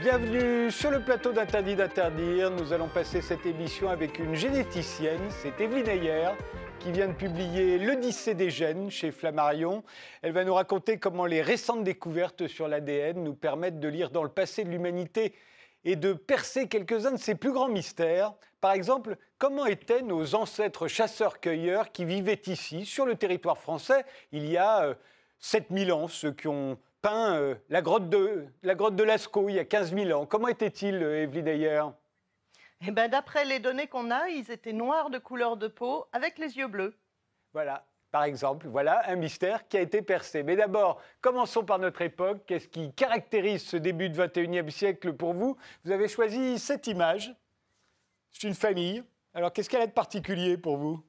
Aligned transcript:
Bienvenue 0.00 0.70
sur 0.70 0.90
le 0.90 1.00
plateau 1.00 1.30
d'Interdit 1.30 1.76
d'interdire. 1.76 2.50
Nous 2.50 2.72
allons 2.72 2.88
passer 2.88 3.20
cette 3.20 3.44
émission 3.44 3.90
avec 3.90 4.18
une 4.18 4.34
généticienne, 4.34 5.20
c'est 5.28 5.60
Evelyne 5.60 5.88
Ayer, 5.88 6.30
qui 6.78 6.90
vient 6.90 7.08
de 7.08 7.12
publier 7.12 7.76
L'Odyssée 7.76 8.32
des 8.32 8.48
gènes 8.48 8.90
chez 8.90 9.10
Flammarion. 9.10 9.84
Elle 10.22 10.32
va 10.32 10.44
nous 10.44 10.54
raconter 10.54 10.96
comment 10.96 11.26
les 11.26 11.42
récentes 11.42 11.84
découvertes 11.84 12.46
sur 12.46 12.66
l'ADN 12.66 13.22
nous 13.22 13.34
permettent 13.34 13.78
de 13.78 13.88
lire 13.88 14.08
dans 14.08 14.22
le 14.22 14.30
passé 14.30 14.64
de 14.64 14.70
l'humanité 14.70 15.34
et 15.84 15.96
de 15.96 16.14
percer 16.14 16.66
quelques-uns 16.66 17.12
de 17.12 17.18
ses 17.18 17.34
plus 17.34 17.52
grands 17.52 17.68
mystères. 17.68 18.32
Par 18.62 18.72
exemple, 18.72 19.18
comment 19.36 19.66
étaient 19.66 20.00
nos 20.00 20.34
ancêtres 20.34 20.88
chasseurs-cueilleurs 20.88 21.92
qui 21.92 22.06
vivaient 22.06 22.40
ici, 22.46 22.86
sur 22.86 23.04
le 23.04 23.16
territoire 23.16 23.58
français, 23.58 24.06
il 24.32 24.46
y 24.46 24.56
a 24.56 24.84
euh, 24.84 24.94
7000 25.40 25.92
ans, 25.92 26.08
ceux 26.08 26.32
qui 26.32 26.48
ont 26.48 26.78
peint 27.02 27.36
euh, 27.36 27.54
la, 27.68 27.82
grotte 27.82 28.08
de, 28.08 28.46
la 28.62 28.74
grotte 28.74 28.96
de 28.96 29.02
Lascaux 29.02 29.48
il 29.48 29.56
y 29.56 29.58
a 29.58 29.64
15 29.64 29.94
000 29.94 30.18
ans. 30.18 30.26
Comment 30.26 30.48
était-il, 30.48 30.96
euh, 30.96 31.22
Evelyne 31.22 31.48
Ayer 31.48 31.82
Eh 32.86 32.90
ben, 32.90 33.08
d'après 33.08 33.44
les 33.44 33.58
données 33.58 33.86
qu'on 33.86 34.10
a, 34.10 34.28
ils 34.28 34.50
étaient 34.50 34.72
noirs 34.72 35.10
de 35.10 35.18
couleur 35.18 35.56
de 35.56 35.68
peau 35.68 36.06
avec 36.12 36.38
les 36.38 36.56
yeux 36.56 36.68
bleus. 36.68 36.94
Voilà, 37.52 37.84
par 38.10 38.24
exemple, 38.24 38.68
voilà 38.68 39.08
un 39.08 39.16
mystère 39.16 39.66
qui 39.68 39.76
a 39.76 39.80
été 39.80 40.02
percé. 40.02 40.42
Mais 40.42 40.56
d'abord, 40.56 41.00
commençons 41.20 41.64
par 41.64 41.78
notre 41.78 42.02
époque. 42.02 42.42
Qu'est-ce 42.46 42.68
qui 42.68 42.92
caractérise 42.92 43.64
ce 43.64 43.76
début 43.76 44.10
de 44.10 44.22
21e 44.22 44.70
siècle 44.70 45.12
pour 45.12 45.32
vous? 45.32 45.56
Vous 45.84 45.92
avez 45.92 46.08
choisi 46.08 46.58
cette 46.58 46.86
image. 46.86 47.34
C'est 48.30 48.46
une 48.46 48.54
famille. 48.54 49.02
Alors, 49.34 49.52
qu'est-ce 49.52 49.70
qu'elle 49.70 49.82
a 49.82 49.86
de 49.86 49.92
particulier 49.92 50.56
pour 50.56 50.76
vous? 50.76 51.02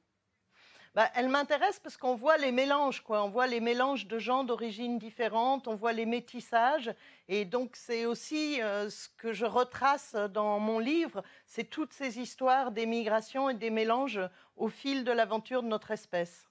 Bah, 0.94 1.08
elle 1.14 1.28
m'intéresse 1.30 1.80
parce 1.80 1.96
qu'on 1.96 2.14
voit 2.14 2.36
les 2.36 2.52
mélanges, 2.52 3.00
quoi. 3.02 3.22
On 3.24 3.30
voit 3.30 3.46
les 3.46 3.60
mélanges 3.60 4.06
de 4.06 4.18
gens 4.18 4.44
d'origines 4.44 4.98
différentes, 4.98 5.66
on 5.66 5.74
voit 5.74 5.94
les 5.94 6.04
métissages. 6.04 6.92
Et 7.28 7.46
donc, 7.46 7.76
c'est 7.76 8.04
aussi 8.04 8.60
euh, 8.60 8.90
ce 8.90 9.08
que 9.16 9.32
je 9.32 9.46
retrace 9.46 10.14
dans 10.14 10.58
mon 10.58 10.78
livre, 10.78 11.22
c'est 11.46 11.64
toutes 11.64 11.94
ces 11.94 12.18
histoires 12.18 12.72
des 12.72 12.84
migrations 12.84 13.48
et 13.48 13.54
des 13.54 13.70
mélanges 13.70 14.20
au 14.56 14.68
fil 14.68 15.04
de 15.04 15.12
l'aventure 15.12 15.62
de 15.62 15.68
notre 15.68 15.92
espèce. 15.92 16.46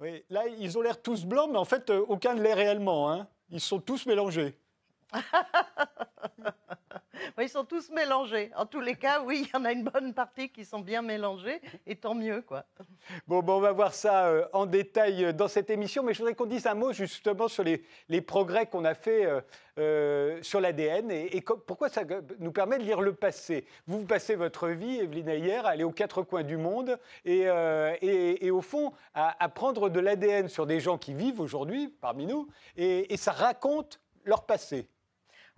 Oui, 0.00 0.24
là, 0.30 0.46
ils 0.48 0.78
ont 0.78 0.82
l'air 0.82 1.00
tous 1.02 1.26
blancs, 1.26 1.50
mais 1.52 1.58
en 1.58 1.66
fait, 1.66 1.90
euh, 1.90 2.02
aucun 2.08 2.34
ne 2.34 2.40
l'est 2.40 2.54
réellement. 2.54 3.12
hein. 3.12 3.28
Ils 3.50 3.60
sont 3.60 3.78
tous 3.78 4.06
mélangés. 4.06 4.58
Ils 7.40 7.48
sont 7.48 7.64
tous 7.64 7.90
mélangés. 7.90 8.50
En 8.56 8.66
tous 8.66 8.80
les 8.80 8.94
cas, 8.94 9.22
oui, 9.22 9.46
il 9.46 9.50
y 9.52 9.60
en 9.60 9.64
a 9.64 9.72
une 9.72 9.84
bonne 9.84 10.14
partie 10.14 10.48
qui 10.48 10.64
sont 10.64 10.80
bien 10.80 11.02
mélangés, 11.02 11.60
et 11.86 11.96
tant 11.96 12.14
mieux, 12.14 12.42
quoi. 12.42 12.64
Bon, 13.26 13.42
bon, 13.42 13.56
on 13.56 13.60
va 13.60 13.72
voir 13.72 13.94
ça 13.94 14.26
euh, 14.26 14.46
en 14.52 14.66
détail 14.66 15.24
euh, 15.24 15.32
dans 15.32 15.48
cette 15.48 15.70
émission, 15.70 16.02
mais 16.02 16.14
je 16.14 16.18
voudrais 16.18 16.34
qu'on 16.34 16.46
dise 16.46 16.66
un 16.66 16.74
mot 16.74 16.92
justement 16.92 17.48
sur 17.48 17.64
les, 17.64 18.20
progrès 18.20 18.66
qu'on 18.66 18.84
a 18.84 18.94
fait 18.94 19.26
euh, 19.26 19.40
euh, 19.78 20.42
sur 20.42 20.60
l'ADN 20.60 21.10
et, 21.10 21.42
pourquoi 21.66 21.88
ça 21.88 22.02
nous 22.38 22.52
permet 22.52 22.78
de 22.78 22.84
lire 22.84 23.00
le 23.00 23.14
passé. 23.14 23.66
Vous, 23.86 24.04
passez 24.04 24.34
votre 24.34 24.68
vie, 24.68 24.98
Evelyne 24.98 25.28
Ayer, 25.28 25.56
à 25.56 25.68
aller 25.68 25.84
aux 25.84 25.92
quatre 25.92 26.22
coins 26.22 26.42
du 26.42 26.56
monde 26.56 26.98
et, 27.24 27.44
euh, 27.46 27.94
et- 28.00 28.50
au 28.50 28.60
fond, 28.60 28.92
à, 29.14 29.42
à 29.42 29.48
prendre 29.48 29.88
de 29.88 29.98
l'ADN 29.98 30.48
sur 30.48 30.66
des 30.66 30.78
gens 30.78 30.98
qui 30.98 31.14
vivent 31.14 31.40
aujourd'hui 31.40 31.88
parmi 31.88 32.26
nous 32.26 32.48
et, 32.76 33.12
et 33.12 33.16
ça 33.16 33.32
raconte 33.32 33.98
leur 34.24 34.44
passé. 34.44 34.86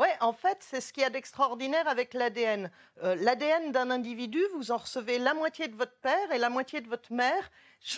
Oui, 0.00 0.08
en 0.20 0.32
fait, 0.32 0.56
c'est 0.58 0.80
ce 0.80 0.92
qu'il 0.92 1.04
y 1.04 1.06
a 1.06 1.10
d'extraordinaire 1.10 1.86
avec 1.86 2.14
l'ADN. 2.14 2.68
Euh, 3.04 3.14
L'ADN 3.14 3.70
d'un 3.70 3.90
individu, 3.92 4.42
vous 4.56 4.72
en 4.72 4.78
recevez 4.78 5.20
la 5.20 5.34
moitié 5.34 5.68
de 5.68 5.76
votre 5.76 5.96
père 5.98 6.32
et 6.32 6.38
la 6.38 6.50
moitié 6.50 6.80
de 6.80 6.88
votre 6.88 7.12
mère. 7.12 7.48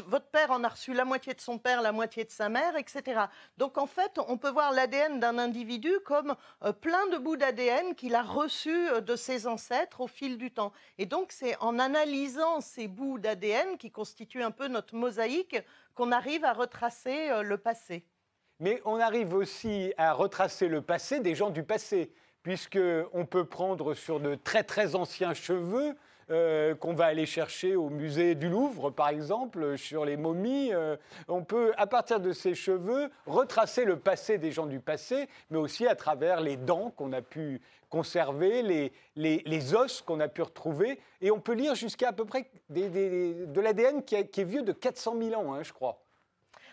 Votre 0.07 0.27
père 0.27 0.51
en 0.51 0.63
a 0.63 0.69
reçu 0.69 0.93
la 0.93 1.07
moitié 1.07 1.33
de 1.33 1.41
son 1.41 1.59
père, 1.59 1.81
la 1.81 1.93
moitié 1.93 2.25
de 2.25 2.31
sa 2.31 2.51
mère, 2.51 2.77
etc. 2.77 3.23
Donc 3.57 3.79
en 3.79 3.87
fait, 3.87 4.21
on 4.29 4.37
peut 4.37 4.51
voir 4.51 4.73
l'ADN 4.73 5.21
d'un 5.21 5.39
individu 5.39 5.91
comme 6.05 6.37
euh, 6.65 6.73
plein 6.75 7.07
de 7.07 7.17
bouts 7.17 7.37
d'ADN 7.37 7.95
qu'il 7.95 8.15
a 8.15 8.23
reçus 8.23 8.89
euh, 8.91 9.01
de 9.01 9.17
ses 9.17 9.47
ancêtres 9.47 10.03
au 10.03 10.07
fil 10.07 10.37
du 10.37 10.51
temps. 10.51 10.73
Et 10.99 11.07
donc 11.07 11.33
c'est 11.33 11.57
en 11.63 11.79
analysant 11.79 12.61
ces 12.61 12.89
bouts 12.89 13.19
d'ADN 13.19 13.79
qui 13.79 13.91
constituent 13.91 14.43
un 14.43 14.51
peu 14.51 14.69
notre 14.69 14.95
mosaïque 14.95 15.57
qu'on 15.95 16.13
arrive 16.13 16.45
à 16.45 16.53
retracer 16.53 17.43
le 17.43 17.57
passé. 17.57 18.05
Mais 18.59 18.81
on 18.87 18.99
arrive 18.99 19.35
aussi 19.35 19.93
à 19.99 20.13
retracer 20.13 20.69
le 20.69 20.81
passé 20.81 21.21
des 21.21 21.35
gens 21.35 21.51
du 21.51 21.63
passé, 21.63 22.11
puisque 22.43 22.79
on 23.13 23.27
peut 23.27 23.45
prendre 23.45 23.93
sur 23.93 24.19
de 24.19 24.35
très 24.35 24.63
très 24.63 24.95
anciens 24.95 25.35
cheveux 25.35 25.95
euh, 26.31 26.75
qu'on 26.75 26.95
va 26.95 27.05
aller 27.05 27.27
chercher 27.27 27.77
au 27.77 27.89
musée 27.91 28.35
du 28.35 28.49
Louvre, 28.49 28.91
par 28.91 29.11
exemple, 29.11 29.77
sur 29.77 30.05
les 30.05 30.17
momies. 30.17 30.73
euh, 30.73 30.97
on 31.29 31.45
peut, 31.45 31.73
à 31.77 31.87
partir 31.87 32.19
de 32.19 32.33
ces 32.33 32.55
cheveux, 32.55 33.11
retracer 33.27 33.85
le 33.85 33.99
passé 33.99 34.39
des 34.39 34.51
gens 34.51 34.67
du 34.67 34.81
passé, 34.81 35.29
mais 35.51 35.59
aussi 35.59 35.87
à 35.87 35.95
travers 35.95 36.41
les 36.41 36.57
dents 36.57 36.91
qu'on 36.97 37.13
a 37.13 37.23
pu 37.23 37.61
conserver, 37.91 38.91
les, 39.15 39.75
os 39.75 40.01
qu'on 40.01 40.19
a 40.19 40.29
pu 40.29 40.43
retrouver. 40.43 40.99
Et 41.21 41.31
on 41.31 41.41
peut 41.41 41.53
lire 41.53 41.75
jusqu'à 41.75 42.09
à 42.09 42.13
peu 42.13 42.25
près 42.25 42.51
de 42.71 43.61
l'ADN 43.61 44.03
qui 44.03 44.17
est 44.17 44.45
vieux 44.45 44.63
de 44.63 44.73
400 44.73 45.15
000 45.21 45.41
ans, 45.41 45.55
hein, 45.55 45.63
je 45.63 45.73
crois. 45.73 46.06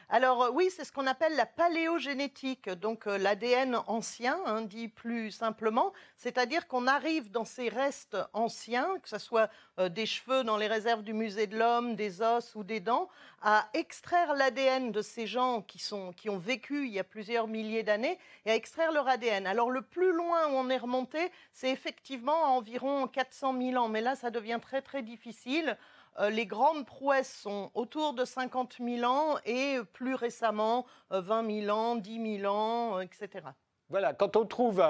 Alors 0.10 0.44
euh, 0.44 0.50
oui, 0.52 0.70
c'est 0.70 0.84
ce 0.84 0.92
qu'on 0.92 1.08
appelle 1.08 1.36
la 1.36 1.46
paléogénétique, 1.46 2.70
donc 2.70 3.08
euh, 3.08 3.18
l'ADN 3.18 3.78
ancien, 3.88 4.38
hein, 4.46 4.62
dit 4.62 4.88
plus 4.88 5.32
simplement, 5.32 5.94
c'est-à-dire 6.18 6.68
qu'on 6.68 6.88
arrive 6.88 7.32
dans 7.32 7.46
ces 7.46 7.70
restes 7.70 8.18
anciens, 8.34 8.88
que 9.02 9.10
ce 9.10 9.18
soit 9.18 9.50
euh, 9.80 9.90
des 9.90 10.06
cheveux 10.06 10.44
dans 10.44 10.58
les 10.58 10.68
réserves 10.68 11.04
du 11.04 11.14
musée 11.14 11.48
de 11.48 11.58
l'homme, 11.58 11.96
des 11.96 12.22
os 12.22 12.54
ou 12.56 12.64
des 12.64 12.80
dents, 12.80 13.08
à 13.42 13.68
extraire 13.74 14.34
l'ADN 14.34 14.92
de 14.92 15.02
ces 15.02 15.26
gens 15.26 15.62
qui, 15.62 15.82
qui 16.18 16.30
ont 16.30 16.38
vécu 16.38 16.86
il 16.86 16.94
y 16.94 17.00
a 17.00 17.04
plusieurs 17.04 17.48
milliers 17.48 17.84
d'années 17.84 18.20
et 18.46 18.52
à 18.52 18.56
extraire 18.56 18.92
leur 18.92 19.08
ADN. 19.08 19.48
Alors 19.48 19.72
le 19.72 19.82
plus 19.82 20.12
loin 20.12 20.48
où 20.48 20.56
on 20.56 20.70
est 20.70 20.78
remonté, 20.78 21.32
c'est 21.54 21.72
effectivement 21.72 22.46
à 22.46 22.48
environ 22.50 23.08
400 23.08 23.58
000 23.60 23.84
ans, 23.84 23.90
mais 23.90 24.02
là 24.02 24.16
ça 24.16 24.32
devient 24.32 24.60
très 24.62 24.82
très 24.82 25.02
difficile. 25.02 25.78
Euh, 26.20 26.30
les 26.30 26.46
grandes 26.46 26.86
prouesses 26.86 27.34
sont 27.34 27.72
autour 27.74 28.14
de 28.14 28.26
50 28.26 28.78
000 28.80 29.04
ans 29.10 29.38
et 29.46 29.78
euh, 29.78 29.84
plus 29.84 30.16
récemment 30.16 30.86
euh, 31.12 31.22
20 31.22 31.66
000 31.66 31.78
ans, 31.78 31.96
10 31.96 32.40
000 32.42 32.54
ans, 32.54 32.98
euh, 32.98 33.02
etc. 33.02 33.48
Voilà, 33.90 34.14
quand 34.14 34.36
on 34.36 34.46
trouve 34.46 34.82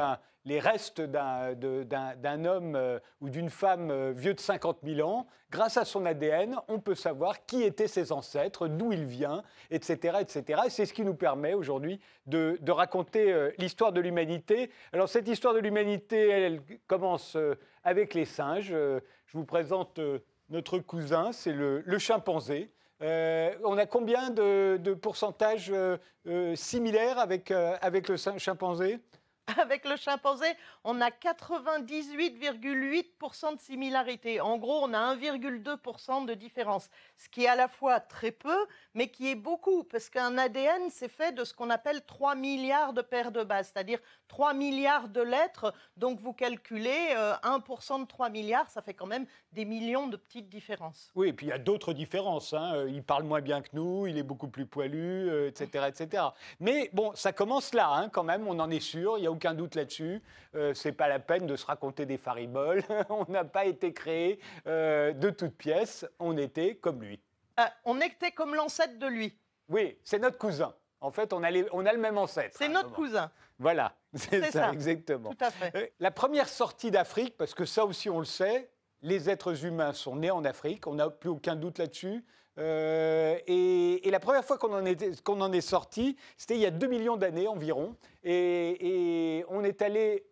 les 0.45 0.59
restes 0.59 1.01
d'un 1.01 2.45
homme 2.45 2.75
euh, 2.75 2.99
ou 3.21 3.29
d'une 3.29 3.49
femme 3.49 3.91
euh, 3.91 4.11
vieux 4.11 4.33
de 4.33 4.39
50 4.39 4.79
000 4.83 5.07
ans, 5.07 5.25
grâce 5.49 5.77
à 5.77 5.85
son 5.85 6.05
ADN, 6.05 6.57
on 6.67 6.79
peut 6.79 6.95
savoir 6.95 7.45
qui 7.45 7.63
étaient 7.63 7.87
ses 7.87 8.11
ancêtres, 8.11 8.67
d'où 8.67 8.91
il 8.91 9.05
vient, 9.05 9.43
etc. 9.71 10.17
etc. 10.19 10.61
Et 10.65 10.69
c'est 10.69 10.85
ce 10.85 10.93
qui 10.93 11.05
nous 11.05 11.13
permet 11.13 11.53
aujourd'hui 11.53 11.99
de, 12.25 12.57
de 12.61 12.71
raconter 12.71 13.31
euh, 13.31 13.51
l'histoire 13.57 13.93
de 13.93 14.01
l'humanité. 14.01 14.69
Alors 14.91 15.07
cette 15.07 15.27
histoire 15.27 15.53
de 15.53 15.59
l'humanité, 15.59 16.29
elle, 16.29 16.61
commence 16.87 17.35
euh, 17.35 17.55
avec 17.83 18.13
les 18.13 18.25
singes. 18.25 18.71
Euh, 18.71 18.99
je 19.27 19.37
vous 19.37 19.45
présente 19.45 19.99
euh, 19.99 20.19
notre 20.53 20.77
cousin, 20.77 21.31
c'est 21.33 21.51
le, 21.51 21.83
chimpanzé. 21.97 22.69
Euh, 23.01 23.53
on 23.65 23.77
a 23.77 23.85
combien 23.85 24.29
de, 24.29 24.77
de 24.81 24.93
pourcentages 24.93 25.71
euh, 25.71 25.97
euh, 26.27 26.55
similaires 26.55 27.17
avec, 27.17 27.51
avec 27.51 28.07
le 28.07 28.15
chimpanzé? 28.37 28.99
Avec 29.57 29.83
le 29.83 29.97
chimpanzé, 29.97 30.45
on 30.85 31.01
a 31.01 31.09
98,8% 31.09 33.55
de 33.55 33.59
similarité. 33.59 34.39
En 34.39 34.57
gros, 34.57 34.79
on 34.83 34.93
a 34.93 35.15
1,2% 35.15 36.25
de 36.25 36.33
différence, 36.33 36.89
ce 37.17 37.27
qui 37.27 37.43
est 37.43 37.47
à 37.47 37.55
la 37.55 37.67
fois 37.67 37.99
très 37.99 38.31
peu, 38.31 38.55
mais 38.93 39.09
qui 39.09 39.29
est 39.29 39.35
beaucoup, 39.35 39.83
parce 39.83 40.09
qu'un 40.09 40.37
ADN, 40.37 40.89
c'est 40.89 41.09
fait 41.09 41.33
de 41.33 41.43
ce 41.43 41.53
qu'on 41.53 41.69
appelle 41.69 42.05
3 42.05 42.35
milliards 42.35 42.93
de 42.93 43.01
paires 43.01 43.33
de 43.33 43.43
bases, 43.43 43.71
c'est-à-dire 43.73 43.99
3 44.29 44.53
milliards 44.53 45.09
de 45.09 45.21
lettres. 45.21 45.73
Donc 45.97 46.21
vous 46.21 46.31
calculez 46.33 47.09
euh, 47.15 47.33
1% 47.43 47.99
de 48.01 48.05
3 48.07 48.29
milliards, 48.29 48.69
ça 48.69 48.81
fait 48.81 48.93
quand 48.93 49.07
même 49.07 49.25
des 49.51 49.65
millions 49.65 50.07
de 50.07 50.15
petites 50.15 50.47
différences. 50.47 51.11
Oui, 51.15 51.27
et 51.29 51.33
puis 51.33 51.47
il 51.47 51.49
y 51.49 51.53
a 51.53 51.57
d'autres 51.57 51.91
différences. 51.93 52.53
hein. 52.53 52.75
Euh, 52.75 52.89
Il 52.89 53.03
parle 53.03 53.23
moins 53.23 53.41
bien 53.41 53.61
que 53.61 53.69
nous, 53.73 54.07
il 54.07 54.17
est 54.17 54.23
beaucoup 54.23 54.47
plus 54.47 54.65
poilu, 54.65 55.29
euh, 55.29 55.49
etc., 55.49 55.87
etc. 55.89 56.23
Mais 56.61 56.89
bon, 56.93 57.11
ça 57.15 57.33
commence 57.33 57.73
là, 57.73 57.89
hein, 57.89 58.07
quand 58.09 58.23
même, 58.23 58.47
on 58.47 58.57
en 58.59 58.69
est 58.69 58.79
sûr, 58.79 59.17
il 59.17 59.21
n'y 59.21 59.27
a 59.27 59.31
aucun 59.33 59.53
doute 59.53 59.75
là-dessus. 59.75 60.21
Euh, 60.55 60.73
c'est 60.73 60.91
pas 60.93 61.07
la 61.07 61.19
peine 61.19 61.45
de 61.45 61.55
se 61.55 61.65
raconter 61.65 62.05
des 62.05 62.17
fariboles. 62.17 62.83
on 63.09 63.25
n'a 63.29 63.43
pas 63.43 63.65
été 63.65 63.91
créé 63.93 64.39
euh, 64.67 65.11
de 65.13 65.29
toutes 65.29 65.55
pièces, 65.57 66.05
on 66.19 66.37
était 66.37 66.75
comme 66.75 67.01
lui. 67.03 67.19
Ah, 67.57 67.71
on 67.85 67.99
était 68.01 68.31
comme 68.31 68.55
l'ancêtre 68.55 68.97
de 68.97 69.07
lui. 69.07 69.37
Oui, 69.69 69.97
c'est 70.03 70.19
notre 70.19 70.37
cousin. 70.37 70.73
En 71.01 71.11
fait, 71.11 71.33
on 71.33 71.43
a, 71.43 71.51
les- 71.51 71.67
on 71.73 71.85
a 71.85 71.91
le 71.93 71.99
même 71.99 72.17
ancêtre. 72.17 72.55
C'est 72.57 72.69
notre 72.69 72.85
moment. 72.91 72.95
cousin, 72.95 73.31
Voilà, 73.59 73.93
c'est 74.13 74.41
ça, 74.45 74.51
ça. 74.51 74.71
exactement. 74.71 75.31
tout 75.31 75.45
à 75.45 75.51
fait. 75.51 75.75
Euh, 75.75 75.85
La 75.99 76.11
première 76.11 76.47
sortie 76.47 76.91
d'Afrique, 76.91 77.35
parce 77.37 77.53
que 77.53 77.65
ça 77.65 77.85
aussi 77.85 78.09
on 78.09 78.19
le 78.19 78.25
sait, 78.25 78.69
les 79.01 79.29
êtres 79.29 79.65
humains 79.65 79.91
sont 79.93 80.15
nés 80.15 80.31
en 80.31 80.45
Afrique, 80.45 80.87
on 80.87 80.93
n'a 80.95 81.09
plus 81.09 81.29
aucun 81.29 81.55
doute 81.57 81.77
là-dessus. 81.77 82.23
Euh, 82.59 83.37
et, 83.47 84.09
la 84.11 84.19
première 84.19 84.45
fois 84.45 84.57
qu'on 84.57 84.73
en, 84.73 85.53
est 85.53 85.61
sorti, 85.61 86.15
c'était 86.37 86.55
il 86.55 86.61
y 86.61 86.65
a 86.65 86.71
2 86.71 86.87
millions 86.87 87.17
d'années 87.17 87.47
environ. 87.47 87.95
Et, 88.23 89.43
on 89.49 89.63
est 89.63 89.81
allé, 89.81 90.25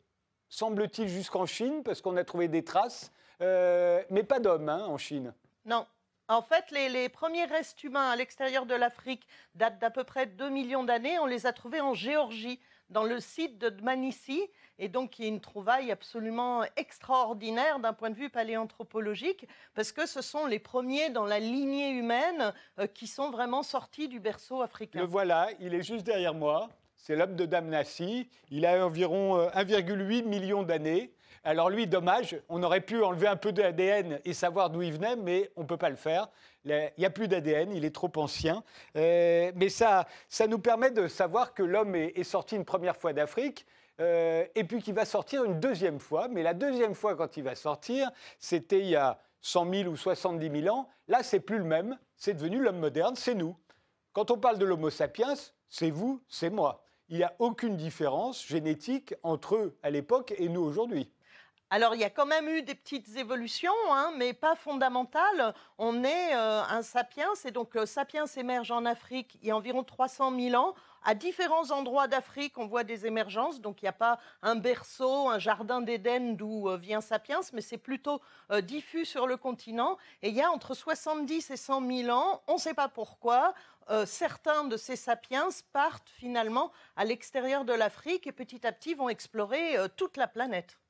semble-t-il, 0.50 1.08
jusqu'en 1.08 1.46
Chine, 1.46 1.82
parce 1.84 2.02
qu'on 2.02 2.18
a 2.18 2.24
trouvé 2.24 2.48
des 2.48 2.64
traces, 2.64 3.12
euh, 3.42 4.04
mais 4.10 4.24
pas 4.24 4.40
d'hommes 4.40 4.70
hein, 4.70 4.86
en 4.88 4.98
Chine. 4.98 5.34
Non. 5.66 5.86
En 6.28 6.42
fait, 6.42 6.72
les, 6.72 7.10
premiers 7.10 7.44
restes 7.44 7.84
humains 7.84 8.10
à 8.10 8.16
l'extérieur 8.16 8.66
de 8.66 8.76
l'Afrique 8.76 9.28
datent 9.56 9.80
d'à 9.80 9.90
peu 9.90 10.06
près 10.06 10.28
2 10.28 10.50
millions 10.50 10.84
d'années. 10.84 11.20
On 11.20 11.26
les 11.26 11.46
a 11.46 11.52
trouvés 11.52 11.82
en 11.82 11.94
Géorgie, 11.94 12.62
dans 12.92 13.04
le 13.04 13.20
site 13.20 13.58
de 13.58 13.70
Dmanisi, 13.70 14.42
et 14.78 14.90
donc 14.90 15.18
y 15.20 15.24
a 15.24 15.28
une 15.28 15.42
trouvaille 15.42 15.92
absolument 15.92 16.64
extraordinaire 16.76 17.80
d'un 17.80 17.94
point 17.94 18.10
de 18.10 18.16
vue 18.16 18.30
paléanthropologique, 18.30 19.48
parce 19.74 19.92
que 19.92 20.06
ce 20.06 20.22
sont 20.22 20.46
les 20.46 20.60
premiers 20.60 21.10
dans 21.10 21.26
la 21.26 21.40
lignée 21.40 21.92
humaine 21.92 22.54
euh, 22.80 22.88
qui 22.88 23.08
sont 23.08 23.32
vraiment 23.32 23.64
sortis 23.64 24.08
du 24.08 24.20
berceau 24.20 24.62
africain. 24.62 25.00
Le 25.00 25.06
voilà, 25.06 25.50
il 25.60 25.74
est 25.74 25.84
juste 25.84 26.06
derrière 26.06 26.34
moi. 26.34 26.70
C'est 26.96 27.16
l'homme 27.16 27.36
de 27.36 27.46
Damnassi. 27.46 28.30
Il 28.52 28.66
a 28.66 28.86
environ 28.86 29.48
1,8 29.48 30.24
euh, 30.24 30.28
million 30.28 30.62
d'années. 30.62 31.12
Alors 31.44 31.72
lui, 31.72 31.88
dommage, 31.88 32.36
on 32.50 32.62
aurait 32.62 32.82
pu 32.82 33.02
enlever 33.02 33.28
un 33.28 33.36
peu 33.36 33.52
d'ADN 33.52 34.20
et 34.24 34.34
savoir 34.34 34.70
d'où 34.70 34.84
il 34.84 34.94
venait, 34.94 35.16
mais 35.16 35.50
on 35.56 35.62
ne 35.62 35.66
peut 35.66 35.78
pas 35.78 35.90
le 35.90 35.96
faire. 35.96 36.28
Il 36.66 36.92
n'y 36.98 37.06
a 37.06 37.10
plus 37.10 37.28
d'ADN, 37.28 37.72
il 37.72 37.86
est 37.86 37.96
trop 37.96 38.12
ancien. 38.18 38.64
Euh, 38.96 39.52
mais 39.56 39.70
ça, 39.70 40.08
ça 40.30 40.48
nous 40.48 40.60
permet 40.60 40.92
de 40.92 41.08
savoir 41.08 41.54
que 41.54 41.64
l'homme 41.64 41.96
est, 41.96 42.24
sorti 42.24 42.56
une 42.56 42.66
première 42.66 42.98
fois 42.98 43.14
d'Afrique. 43.14 43.66
Euh, 44.00 44.46
et 44.56 44.64
puis 44.64 44.82
qu'il 44.82 44.96
va 44.96 45.06
sortir 45.06 45.44
une 45.44 45.60
deuxième 45.60 46.00
fois. 46.00 46.28
Mais 46.28 46.44
la 46.44 46.54
deuxième 46.54 46.96
fois, 46.96 47.16
quand 47.16 47.38
il 47.38 47.44
va 47.44 47.56
sortir, 47.56 48.12
c'était 48.40 48.80
il 48.80 48.88
y 48.88 48.96
a 48.96 49.20
100 49.42 49.72
000 49.74 49.90
ou 49.90 49.96
70 49.96 50.62
000 50.62 50.76
ans. 50.76 50.88
Là, 51.08 51.24
c'est 51.24 51.40
plus 51.40 51.58
le 51.58 51.64
même. 51.64 51.98
C'est 52.16 52.34
devenu 52.34 52.62
l'homme 52.62 52.80
moderne, 52.80 53.16
c'est 53.16 53.36
nous. 53.36 53.56
Quand 54.14 54.32
on 54.32 54.38
parle 54.38 54.58
de 54.58 54.66
l'Homo 54.66 54.90
sapiens, 54.90 55.34
c'est 55.70 55.90
vous, 55.90 56.22
c'est 56.28 56.50
moi. 56.50 56.84
Il 57.10 57.18
n'y 57.18 57.24
a 57.24 57.34
aucune 57.40 57.76
différence 57.76 58.46
génétique 58.46 59.14
entre 59.24 59.56
eux 59.56 59.78
à 59.84 59.90
l'époque 59.90 60.34
et 60.38 60.48
nous 60.48 60.62
aujourd'hui. 60.62 61.12
Alors, 61.74 61.96
il 61.96 62.02
y 62.02 62.04
a 62.04 62.10
quand 62.10 62.26
même 62.26 62.50
eu 62.50 62.64
des 62.64 62.76
petites 62.76 63.16
évolutions, 63.16 63.72
hein, 63.92 64.12
mais 64.18 64.34
pas 64.34 64.56
fondamentales. 64.56 65.54
On 65.78 66.04
est 66.04 66.36
euh, 66.36 66.62
un 66.64 66.82
sapiens, 66.82 67.32
et 67.46 67.52
donc 67.52 67.76
le 67.76 67.86
sapiens 67.86 68.26
émerge 68.26 68.72
en 68.72 68.84
Afrique 68.84 69.38
il 69.42 69.48
y 69.48 69.52
a 69.52 69.56
environ 69.56 69.86
300 69.86 70.38
000 70.38 70.62
ans. 70.62 70.76
À 71.06 71.16
différents 71.16 71.72
endroits 71.72 72.10
d'Afrique, 72.10 72.58
on 72.58 72.68
voit 72.68 72.84
des 72.84 73.06
émergences. 73.06 73.62
Donc, 73.62 73.82
il 73.82 73.86
n'y 73.86 73.90
a 73.90 73.94
pas 73.94 74.20
un 74.42 74.56
berceau, 74.56 75.30
un 75.30 75.40
jardin 75.40 75.80
d'Éden 75.80 76.36
d'où 76.36 76.68
euh, 76.68 76.76
vient 76.76 77.00
sapiens, 77.00 77.40
mais 77.54 77.62
c'est 77.62 77.78
plutôt 77.78 78.20
euh, 78.52 78.60
diffus 78.60 79.06
sur 79.06 79.26
le 79.26 79.38
continent. 79.38 79.98
Et 80.24 80.28
il 80.28 80.36
y 80.36 80.42
a 80.42 80.52
entre 80.52 80.74
70 80.74 81.52
et 81.52 81.56
100 81.56 81.88
000 81.88 82.10
ans, 82.10 82.42
on 82.48 82.56
ne 82.56 82.60
sait 82.60 82.74
pas 82.74 82.90
pourquoi, 82.90 83.54
certains 84.06 84.64
de 84.66 84.78
ces 84.78 84.96
sapiens 84.96 85.50
partent 85.74 86.10
finalement 86.10 86.72
à 86.96 87.04
l'extérieur 87.04 87.66
de 87.66 87.74
l'Afrique 87.74 88.26
et 88.26 88.32
petit 88.32 88.66
à 88.66 88.72
petit 88.72 88.94
vont 88.94 89.10
explorer 89.10 89.76
toute 89.98 90.16
la 90.16 90.28
planète. 90.28 90.81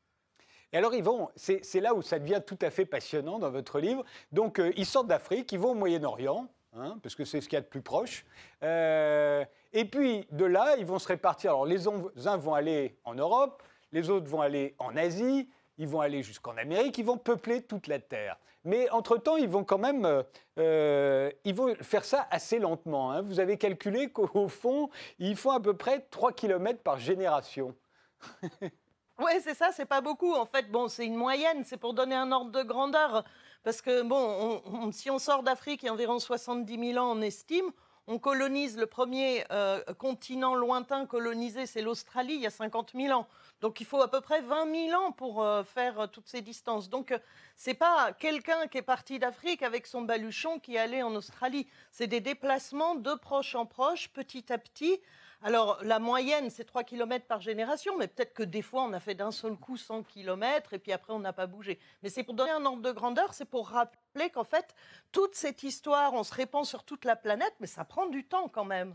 Et 0.73 0.77
alors, 0.77 0.94
ils 0.94 1.03
vont, 1.03 1.29
c'est 1.35 1.79
là 1.79 1.94
où 1.94 2.01
ça 2.01 2.19
devient 2.19 2.41
tout 2.45 2.57
à 2.62 2.69
fait 2.69 2.85
passionnant 2.85 3.39
dans 3.39 3.51
votre 3.51 3.79
livre. 3.79 4.03
Donc, 4.31 4.59
euh, 4.59 4.71
ils 4.77 4.85
sortent 4.85 5.07
d'Afrique, 5.07 5.51
ils 5.51 5.59
vont 5.59 5.71
au 5.71 5.75
Moyen-Orient, 5.75 6.47
hein, 6.73 6.97
parce 7.03 7.15
que 7.15 7.25
c'est 7.25 7.41
ce 7.41 7.50
qu'il 7.50 7.57
y 7.57 7.59
a 7.59 7.62
de 7.62 7.65
plus 7.65 7.81
proche. 7.81 8.25
Euh, 8.63 9.44
et 9.73 9.85
puis, 9.85 10.25
de 10.31 10.45
là, 10.45 10.75
ils 10.77 10.85
vont 10.85 11.00
se 11.00 11.07
répartir. 11.07 11.51
Alors, 11.51 11.65
les 11.65 11.88
uns 11.88 12.38
vont 12.38 12.53
aller 12.53 12.97
en 13.03 13.15
Europe, 13.15 13.63
les 13.91 14.09
autres 14.09 14.27
vont 14.27 14.41
aller 14.41 14.75
en 14.79 14.95
Asie, 14.95 15.50
ils 15.77 15.88
vont 15.88 16.00
aller 16.00 16.23
jusqu'en 16.23 16.56
Amérique, 16.56 16.97
ils 16.97 17.06
vont 17.06 17.17
peupler 17.17 17.63
toute 17.63 17.88
la 17.88 18.00
Terre. 18.00 18.38
Mais 18.63 18.89
entre-temps, 18.91 19.38
ils 19.38 19.50
vont 19.50 19.63
quand 19.63 19.79
même 19.79 20.24
euh, 20.59 21.31
ils 21.44 21.56
vont 21.56 21.74
faire 21.81 22.06
ça 22.06 22.27
assez 22.29 22.59
lentement. 22.59 23.12
Hein. 23.12 23.24
Vous 23.24 23.39
avez 23.39 23.57
calculé 23.57 24.09
qu'au 24.09 24.47
fond, 24.47 24.89
ils 25.17 25.35
font 25.35 25.51
à 25.51 25.59
peu 25.59 25.75
près 25.75 26.01
3 26.12 26.33
km 26.33 26.79
par 26.81 27.00
génération. 27.00 27.75
Oui, 29.21 29.33
c'est 29.44 29.53
ça, 29.53 29.71
c'est 29.71 29.85
pas 29.85 30.01
beaucoup. 30.01 30.33
En 30.33 30.47
fait, 30.47 30.71
bon, 30.71 30.88
c'est 30.88 31.06
une 31.06 31.15
moyenne, 31.15 31.63
c'est 31.63 31.77
pour 31.77 31.94
donner 31.94 32.15
un 32.15 32.31
ordre 32.31 32.50
de 32.51 32.63
grandeur. 32.63 33.23
Parce 33.63 33.79
que, 33.79 34.01
bon, 34.01 34.63
si 34.91 35.12
on 35.12 35.19
sort 35.19 35.44
d'Afrique, 35.44 35.83
il 35.83 35.85
y 35.85 35.89
a 35.89 35.94
environ 35.94 36.18
70 36.18 36.94
000 36.94 36.97
ans, 36.97 37.15
on 37.15 37.21
estime. 37.21 37.71
On 38.07 38.18
colonise 38.18 38.77
le 38.77 38.88
premier 38.88 39.45
euh, 39.51 39.79
continent 40.00 40.56
lointain 40.56 41.06
colonisé, 41.06 41.68
c'est 41.68 41.83
l'Australie, 41.83 42.33
il 42.33 42.41
y 42.41 42.47
a 42.47 42.50
50 42.50 42.94
000 42.95 43.18
ans. 43.18 43.27
Donc 43.62 43.79
il 43.79 43.85
faut 43.85 44.01
à 44.01 44.09
peu 44.09 44.21
près 44.21 44.41
20 44.41 44.89
000 44.89 45.00
ans 45.00 45.12
pour 45.12 45.44
euh, 45.44 45.63
faire 45.63 46.00
euh, 46.00 46.07
toutes 46.07 46.27
ces 46.27 46.41
distances. 46.41 46.89
Donc 46.89 47.13
c'est 47.56 47.75
pas 47.75 48.12
quelqu'un 48.13 48.65
qui 48.67 48.79
est 48.79 48.81
parti 48.81 49.19
d'Afrique 49.19 49.62
avec 49.62 49.85
son 49.85 50.01
baluchon 50.01 50.59
qui 50.59 50.79
allé 50.79 51.03
en 51.03 51.13
Australie. 51.13 51.67
C'est 51.91 52.07
des 52.07 52.21
déplacements 52.21 52.95
de 52.95 53.13
proche 53.13 53.53
en 53.53 53.67
proche, 53.67 54.09
petit 54.09 54.51
à 54.51 54.57
petit, 54.57 55.00
alors, 55.43 55.79
la 55.83 55.97
moyenne, 55.97 56.51
c'est 56.51 56.65
3 56.65 56.83
km 56.83 57.25
par 57.25 57.41
génération, 57.41 57.97
mais 57.97 58.07
peut-être 58.07 58.33
que 58.33 58.43
des 58.43 58.61
fois, 58.61 58.83
on 58.83 58.93
a 58.93 58.99
fait 58.99 59.15
d'un 59.15 59.31
seul 59.31 59.55
coup 59.55 59.75
100 59.75 60.03
km 60.03 60.73
et 60.73 60.79
puis 60.79 60.91
après, 60.91 61.13
on 61.13 61.19
n'a 61.19 61.33
pas 61.33 61.47
bougé. 61.47 61.79
Mais 62.03 62.09
c'est 62.09 62.23
pour 62.23 62.35
donner 62.35 62.51
un 62.51 62.63
ordre 62.63 62.83
de 62.83 62.91
grandeur, 62.91 63.33
c'est 63.33 63.45
pour 63.45 63.69
rappeler 63.69 64.29
qu'en 64.29 64.43
fait, 64.43 64.75
toute 65.11 65.33
cette 65.33 65.63
histoire, 65.63 66.13
on 66.13 66.23
se 66.23 66.33
répand 66.33 66.63
sur 66.63 66.83
toute 66.83 67.05
la 67.05 67.15
planète, 67.15 67.53
mais 67.59 67.65
ça 67.65 67.83
prend 67.83 68.05
du 68.05 68.23
temps 68.23 68.49
quand 68.49 68.65
même. 68.65 68.93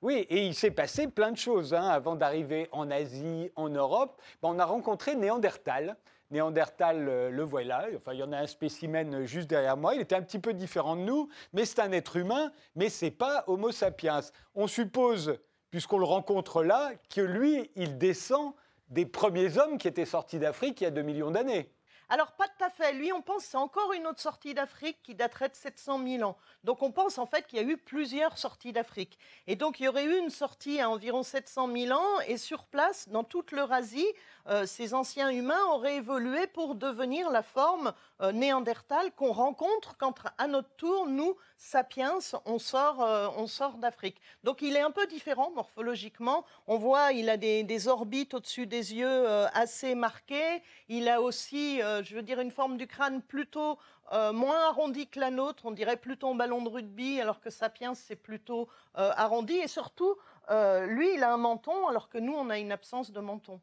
Oui, 0.00 0.26
et 0.30 0.46
il 0.46 0.54
s'est 0.54 0.70
passé 0.70 1.06
plein 1.06 1.32
de 1.32 1.36
choses. 1.36 1.74
Hein. 1.74 1.86
Avant 1.86 2.16
d'arriver 2.16 2.68
en 2.72 2.90
Asie, 2.90 3.50
en 3.54 3.68
Europe, 3.68 4.20
ben, 4.42 4.50
on 4.50 4.58
a 4.58 4.64
rencontré 4.64 5.16
Néandertal. 5.16 5.96
Néandertal, 6.30 7.08
euh, 7.08 7.30
le 7.30 7.42
voilà. 7.42 7.88
Enfin, 7.94 8.14
il 8.14 8.20
y 8.20 8.22
en 8.22 8.32
a 8.32 8.38
un 8.38 8.46
spécimen 8.46 9.26
juste 9.26 9.48
derrière 9.48 9.76
moi. 9.76 9.94
Il 9.94 10.00
était 10.00 10.14
un 10.14 10.22
petit 10.22 10.38
peu 10.38 10.54
différent 10.54 10.96
de 10.96 11.02
nous, 11.02 11.28
mais 11.52 11.66
c'est 11.66 11.80
un 11.80 11.92
être 11.92 12.16
humain, 12.16 12.52
mais 12.74 12.88
c'est 12.88 13.10
pas 13.10 13.44
Homo 13.46 13.70
sapiens. 13.70 14.20
On 14.54 14.66
suppose 14.66 15.38
puisqu'on 15.74 15.98
le 15.98 16.04
rencontre 16.04 16.62
là, 16.62 16.92
que 17.12 17.20
lui, 17.20 17.68
il 17.74 17.98
descend 17.98 18.52
des 18.90 19.06
premiers 19.06 19.58
hommes 19.58 19.76
qui 19.76 19.88
étaient 19.88 20.04
sortis 20.04 20.38
d'Afrique 20.38 20.80
il 20.80 20.84
y 20.84 20.86
a 20.86 20.92
2 20.92 21.02
millions 21.02 21.32
d'années. 21.32 21.68
Alors, 22.08 22.30
pas 22.30 22.46
tout 22.46 22.62
à 22.64 22.70
fait. 22.70 22.92
Lui, 22.92 23.12
on 23.12 23.22
pense 23.22 23.42
c'est 23.42 23.56
encore 23.56 23.92
une 23.92 24.06
autre 24.06 24.20
sortie 24.20 24.54
d'Afrique 24.54 24.98
qui 25.02 25.16
daterait 25.16 25.48
de 25.48 25.56
700 25.56 26.00
000 26.06 26.22
ans. 26.22 26.36
Donc, 26.62 26.84
on 26.84 26.92
pense 26.92 27.18
en 27.18 27.26
fait 27.26 27.48
qu'il 27.48 27.58
y 27.58 27.60
a 27.60 27.64
eu 27.64 27.76
plusieurs 27.76 28.38
sorties 28.38 28.72
d'Afrique. 28.72 29.18
Et 29.48 29.56
donc, 29.56 29.80
il 29.80 29.86
y 29.86 29.88
aurait 29.88 30.04
eu 30.04 30.16
une 30.16 30.30
sortie 30.30 30.80
à 30.80 30.88
environ 30.88 31.24
700 31.24 31.68
000 31.76 31.98
ans. 31.98 32.20
Et 32.28 32.36
sur 32.36 32.66
place, 32.66 33.08
dans 33.08 33.24
toute 33.24 33.50
l'Eurasie, 33.50 34.06
euh, 34.48 34.66
ces 34.66 34.94
anciens 34.94 35.30
humains 35.30 35.64
auraient 35.72 35.96
évolué 35.96 36.46
pour 36.46 36.74
devenir 36.74 37.30
la 37.30 37.42
forme 37.42 37.92
euh, 38.20 38.32
néandertale 38.32 39.12
qu'on 39.12 39.32
rencontre 39.32 39.96
quand, 39.96 40.14
à 40.38 40.46
notre 40.46 40.70
tour, 40.76 41.06
nous, 41.06 41.36
sapiens, 41.56 42.18
on 42.44 42.58
sort, 42.58 43.02
euh, 43.02 43.46
sort 43.46 43.78
d'Afrique. 43.78 44.20
Donc, 44.42 44.62
il 44.62 44.76
est 44.76 44.80
un 44.80 44.90
peu 44.90 45.06
différent 45.06 45.50
morphologiquement. 45.54 46.44
On 46.66 46.78
voit, 46.78 47.12
il 47.12 47.30
a 47.30 47.36
des, 47.36 47.88
orbites 47.88 48.34
au-dessus 48.34 48.66
des 48.66 48.94
yeux 48.94 49.26
assez 49.52 49.94
marquées. 49.94 50.62
Il 50.88 51.08
a 51.08 51.20
aussi 51.20 51.80
je 51.80 52.14
veux 52.14 52.22
dire, 52.22 52.40
une 52.40 52.50
forme 52.50 52.76
du 52.76 52.86
crâne 52.86 53.20
plutôt 53.20 53.78
euh, 54.12 54.32
moins 54.32 54.68
arrondie 54.68 55.06
que 55.06 55.18
la 55.18 55.30
nôtre. 55.30 55.64
On 55.64 55.70
dirait 55.70 55.96
plutôt 55.96 56.28
un 56.28 56.34
ballon 56.34 56.62
de 56.62 56.68
rugby, 56.68 57.20
alors 57.20 57.40
que 57.40 57.50
Sapiens, 57.50 57.94
c'est 57.94 58.16
plutôt 58.16 58.68
euh, 58.98 59.10
arrondi. 59.16 59.54
Et 59.54 59.68
surtout, 59.68 60.16
euh, 60.50 60.86
lui, 60.86 61.14
il 61.14 61.22
a 61.22 61.32
un 61.32 61.38
menton, 61.38 61.88
alors 61.88 62.08
que 62.08 62.18
nous, 62.18 62.34
on 62.34 62.50
a 62.50 62.58
une 62.58 62.72
absence 62.72 63.10
de 63.10 63.20
menton. 63.20 63.60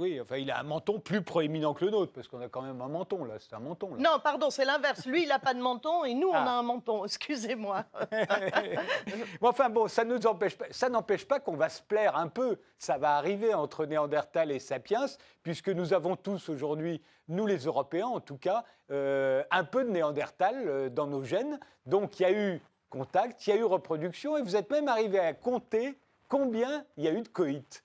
Oui, 0.00 0.18
enfin, 0.18 0.38
il 0.38 0.50
a 0.50 0.58
un 0.58 0.62
menton 0.62 0.98
plus 0.98 1.20
proéminent 1.20 1.74
que 1.74 1.84
le 1.84 1.90
nôtre, 1.90 2.14
parce 2.14 2.26
qu'on 2.26 2.40
a 2.40 2.48
quand 2.48 2.62
même 2.62 2.80
un 2.80 2.88
menton, 2.88 3.22
là. 3.26 3.34
C'est 3.38 3.54
un 3.54 3.58
menton, 3.58 3.96
là. 3.96 4.00
Non, 4.00 4.18
pardon, 4.18 4.48
c'est 4.48 4.64
l'inverse. 4.64 5.04
Lui, 5.04 5.24
il 5.24 5.28
n'a 5.28 5.38
pas 5.38 5.52
de 5.52 5.60
menton, 5.60 6.06
et 6.06 6.14
nous, 6.14 6.28
on 6.28 6.34
a 6.34 6.38
ah. 6.38 6.58
un 6.58 6.62
menton. 6.62 7.04
Excusez-moi. 7.04 7.84
enfin, 9.42 9.68
bon, 9.68 9.88
ça 9.88 10.04
ne 10.06 10.16
nous 10.16 10.26
empêche 10.26 10.56
pas, 10.56 10.64
ça 10.70 10.88
n'empêche 10.88 11.28
pas 11.28 11.38
qu'on 11.38 11.54
va 11.54 11.68
se 11.68 11.82
plaire 11.82 12.16
un 12.16 12.28
peu. 12.28 12.56
Ça 12.78 12.96
va 12.96 13.16
arriver 13.16 13.52
entre 13.52 13.84
Néandertal 13.84 14.50
et 14.50 14.58
Sapiens, 14.58 15.04
puisque 15.42 15.68
nous 15.68 15.92
avons 15.92 16.16
tous 16.16 16.48
aujourd'hui, 16.48 17.02
nous 17.28 17.46
les 17.46 17.58
Européens 17.66 18.06
en 18.06 18.20
tout 18.20 18.38
cas, 18.38 18.64
euh, 18.90 19.44
un 19.50 19.64
peu 19.64 19.84
de 19.84 19.90
Néandertal 19.90 20.66
euh, 20.66 20.88
dans 20.88 21.08
nos 21.08 21.24
gènes. 21.24 21.60
Donc, 21.84 22.18
il 22.18 22.22
y 22.22 22.26
a 22.26 22.32
eu 22.32 22.62
contact, 22.88 23.46
il 23.46 23.50
y 23.50 23.52
a 23.52 23.56
eu 23.56 23.64
reproduction, 23.64 24.38
et 24.38 24.42
vous 24.42 24.56
êtes 24.56 24.70
même 24.70 24.88
arrivé 24.88 25.18
à 25.18 25.34
compter 25.34 25.98
combien 26.26 26.86
il 26.96 27.04
y 27.04 27.08
a 27.08 27.12
eu 27.12 27.20
de 27.20 27.28
coït. 27.28 27.84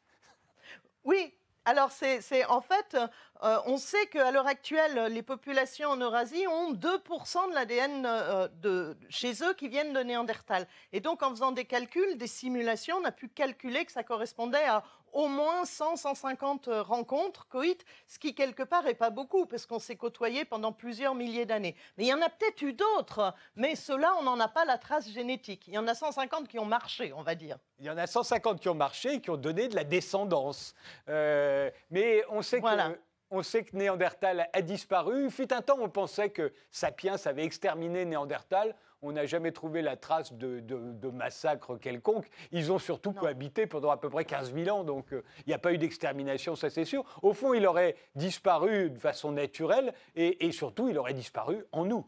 Oui, 1.03 1.33
alors, 1.65 1.91
c'est 1.91 2.45
en 2.45 2.61
fait, 2.61 2.95
euh, 3.43 3.57
on 3.65 3.77
sait 3.77 4.05
qu'à 4.07 4.29
l'heure 4.29 4.45
actuelle, 4.45 5.11
les 5.11 5.23
populations 5.23 5.89
en 5.89 5.97
Eurasie 5.97 6.45
ont 6.45 6.73
2% 6.73 7.49
de 7.49 7.55
l'ADN 7.55 8.05
euh, 8.05 8.47
de, 8.61 8.95
chez 9.09 9.43
eux 9.43 9.53
qui 9.55 9.67
viennent 9.67 9.91
de 9.91 9.99
Néandertal. 10.01 10.67
Et 10.93 10.99
donc, 10.99 11.23
en 11.23 11.31
faisant 11.31 11.51
des 11.51 11.65
calculs, 11.65 12.17
des 12.17 12.27
simulations, 12.27 12.97
on 13.01 13.05
a 13.05 13.11
pu 13.11 13.29
calculer 13.29 13.83
que 13.83 13.91
ça 13.91 14.03
correspondait 14.03 14.63
à 14.63 14.83
au 15.15 15.29
moins 15.29 15.63
100, 15.63 15.95
150 15.95 16.67
euh, 16.67 16.81
rencontres, 16.83 17.47
coït, 17.47 17.83
ce 18.05 18.19
qui 18.19 18.35
quelque 18.35 18.63
part 18.63 18.83
n'est 18.83 18.93
pas 18.93 19.09
beaucoup, 19.09 19.45
parce 19.45 19.65
qu'on 19.65 19.79
s'est 19.79 19.95
côtoyé 19.95 20.43
pendant 20.43 20.73
plusieurs 20.73 21.15
milliers 21.15 21.45
d'années. 21.45 21.75
Mais 21.97 22.03
il 22.03 22.07
y 22.07 22.13
en 22.13 22.21
a 22.21 22.29
peut-être 22.29 22.61
eu 22.61 22.73
d'autres, 22.73 23.33
mais 23.55 23.75
ceux-là, 23.75 24.13
on 24.19 24.23
n'en 24.23 24.39
a 24.41 24.49
pas 24.49 24.65
la 24.65 24.77
trace 24.77 25.09
génétique. 25.09 25.67
Il 25.67 25.73
y 25.73 25.77
en 25.77 25.87
a 25.87 25.95
150 25.95 26.49
qui 26.49 26.59
ont 26.59 26.65
marché, 26.65 27.13
on 27.13 27.23
va 27.23 27.33
dire. 27.33 27.57
Il 27.79 27.85
y 27.85 27.89
en 27.89 27.97
a 27.97 28.07
150 28.07 28.59
qui 28.59 28.67
ont 28.67 28.75
marché 28.75 29.13
et 29.13 29.21
qui 29.21 29.29
ont 29.29 29.37
donné 29.37 29.69
de 29.69 29.75
la 29.75 29.85
descendance. 29.85 30.75
Euh, 31.07 31.71
mais 31.89 32.23
on 32.29 32.41
sait 32.41 32.59
que 32.59 32.97
on 33.31 33.41
sait 33.41 33.63
que 33.63 33.75
Néandertal 33.75 34.49
a 34.53 34.61
disparu. 34.61 35.25
Il 35.25 35.31
fut 35.31 35.51
un 35.51 35.61
temps, 35.61 35.77
on 35.79 35.89
pensait 35.89 36.29
que 36.29 36.53
Sapiens 36.69 37.15
avait 37.25 37.43
exterminé 37.43 38.05
Néandertal. 38.05 38.75
On 39.01 39.11
n'a 39.11 39.25
jamais 39.25 39.51
trouvé 39.51 39.81
la 39.81 39.97
trace 39.97 40.33
de, 40.33 41.09
massacre 41.11 41.77
quelconque. 41.77 42.27
Ils 42.51 42.71
ont 42.71 42.79
surtout 42.79 43.13
cohabité 43.13 43.67
pendant 43.67 43.91
à 43.91 43.97
peu 43.97 44.09
près 44.09 44.25
15 44.25 44.53
000 44.53 44.75
ans, 44.75 44.83
donc 44.83 45.13
euh, 45.13 45.23
il 45.45 45.49
n'y 45.49 45.53
a 45.53 45.59
pas 45.59 45.73
eu 45.73 45.77
d'extermination, 45.77 46.55
ça 46.55 46.69
c'est 46.69 46.85
sûr. 46.85 47.03
Au 47.21 47.33
fond, 47.33 47.53
il 47.53 47.65
aurait 47.67 47.95
disparu 48.15 48.89
de 48.89 48.97
façon 48.97 49.31
naturelle 49.31 49.93
et, 50.15 50.51
surtout, 50.51 50.89
il 50.89 50.97
aurait 50.97 51.13
disparu 51.13 51.65
en 51.71 51.85
nous. 51.85 52.05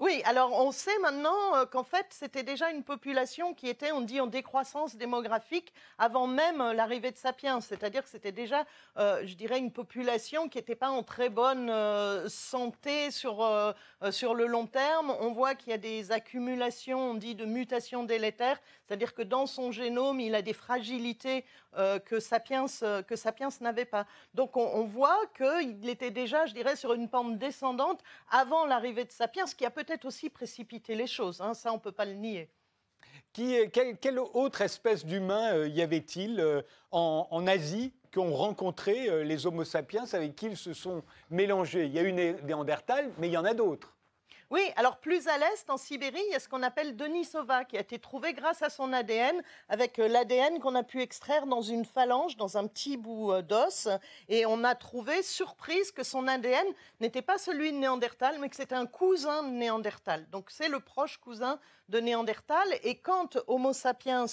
Oui, 0.00 0.22
alors 0.24 0.50
on 0.52 0.72
sait 0.72 0.98
maintenant 1.02 1.54
euh, 1.54 1.66
qu'en 1.66 1.84
fait 1.84 2.06
c'était 2.10 2.42
déjà 2.42 2.72
une 2.72 2.82
population 2.82 3.54
qui 3.54 3.68
était, 3.68 3.92
on 3.92 4.00
dit, 4.00 4.20
en 4.20 4.26
décroissance 4.26 4.96
démographique 4.96 5.72
avant 5.98 6.26
même 6.26 6.60
euh, 6.60 6.72
l'arrivée 6.72 7.12
de 7.12 7.16
Sapiens. 7.16 7.60
C'est-à-dire 7.60 8.02
que 8.02 8.08
c'était 8.08 8.32
déjà, 8.32 8.64
euh, 8.96 9.24
je 9.24 9.34
dirais, 9.34 9.58
une 9.60 9.70
population 9.70 10.48
qui 10.48 10.58
n'était 10.58 10.74
pas 10.74 10.90
en 10.90 11.04
très 11.04 11.28
bonne 11.28 11.72
santé 12.28 13.12
sur, 13.12 13.74
sur 14.10 14.34
le 14.34 14.46
long 14.46 14.66
terme. 14.66 15.14
On 15.20 15.30
voit 15.32 15.54
qu'il 15.54 15.70
y 15.70 15.74
a 15.74 15.78
des 15.78 16.10
accumulations, 16.10 17.10
on 17.10 17.14
dit, 17.14 17.36
de 17.36 17.44
mutations 17.44 18.02
délétères. 18.02 18.58
C'est-à-dire 18.86 19.14
que 19.14 19.22
dans 19.22 19.46
son 19.46 19.70
génome, 19.70 20.20
il 20.20 20.34
a 20.34 20.42
des 20.42 20.52
fragilités 20.52 21.44
que 22.04 22.20
Sapiens, 22.20 22.66
que 23.06 23.16
Sapiens 23.16 23.48
n'avait 23.60 23.84
pas. 23.84 24.06
Donc 24.34 24.56
on, 24.56 24.84
voit 24.84 25.20
qu'il 25.36 25.88
était 25.88 26.10
déjà, 26.10 26.46
je 26.46 26.54
dirais, 26.54 26.76
sur 26.76 26.92
une 26.92 27.08
pente 27.08 27.38
descendante 27.38 28.00
avant 28.30 28.66
l'arrivée 28.66 29.04
de 29.04 29.12
Sapiens, 29.12 29.44
qui 29.44 29.64
a 29.64 29.70
peut 29.70 29.83
peut-être 29.84 30.04
aussi 30.04 30.30
précipiter 30.30 30.94
les 30.94 31.06
choses, 31.06 31.40
hein, 31.40 31.54
ça 31.54 31.70
on 31.70 31.76
ne 31.76 31.80
peut 31.80 31.92
pas 31.92 32.04
le 32.04 32.14
nier. 32.14 32.48
Quelle, 33.32 34.18
autre 34.18 34.62
espèce 34.62 35.04
d'humain 35.04 35.54
euh, 35.54 35.68
y 35.68 35.82
avait-il 35.82 36.40
euh, 36.40 36.62
en, 36.90 37.46
Asie 37.46 37.92
qui 38.12 38.18
ont 38.18 38.34
rencontré 38.34 39.08
euh, 39.08 39.24
les 39.24 39.46
Homo 39.46 39.64
sapiens 39.64 40.04
avec 40.12 40.36
qui 40.36 40.46
ils 40.46 40.56
se 40.56 40.72
sont 40.72 41.02
mélangés? 41.30 41.86
Il 41.86 41.92
y 41.92 41.98
a 41.98 42.02
eu 42.02 42.12
Néandertal, 42.12 43.10
mais 43.18 43.28
il 43.28 43.32
y 43.32 43.36
en 43.36 43.44
a 43.44 43.54
d'autres. 43.54 43.93
Oui, 44.54 44.70
alors 44.76 44.98
plus 44.98 45.26
à 45.26 45.36
l'est, 45.36 45.68
en 45.68 45.76
Sibérie, 45.76 46.22
il 46.28 46.32
y 46.32 46.36
a 46.36 46.38
ce 46.38 46.48
qu'on 46.48 46.62
appelle 46.62 46.94
Denisova, 46.94 47.64
qui 47.64 47.76
a 47.76 47.80
été 47.80 47.98
trouvé 47.98 48.34
grâce 48.34 48.62
à 48.62 48.70
son 48.70 48.92
ADN, 48.92 49.42
avec 49.68 49.98
euh, 49.98 50.06
l'ADN 50.06 50.60
qu'on 50.60 50.76
a 50.76 50.84
pu 50.84 51.02
extraire 51.02 51.48
dans 51.48 51.60
une 51.60 51.84
phalange, 51.84 52.36
dans 52.36 52.56
un 52.56 52.68
petit 52.68 52.96
bout 52.96 53.32
euh, 53.32 53.42
d'os. 53.42 53.88
Et 54.28 54.46
on 54.46 54.62
a 54.62 54.76
trouvé, 54.76 55.24
surprise, 55.24 55.90
que 55.90 56.04
son 56.04 56.28
ADN 56.28 56.68
n'était 57.00 57.20
pas 57.20 57.36
celui 57.36 57.72
de 57.72 57.78
Néandertal, 57.78 58.36
mais 58.40 58.48
que 58.48 58.54
c'était 58.54 58.76
un 58.76 58.86
cousin 58.86 59.42
de 59.42 59.48
Néandertal. 59.48 60.24
Donc 60.30 60.52
c'est 60.52 60.68
le 60.68 60.78
proche 60.78 61.18
cousin 61.18 61.58
de 61.88 62.00
Néandertal. 62.00 62.66
Et 62.82 62.96
quand 62.96 63.38
Homo 63.46 63.72
sapiens 63.72 64.26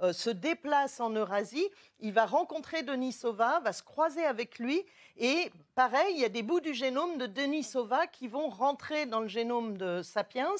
euh, 0.00 0.12
se 0.12 0.30
déplace 0.30 1.00
en 1.00 1.10
Eurasie, 1.10 1.68
il 2.00 2.12
va 2.12 2.26
rencontrer 2.26 2.82
Denisova, 2.82 3.60
va 3.60 3.72
se 3.72 3.82
croiser 3.82 4.24
avec 4.24 4.58
lui. 4.58 4.84
Et 5.16 5.50
pareil, 5.74 6.14
il 6.14 6.20
y 6.20 6.24
a 6.24 6.28
des 6.28 6.42
bouts 6.42 6.60
du 6.60 6.74
génome 6.74 7.18
de 7.18 7.26
Denisova 7.26 8.06
qui 8.06 8.28
vont 8.28 8.48
rentrer 8.48 9.06
dans 9.06 9.20
le 9.20 9.28
génome 9.28 9.78
de 9.78 10.02
Sapiens. 10.02 10.54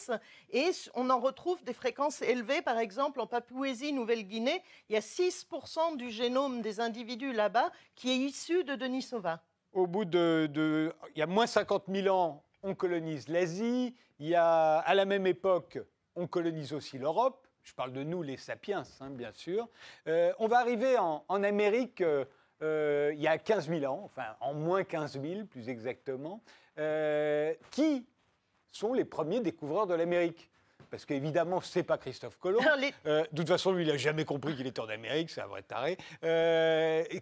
Et 0.50 0.70
on 0.94 1.10
en 1.10 1.20
retrouve 1.20 1.62
des 1.64 1.74
fréquences 1.74 2.22
élevées. 2.22 2.62
Par 2.62 2.78
exemple, 2.78 3.20
en 3.20 3.26
Papouasie, 3.26 3.92
Nouvelle-Guinée, 3.92 4.62
il 4.88 4.94
y 4.94 4.96
a 4.96 5.00
6% 5.00 5.96
du 5.96 6.10
génome 6.10 6.62
des 6.62 6.80
individus 6.80 7.32
là-bas 7.32 7.70
qui 7.94 8.10
est 8.10 8.16
issu 8.16 8.64
de 8.64 8.74
Denisova. 8.74 9.42
Au 9.72 9.86
bout 9.86 10.06
de, 10.06 10.48
de, 10.50 10.94
Il 11.14 11.18
y 11.18 11.22
a 11.22 11.26
moins 11.26 11.46
50 11.46 11.84
000 11.88 12.14
ans, 12.16 12.42
on 12.62 12.74
colonise 12.74 13.28
l'Asie. 13.28 13.94
Il 14.18 14.28
y 14.28 14.34
a, 14.34 14.78
à 14.78 14.94
la 14.94 15.04
même 15.04 15.26
époque, 15.26 15.78
on 16.16 16.26
colonise 16.26 16.72
aussi 16.72 16.98
l'Europe. 16.98 17.46
Je 17.62 17.74
parle 17.74 17.92
de 17.92 18.02
nous, 18.02 18.22
les 18.22 18.36
sapiens, 18.36 18.84
hein, 19.00 19.10
bien 19.10 19.32
sûr. 19.32 19.68
Euh, 20.06 20.32
on 20.38 20.48
va 20.48 20.58
arriver 20.58 20.96
en, 20.98 21.22
Amérique 21.28 22.00
euh, 22.00 22.24
euh, 22.62 23.12
il 23.14 23.20
y 23.20 23.26
a 23.26 23.38
15 23.38 23.68
000 23.68 23.92
ans, 23.92 24.02
enfin 24.04 24.36
en 24.40 24.54
moins 24.54 24.84
15 24.84 25.20
000 25.20 25.44
plus 25.44 25.68
exactement. 25.68 26.40
qui 27.70 28.06
sont 28.72 28.92
les 28.92 29.04
premiers 29.04 29.40
découvreurs 29.40 29.86
de 29.86 29.94
l'Amérique? 29.94 30.50
Parce 30.90 31.04
qu'évidemment, 31.04 31.60
ce 31.60 31.80
n'est 31.80 31.82
pas 31.82 31.98
Christophe 31.98 32.38
Colomb. 32.38 32.60
de 32.60 33.24
toute 33.34 33.48
façon, 33.48 33.72
lui, 33.72 33.84
il 33.84 33.88
n'a 33.88 33.96
jamais 33.96 34.24
compris 34.24 34.54
qu'il 34.54 34.66
était 34.66 34.80
en 34.80 34.88
Amérique, 34.88 35.30
c'est 35.30 35.40
un 35.40 35.48
vrai 35.48 35.62
taré. 35.62 35.96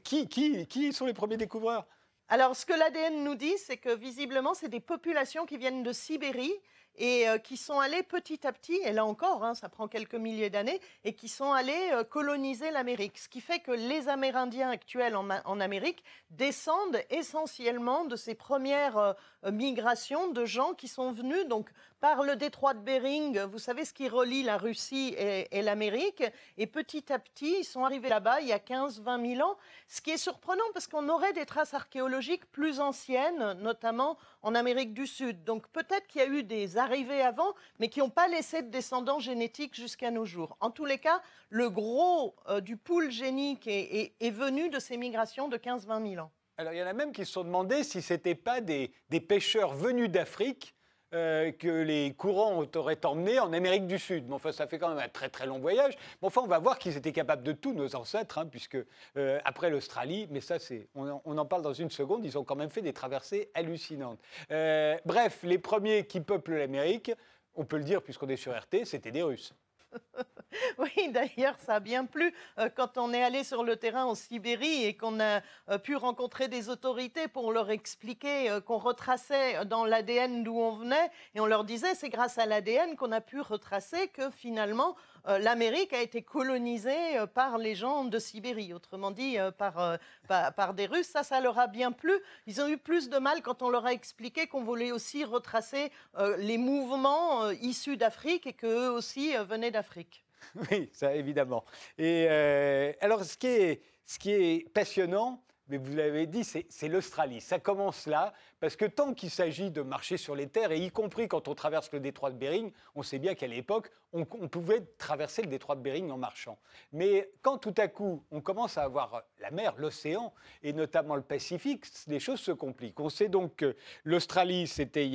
qui, 0.05 0.29
qui, 0.29 0.67
qui 0.67 0.93
sont 0.93 1.07
les 1.07 1.15
premiers 1.15 1.39
découvreurs? 1.39 1.87
Alors, 2.29 2.55
ce 2.55 2.67
que 2.67 2.73
l'ADN 2.73 3.25
nous 3.25 3.35
dit, 3.35 3.57
c'est 3.59 3.77
que 3.77 3.95
visiblement, 3.95 4.55
c'est 4.55 4.69
des 4.69 4.81
populations 4.81 5.47
qui 5.47 5.57
viennent 5.57 5.83
de 5.83 5.93
Sibérie 5.93 6.55
et 6.97 7.29
euh, 7.29 7.39
qui 7.39 7.57
sont 7.57 7.79
allés 7.81 8.03
petit 8.03 8.47
à 8.47 8.53
petit, 8.53 8.79
et 8.85 8.93
là 8.93 9.05
encore, 9.05 9.45
hein, 9.45 9.55
ça 9.55 9.69
prend 9.69 9.89
quelques 9.89 10.15
milliers 10.15 10.51
d'années, 10.51 10.81
et 11.05 11.15
qui 11.15 11.29
sont 11.29 11.53
allés 11.53 11.91
euh, 11.93 12.05
coloniser 12.05 12.71
l'Amérique. 12.71 13.19
Ce 13.19 13.29
qui 13.29 13.41
fait 13.41 13.59
que 13.59 13.73
les 13.73 14.09
Amérindiens 14.09 14.71
actuels 14.71 15.17
en, 15.17 15.61
Amérique 15.61 16.05
descendent 16.31 17.01
essentiellement 17.11 18.05
de 18.05 18.17
ces 18.17 18.35
premières 18.35 18.99
euh, 18.99 19.13
migrations 19.51 20.31
de 20.31 20.45
gens 20.45 20.75
qui 20.75 20.89
sont 20.89 21.13
venus 21.13 21.47
donc 21.47 21.71
par 22.05 22.23
le 22.23 22.37
détroit 22.37 22.75
de 22.75 22.81
Bering, 22.81 23.45
vous 23.45 23.59
savez 23.59 23.87
ce 23.87 23.95
qui 23.95 24.11
relie 24.11 24.43
la 24.43 24.59
Russie 24.59 25.15
et, 25.17 25.63
l'Amérique, 25.63 26.23
et 26.59 26.67
petit 26.67 27.11
à 27.11 27.19
petit, 27.19 27.61
ils 27.61 27.65
sont 27.65 27.83
arrivés 27.83 28.11
là-bas 28.11 28.43
il 28.43 28.49
y 28.49 28.53
a 28.53 28.59
15-20 28.59 29.37
000 29.37 29.49
ans, 29.49 29.57
ce 29.89 30.03
qui 30.03 30.11
est 30.11 30.19
surprenant 30.19 30.65
parce 30.75 30.87
qu'on 30.87 31.09
aurait 31.09 31.33
des 31.33 31.47
traces 31.47 31.73
archéologiques 31.73 32.45
plus 32.53 32.79
anciennes, 32.79 33.55
notamment 33.55 34.19
en 34.43 34.55
Amérique 34.55 34.93
du 34.93 35.07
Sud. 35.07 35.45
Donc 35.45 35.67
peut-être 35.69 36.07
qu'il 36.07 36.21
y 36.21 36.25
a 36.25 36.29
eu 36.29 36.43
des 36.43 36.77
arrivées 36.77 37.23
avant, 37.23 37.55
mais 37.81 37.89
qui 37.89 38.01
n'ont 38.01 38.11
pas 38.11 38.29
laissé 38.29 38.61
de 38.61 38.69
descendants 38.69 39.19
génétiques 39.19 39.75
jusqu'à 39.75 40.11
nos 40.11 40.27
jours. 40.27 40.59
En 40.61 40.71
tous 40.71 40.85
les 40.85 40.99
cas, 40.99 41.23
le 41.49 41.71
gros 41.71 42.37
euh, 42.51 42.61
du 42.61 42.77
pool 42.77 43.11
génique 43.11 43.67
est, 43.67 44.31
venu 44.31 44.69
de 44.69 44.79
ces 44.79 44.99
migrations 44.99 45.49
de 45.49 45.57
15-20 45.57 46.11
000 46.11 46.23
ans. 46.23 46.31
Alors 46.59 46.75
il 46.75 46.81
y 46.81 46.83
en 46.83 46.87
a 46.87 46.93
même 46.93 47.13
qui 47.13 47.25
se 47.25 47.33
sont 47.33 47.45
demandé 47.45 47.83
si 47.83 48.03
ce 48.03 48.13
n'étaient 48.13 48.35
pas 48.35 48.61
des 48.61 48.91
pêcheurs 49.27 49.73
venus 49.73 50.11
d'Afrique 50.11 50.75
euh, 51.15 51.53
que 51.53 51.69
les 51.69 52.13
courants 52.13 52.65
auraient 52.75 53.07
emmené 53.07 53.39
en 53.39 53.53
Amérique 53.53 53.87
du 53.87 53.99
Sud. 53.99 54.25
Mais 54.27 54.35
enfin, 54.35 54.53
ça 54.53 54.67
fait 54.67 54.79
quand 54.79 54.89
même 54.89 54.99
un 54.99 55.09
très 55.09 55.29
très 55.29 55.47
long 55.47 55.59
voyage. 55.61 55.95
Mais 56.21 56.27
enfin, 56.27 56.41
on 56.43 56.49
va 56.49 56.59
voir 56.59 56.79
qu'ils 56.79 56.97
étaient 56.97 57.13
capables 57.13 57.43
de 57.43 57.53
tout, 57.53 57.73
nos 57.73 57.95
ancêtres, 57.95 58.39
hein, 58.39 58.47
puisque 58.47 58.79
euh, 59.17 59.39
après 59.45 59.71
l'Australie, 59.71 60.27
mais 60.31 60.41
ça, 60.41 60.59
c'est, 60.59 60.89
on, 60.95 61.39
en 61.39 61.47
parle 61.47 61.63
dans 61.63 61.73
une 61.73 61.91
seconde, 61.91 62.25
ils 62.25 62.37
ont 62.37 62.45
quand 62.45 62.57
même 62.57 62.71
fait 62.71 62.83
des 62.83 62.93
traversées 62.93 63.51
hallucinantes. 63.55 64.19
Euh, 64.51 64.97
bref, 65.05 65.41
les 65.45 65.59
premiers 65.59 66.05
qui 66.07 66.21
peuplent 66.21 66.57
l'Amérique, 66.57 67.13
on 67.55 67.65
peut 67.65 67.79
le 67.79 67.85
dire 67.85 68.03
puisqu'on 68.03 68.29
est 68.29 68.37
sur 68.37 68.53
RT, 68.53 68.85
c'était 68.85 69.13
des 69.13 69.23
Russes. 69.23 69.55
Oui, 70.79 71.09
d'ailleurs, 71.11 71.57
ça 71.59 71.75
a 71.75 71.81
bien 71.81 72.05
plu 72.05 72.33
euh, 72.59 72.69
quand 72.75 72.99
on 72.99 73.13
est 73.13 73.23
allé 73.23 73.45
sur 73.45 73.65
le 73.65 73.77
terrain 73.77 74.05
en 74.05 74.15
Sibérie 74.15 74.85
et 74.85 74.97
qu'on 74.97 75.21
a 75.21 75.41
euh, 75.69 75.79
pu 75.79 75.97
rencontrer 75.97 76.49
des 76.49 76.69
autorités 76.69 77.29
pour 77.29 77.53
leur 77.53 77.71
expliquer 77.71 78.51
euh, 78.51 78.61
qu'on 78.61 78.79
retraçait 78.79 79.65
dans 79.65 79.85
l'ADN 79.85 80.45
d'où 80.45 80.57
on 80.57 80.73
venait. 80.73 81.11
Et 81.35 81.41
on 81.41 81.47
leur 81.47 81.65
disait 81.65 81.95
c'est 81.95 82.09
grâce 82.09 82.39
à 82.39 82.47
l'ADN 82.47 82.97
qu'on 82.97 83.13
a 83.13 83.21
pu 83.21 83.41
retracer 83.41 84.09
que 84.09 84.31
finalement 84.31 84.97
l'Amérique 85.27 85.93
a 85.93 86.03
été 86.03 86.23
colonisée 86.23 87.25
par 87.35 87.59
les 87.59 87.75
gens 87.75 88.05
de 88.05 88.19
Sibérie, 88.19 88.75
autrement 88.75 89.11
dit 89.11 89.37
par, 89.59 89.99
par, 90.29 90.75
des 90.75 90.87
Russes. 90.87 91.09
Ça, 91.09 91.23
ça 91.23 91.41
leur 91.41 91.59
a 91.59 91.67
bien 91.67 91.93
plu. 91.93 92.13
Ils 92.47 92.61
ont 92.61 92.69
eu 92.69 92.77
plus 92.77 93.09
de 93.09 93.19
mal 93.19 93.43
quand 93.43 93.63
on 93.63 93.71
leur 93.71 93.87
a 93.87 93.93
expliqué 93.93 94.47
qu'on 94.47 94.63
voulait 94.63 94.93
aussi 94.93 95.25
retracer 95.25 95.91
les 96.39 96.59
mouvements 96.59 97.51
issus 97.51 97.97
d'Afrique 97.97 98.47
et 98.47 98.53
qu'eux 98.53 98.91
aussi 98.91 99.35
venaient 99.49 99.71
d'Afrique. 99.71 100.25
Oui, 100.71 100.91
ça 100.93 101.15
évidemment. 101.15 101.65
Et 101.99 102.27
euh, 102.29 102.93
alors, 103.01 103.25
ce 103.25 103.37
qui, 103.37 103.47
est, 103.47 103.83
ce 104.07 104.19
qui 104.19 104.33
est 104.33 104.73
passionnant, 104.73 105.43
mais 105.69 105.79
vous 105.79 105.95
l'avez 105.95 106.27
dit, 106.27 106.45
c'est 106.45 106.89
l'Australie. 106.89 107.41
Ça 107.41 107.59
commence 107.59 108.07
là, 108.07 108.35
parce 108.61 108.77
que 108.77 108.85
tant 108.85 109.15
qu'il 109.15 109.31
s'agit 109.31 109.71
de 109.71 109.81
marcher 109.81 110.17
sur 110.17 110.35
les 110.35 110.47
terres, 110.47 110.73
et 110.73 110.79
y 110.79 110.91
compris 110.91 111.27
quand 111.27 111.49
on 111.49 111.55
traverse 111.55 111.91
le 111.93 112.01
détroit 112.01 112.31
de 112.31 112.37
Bering, 112.37 112.71
on 112.95 113.03
sait 113.03 113.19
bien 113.19 113.35
qu'à 113.35 113.47
l'époque, 113.47 113.91
on, 114.13 114.25
pouvait 114.25 114.83
traverser 114.99 115.43
le 115.43 115.49
détroit 115.49 115.75
de 115.75 115.81
Bering 115.81 116.11
en 116.11 116.19
marchant. 116.19 116.59
Mais 116.93 117.31
quand 117.43 117.59
tout 117.59 117.75
à 117.79 117.89
coup, 117.89 118.23
on 118.31 118.41
commence 118.41 118.79
à 118.79 118.83
avoir 118.83 119.25
la 119.41 119.51
mer, 119.51 119.75
l'océan, 119.79 120.33
et 120.63 120.73
notamment 120.73 121.17
le 121.17 121.23
Pacifique, 121.23 121.87
les 122.07 122.21
choses 122.21 122.41
se 122.41 122.53
compliquent. 122.53 123.01
On 123.01 123.09
sait 123.09 123.29
donc 123.29 123.57
que 123.57 123.77
l'Australie, 124.05 124.67
c'était 124.67 125.07
il, 125.07 125.13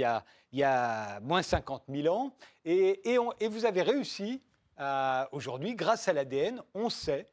y 0.51 0.63
a 0.63 1.20
moins 1.22 1.44
50 1.44 1.84
000 1.88 2.13
ans, 2.13 2.34
et, 2.65 3.18
vous 3.48 3.65
avez 3.65 3.84
réussi 3.84 4.41
aujourd'hui, 5.32 5.75
grâce 5.75 6.08
à 6.08 6.13
l'ADN, 6.13 6.62
on 6.74 6.89
sait 6.89 7.27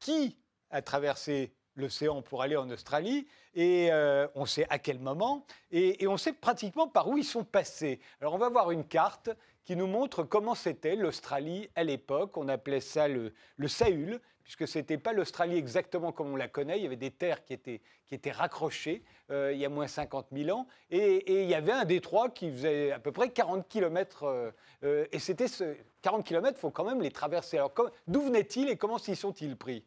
qui 0.00 0.36
a 0.70 0.82
traversé 0.82 1.52
l'océan 1.76 2.22
pour 2.22 2.42
aller 2.42 2.56
en 2.56 2.70
Australie, 2.70 3.26
et 3.54 3.88
euh, 3.92 4.26
on 4.34 4.46
sait 4.46 4.66
à 4.70 4.78
quel 4.78 4.98
moment, 4.98 5.46
et, 5.70 6.06
on 6.06 6.16
sait 6.16 6.32
pratiquement 6.32 6.88
par 6.88 7.08
où 7.08 7.18
ils 7.18 7.24
sont 7.24 7.44
passés. 7.44 8.00
Alors 8.20 8.34
on 8.34 8.38
va 8.38 8.48
voir 8.48 8.70
une 8.70 8.84
carte 8.84 9.30
qui 9.64 9.76
nous 9.76 9.86
montre 9.86 10.22
comment 10.22 10.54
c'était 10.54 10.94
l'Australie 10.96 11.70
à 11.74 11.84
l'époque. 11.84 12.36
On 12.36 12.48
appelait 12.48 12.80
ça 12.80 13.08
le, 13.08 13.32
Saül, 13.66 14.20
puisque 14.42 14.68
ce 14.68 14.78
n'était 14.78 14.98
pas 14.98 15.12
l'Australie 15.12 15.56
exactement 15.56 16.12
comme 16.12 16.32
on 16.32 16.36
la 16.36 16.48
connaît. 16.48 16.78
Il 16.78 16.82
y 16.82 16.86
avait 16.86 16.96
des 16.96 17.10
terres 17.10 17.44
qui 17.44 17.54
étaient, 17.54 17.80
qui 18.06 18.14
étaient 18.14 18.30
raccrochées 18.30 19.02
euh, 19.30 19.52
il 19.54 19.58
y 19.58 19.64
a 19.64 19.70
moins 19.70 19.86
50 19.86 20.26
000 20.32 20.56
ans. 20.56 20.66
Et, 20.90 21.42
il 21.42 21.48
y 21.48 21.54
avait 21.54 21.72
un 21.72 21.86
détroit 21.86 22.28
qui 22.28 22.50
faisait 22.50 22.92
à 22.92 22.98
peu 22.98 23.10
près 23.10 23.30
40 23.30 23.66
km. 23.66 24.52
Euh, 24.84 25.06
et 25.10 25.18
c'était 25.18 25.48
ce 25.48 25.76
40 26.02 26.26
km, 26.26 26.58
il 26.58 26.60
faut 26.60 26.70
quand 26.70 26.84
même 26.84 27.00
les 27.00 27.10
traverser. 27.10 27.56
Alors 27.56 27.72
d'où 28.06 28.20
venaient-ils 28.20 28.68
et 28.68 28.76
comment 28.76 28.98
s'y 28.98 29.16
sont-ils 29.16 29.56
pris? 29.56 29.84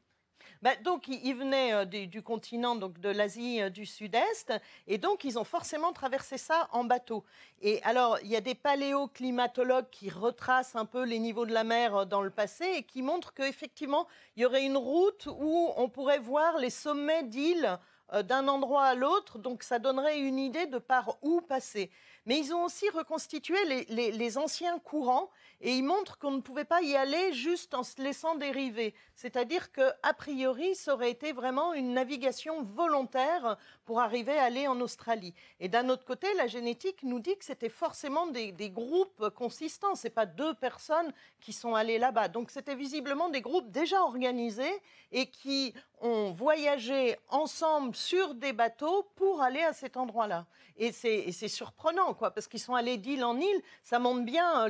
Bah, 0.62 0.76
donc, 0.84 1.08
ils 1.08 1.34
venaient 1.34 1.74
euh, 1.74 1.86
du, 1.86 2.22
continent, 2.22 2.76
donc 2.76 3.00
de 3.00 3.10
l'Asie 3.10 3.62
euh, 3.62 3.70
du 3.70 3.86
Sud-Est, 3.86 4.54
et 4.88 4.98
donc 4.98 5.24
ils 5.24 5.38
ont 5.38 5.44
forcément 5.44 5.94
traversé 5.94 6.38
ça 6.38 6.68
en 6.72 6.84
bateau. 6.84 7.24
Et 7.62 7.82
alors, 7.84 8.18
il 8.24 8.30
y 8.30 8.36
a 8.36 8.42
des 8.42 8.56
paléoclimatologues 8.56 9.90
qui 9.92 10.10
retracent 10.10 10.76
un 10.76 10.86
peu 10.86 11.04
les 11.04 11.20
niveaux 11.20 11.46
de 11.46 11.54
la 11.54 11.64
mer 11.64 11.96
euh, 11.96 12.06
dans 12.06 12.22
le 12.22 12.30
passé 12.30 12.66
et 12.78 12.84
qui 12.84 13.02
montrent 13.02 13.34
qu'effectivement, 13.34 14.08
il 14.36 14.44
y 14.44 14.46
aurait 14.46 14.66
une 14.66 14.78
route 14.78 15.28
où 15.28 15.72
on 15.76 15.90
pourrait 15.90 16.20
voir 16.20 16.58
les 16.58 16.72
sommets 16.72 17.24
d'îles 17.24 17.78
d'un 18.24 18.48
endroit 18.48 18.86
à 18.86 18.96
l'autre, 18.96 19.38
donc 19.38 19.64
ça 19.64 19.80
donnerait 19.80 20.18
une 20.22 20.40
idée 20.40 20.66
de 20.66 20.78
par 20.78 21.18
où 21.22 21.42
passer. 21.42 21.92
Mais 22.28 22.38
ils 22.40 22.54
ont 22.54 22.66
aussi 22.66 22.90
reconstitué 22.90 23.58
les, 23.90 24.38
anciens 24.38 24.80
courants 24.80 25.30
et 25.62 25.76
ils 25.76 25.84
montrent 25.84 26.18
qu'on 26.18 26.32
ne 26.32 26.42
pouvait 26.42 26.66
pas 26.66 26.82
y 26.82 26.96
aller 26.96 27.34
juste 27.34 27.74
en 27.74 27.84
se 27.84 28.02
laissant 28.02 28.36
dériver. 28.36 28.94
C'est-à-dire 29.16 29.72
qu'a 29.72 30.14
priori, 30.18 30.76
ça 30.76 30.94
aurait 30.94 31.12
été 31.12 31.34
vraiment 31.34 31.74
une 31.74 31.94
navigation 31.94 32.64
volontaire 32.64 33.58
pour 33.86 34.00
arriver 34.00 34.38
à 34.38 34.44
aller 34.44 34.68
en 34.68 34.80
Australie. 34.82 35.34
Et 35.60 35.70
d'un 35.70 35.90
autre 35.90 36.06
côté, 36.06 36.28
la 36.36 36.48
génétique 36.48 37.02
nous 37.04 37.20
dit 37.20 37.36
que 37.38 37.46
c'était 37.46 37.70
forcément 37.70 38.28
des, 38.28 38.54
groupes 38.70 39.30
consistants. 39.30 39.96
Ce 39.96 40.08
pas 40.08 40.26
deux 40.26 40.54
personnes 40.54 41.12
qui 41.40 41.54
sont 41.54 41.76
allées 41.76 41.98
là-bas. 41.98 42.28
Donc 42.28 42.52
c'était 42.52 42.76
visiblement 42.76 43.30
des 43.30 43.42
groupes 43.42 43.72
déjà 43.72 44.02
organisés 44.02 44.82
et 45.12 45.28
qui 45.28 45.74
ont 46.02 46.32
voyagé 46.32 47.18
ensemble 47.30 47.96
sur 47.96 48.36
des 48.36 48.54
bateaux 48.54 49.10
pour 49.16 49.42
aller 49.42 49.62
à 49.62 49.74
cet 49.74 49.98
endroit-là. 49.98 50.46
Et 50.80 50.92
c'est 50.92 51.48
surprenant, 51.48 52.14
quoi, 52.14 52.32
parce 52.32 52.48
qu'ils 52.48 52.60
sont 52.60 52.76
allés 52.76 52.98
d'île 52.98 53.24
en 53.26 53.40
île. 53.40 53.62
Ça 53.82 53.98
montre 53.98 54.24
bien 54.24 54.66
euh, 54.66 54.68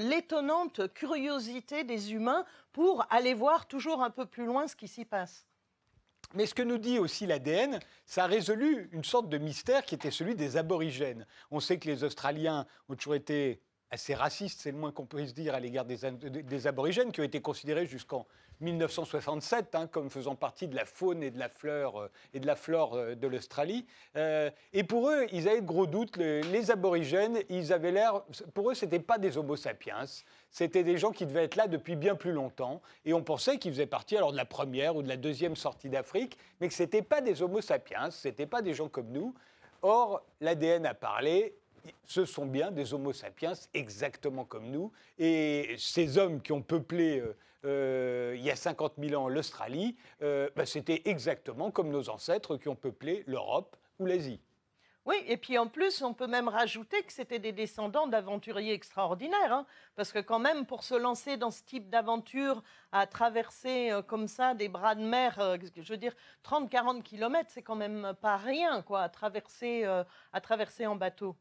curiosité 0.86 1.84
des 1.84 2.14
humains 2.14 2.46
pour 2.72 3.06
aller 3.10 3.34
voir 3.34 3.68
toujours 3.68 4.04
un 4.04 4.12
peu 4.12 4.26
plus 4.26 4.46
loin 4.46 4.68
ce 4.68 4.76
qui 4.76 4.88
s'y 4.88 5.06
passe. 5.06 5.48
Mais 6.34 6.46
ce 6.46 6.54
que 6.54 6.62
nous 6.62 6.78
dit 6.78 7.00
aussi 7.00 7.26
l'ADN, 7.26 7.80
ça 8.06 8.26
a 8.26 8.28
résolu 8.28 8.90
une 8.92 9.04
sorte 9.04 9.30
de 9.30 9.38
mystère 9.38 9.84
qui 9.84 9.96
était 9.96 10.12
celui 10.12 10.36
des 10.36 10.58
aborigènes. 10.58 11.26
On 11.52 11.60
sait 11.60 11.80
que 11.80 11.88
les 11.88 12.04
Australiens 12.04 12.66
ont 12.90 12.96
toujours 12.96 13.16
été 13.16 13.62
assez 13.90 14.14
racistes, 14.14 14.60
c'est 14.62 14.72
le 14.72 14.78
moins 14.78 14.92
qu'on 14.92 15.06
puisse 15.06 15.34
dire, 15.34 15.56
à 15.56 15.60
l'égard 15.60 15.86
des, 15.86 16.00
des, 16.12 16.68
aborigènes, 16.68 17.14
qui 17.14 17.22
ont 17.22 17.24
été 17.24 17.40
considérés 17.40 17.86
jusqu'en 17.86 18.28
1967 18.62 19.76
hein, 19.76 19.88
comme 19.88 20.10
faisant 20.10 20.36
partie 20.36 20.68
de 20.68 20.76
la 20.76 20.86
faune 20.86 21.22
et 21.22 21.32
de 21.32 21.38
la 21.38 21.50
fleur 21.50 22.02
euh, 22.02 22.12
et 22.34 22.40
de 22.40 22.48
la 22.48 22.56
flore 22.56 22.96
euh, 22.96 23.16
de 23.16 23.28
l'Australie. 23.28 23.86
Euh, 24.16 24.50
et 24.74 24.84
pour 24.84 25.10
eux, 25.10 25.28
ils 25.32 25.48
avaient 25.48 25.62
de 25.62 25.66
gros 25.66 25.86
doutes. 25.86 26.18
Les, 26.18 26.72
aborigènes, 26.72 27.40
ils 27.50 27.72
avaient 27.72 27.92
l'air, 27.92 28.24
pour 28.54 28.72
eux, 28.72 28.74
c'était 28.74 29.00
pas 29.00 29.18
des 29.18 29.38
Homo 29.38 29.56
sapiens. 29.56 30.06
C'était 30.50 30.84
des 30.84 30.98
gens 30.98 31.12
qui 31.12 31.26
devaient 31.26 31.44
être 31.44 31.56
là 31.56 31.68
depuis 31.68 31.96
bien 31.96 32.16
plus 32.16 32.32
longtemps. 32.32 32.82
Et 33.06 33.14
on 33.14 33.24
pensait 33.24 33.58
qu'ils 33.58 33.72
faisaient 33.72 33.86
partie 33.86 34.18
alors 34.18 34.32
de 34.32 34.38
la 34.38 34.46
première 34.46 34.96
ou 34.96 35.04
de 35.04 35.08
la 35.08 35.18
deuxième 35.18 35.56
sortie 35.56 35.90
d'Afrique, 35.90 36.38
mais 36.60 36.68
que 36.68 36.74
c'était 36.74 37.02
pas 37.02 37.22
des 37.22 37.42
Homo 37.42 37.62
sapiens, 37.62 38.10
c'était 38.12 38.46
pas 38.48 38.62
des 38.62 38.74
gens 38.74 38.90
comme 38.90 39.10
nous. 39.10 39.34
Or, 39.84 40.24
l'ADN 40.42 40.86
a 40.86 40.94
parlé 40.94 41.57
ce 42.06 42.26
sont 42.26 42.46
bien 42.46 42.72
des 42.72 42.94
Homo 42.94 43.14
sapiens 43.14 43.54
exactement 43.74 44.46
comme 44.46 44.70
nous. 44.70 44.92
Et 45.20 45.76
ces 45.78 46.18
hommes 46.18 46.42
qui 46.42 46.52
ont 46.52 46.62
peuplé 46.62 47.20
euh, 47.20 47.36
euh, 47.66 48.36
il 48.38 48.44
y 48.44 48.52
a 48.52 48.56
50 48.56 48.94
000 48.98 49.22
ans 49.22 49.28
l'Australie, 49.28 49.98
euh, 50.22 50.50
bah, 50.56 50.66
c'était 50.66 51.02
exactement 51.06 51.72
comme 51.72 51.90
nos 51.90 52.10
ancêtres 52.10 52.58
qui 52.58 52.70
ont 52.70 52.76
peuplé 52.76 53.24
l'Europe 53.28 53.76
ou 54.00 54.06
l'Asie. 54.06 54.40
Oui, 55.06 55.16
et 55.26 55.38
puis 55.38 55.58
en 55.58 55.68
plus, 55.68 56.02
on 56.02 56.14
peut 56.14 56.28
même 56.28 56.50
rajouter 56.50 57.02
que 57.04 57.14
c'était 57.14 57.40
des 57.40 57.54
descendants 57.54 58.08
d'aventuriers 58.08 58.74
extraordinaires, 58.74 59.54
hein, 59.54 59.66
parce 59.96 60.12
que 60.12 60.20
quand 60.20 60.40
même, 60.40 60.66
pour 60.66 60.84
se 60.84 60.96
lancer 60.96 61.38
dans 61.38 61.50
ce 61.50 61.64
type 61.64 61.90
d'aventure, 61.90 62.62
à 62.92 63.08
traverser 63.08 63.92
comme 64.08 64.28
ça 64.28 64.54
des 64.54 64.68
bras 64.68 64.96
de 64.96 65.04
mer, 65.04 65.58
je 65.78 65.94
veux 65.94 65.98
dire, 65.98 66.14
30-40 66.44 67.04
kilomètres, 67.04 67.50
c'est 67.54 67.62
quand 67.62 67.78
même 67.78 68.14
pas 68.22 68.36
rien, 68.36 68.82
quoi, 68.82 69.02
à 69.02 69.08
traverser, 69.08 69.86
à 69.86 70.42
traverser 70.42 70.86
en 70.86 70.98
bateau. 70.98 71.38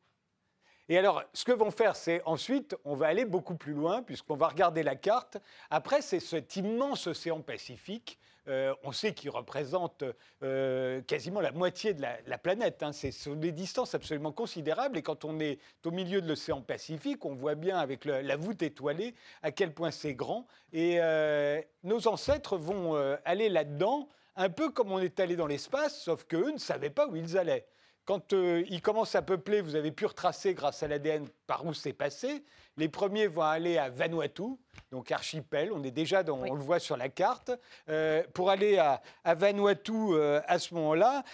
Et 0.88 0.98
alors, 0.98 1.24
ce 1.32 1.44
que 1.44 1.52
vont 1.52 1.72
faire, 1.72 1.96
c'est 1.96 2.22
ensuite, 2.26 2.76
on 2.84 2.94
va 2.94 3.08
aller 3.08 3.24
beaucoup 3.24 3.56
plus 3.56 3.72
loin, 3.72 4.02
puisqu'on 4.02 4.36
va 4.36 4.46
regarder 4.48 4.84
la 4.84 4.94
carte. 4.94 5.36
Après, 5.68 6.00
c'est 6.00 6.20
cet 6.20 6.54
immense 6.56 7.08
océan 7.08 7.40
Pacifique. 7.40 8.18
Euh, 8.46 8.72
on 8.84 8.92
sait 8.92 9.12
qu'il 9.12 9.30
représente 9.30 10.04
euh, 10.44 11.02
quasiment 11.02 11.40
la 11.40 11.50
moitié 11.50 11.94
de 11.94 12.02
la, 12.02 12.38
planète. 12.38 12.84
Hein. 12.84 12.92
C'est 12.92 13.10
sur 13.10 13.34
des 13.34 13.50
distances 13.50 13.96
absolument 13.96 14.30
considérables. 14.30 14.96
Et 14.96 15.02
quand 15.02 15.24
on 15.24 15.40
est 15.40 15.58
au 15.84 15.90
milieu 15.90 16.20
de 16.20 16.28
l'océan 16.28 16.60
Pacifique, 16.62 17.24
on 17.24 17.34
voit 17.34 17.56
bien 17.56 17.78
avec 17.78 18.04
la 18.04 18.36
voûte 18.36 18.62
étoilée 18.62 19.16
à 19.42 19.50
quel 19.50 19.74
point 19.74 19.90
c'est 19.90 20.14
grand. 20.14 20.46
Et 20.72 21.00
euh, 21.00 21.60
nos 21.82 22.06
ancêtres 22.06 22.56
vont 22.56 22.94
aller 23.24 23.48
là-dedans, 23.48 24.08
un 24.36 24.50
peu 24.50 24.70
comme 24.70 24.92
on 24.92 25.00
est 25.00 25.18
allé 25.18 25.34
dans 25.34 25.48
l'espace, 25.48 26.00
sauf 26.00 26.24
qu'eux 26.24 26.52
ne 26.52 26.58
savaient 26.58 26.90
pas 26.90 27.08
où 27.08 27.16
ils 27.16 27.36
allaient. 27.36 27.66
Quand 28.06 28.32
euh, 28.32 28.62
ils 28.68 28.80
commencent 28.80 29.16
à 29.16 29.22
peupler, 29.22 29.60
vous 29.60 29.74
avez 29.74 29.90
pu 29.90 30.06
retracer 30.06 30.54
grâce 30.54 30.84
à 30.84 30.88
l'ADN 30.88 31.26
par 31.48 31.66
où 31.66 31.74
c'est 31.74 31.92
passé. 31.92 32.44
Les 32.76 32.88
premiers 32.88 33.26
vont 33.26 33.42
aller 33.42 33.78
à 33.78 33.90
Vanuatu, 33.90 34.44
donc 34.92 35.10
archipel, 35.10 35.72
on 35.72 35.82
est 35.82 35.90
déjà 35.90 36.22
dans, 36.22 36.38
on 36.38 36.54
le 36.54 36.62
voit 36.62 36.78
sur 36.78 36.96
la 36.96 37.08
carte. 37.08 37.50
Euh, 37.88 38.22
pour 38.32 38.50
aller 38.50 38.78
à, 38.78 39.02
Vanuatu 39.34 39.92
euh, 39.92 40.40
à 40.46 40.60
ce 40.60 40.72
moment-là, 40.74 41.24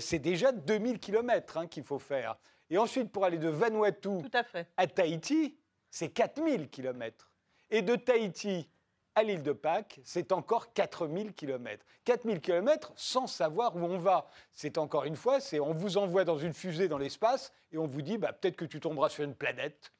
c'est 0.00 0.20
déjà 0.20 0.52
2000 0.52 1.00
km 1.00 1.58
hein, 1.58 1.66
qu'il 1.66 1.84
faut 1.84 1.98
faire. 1.98 2.36
Et 2.70 2.78
ensuite, 2.78 3.12
pour 3.12 3.26
aller 3.26 3.38
de 3.38 3.50
Vanuatu 3.50 4.08
à, 4.32 4.42
à 4.78 4.86
Tahiti, 4.86 5.58
c'est 5.90 6.08
4000 6.08 6.70
km. 6.70 7.30
Et 7.70 7.82
de 7.82 7.94
Tahiti 7.94 8.70
à 9.14 9.22
l'île 9.22 9.42
de 9.42 9.52
Pâques, 9.52 10.00
c'est 10.04 10.32
encore 10.32 10.72
4000 10.72 11.34
km. 11.34 11.84
4000 12.04 12.40
km 12.40 12.92
sans 12.96 13.26
savoir 13.26 13.76
où 13.76 13.80
on 13.80 13.98
va. 13.98 14.28
C'est 14.52 14.78
encore 14.78 15.04
une 15.04 15.16
fois, 15.16 15.40
c'est 15.40 15.60
on 15.60 15.72
vous 15.72 15.98
envoie 15.98 16.24
dans 16.24 16.38
une 16.38 16.52
fusée 16.52 16.88
dans 16.88 16.98
l'espace 16.98 17.52
et 17.72 17.78
on 17.78 17.86
vous 17.86 18.02
dit 18.02 18.18
bah, 18.18 18.32
peut-être 18.32 18.56
que 18.56 18.64
tu 18.64 18.80
tomberas 18.80 19.08
sur 19.08 19.24
une 19.24 19.34
planète. 19.34 19.92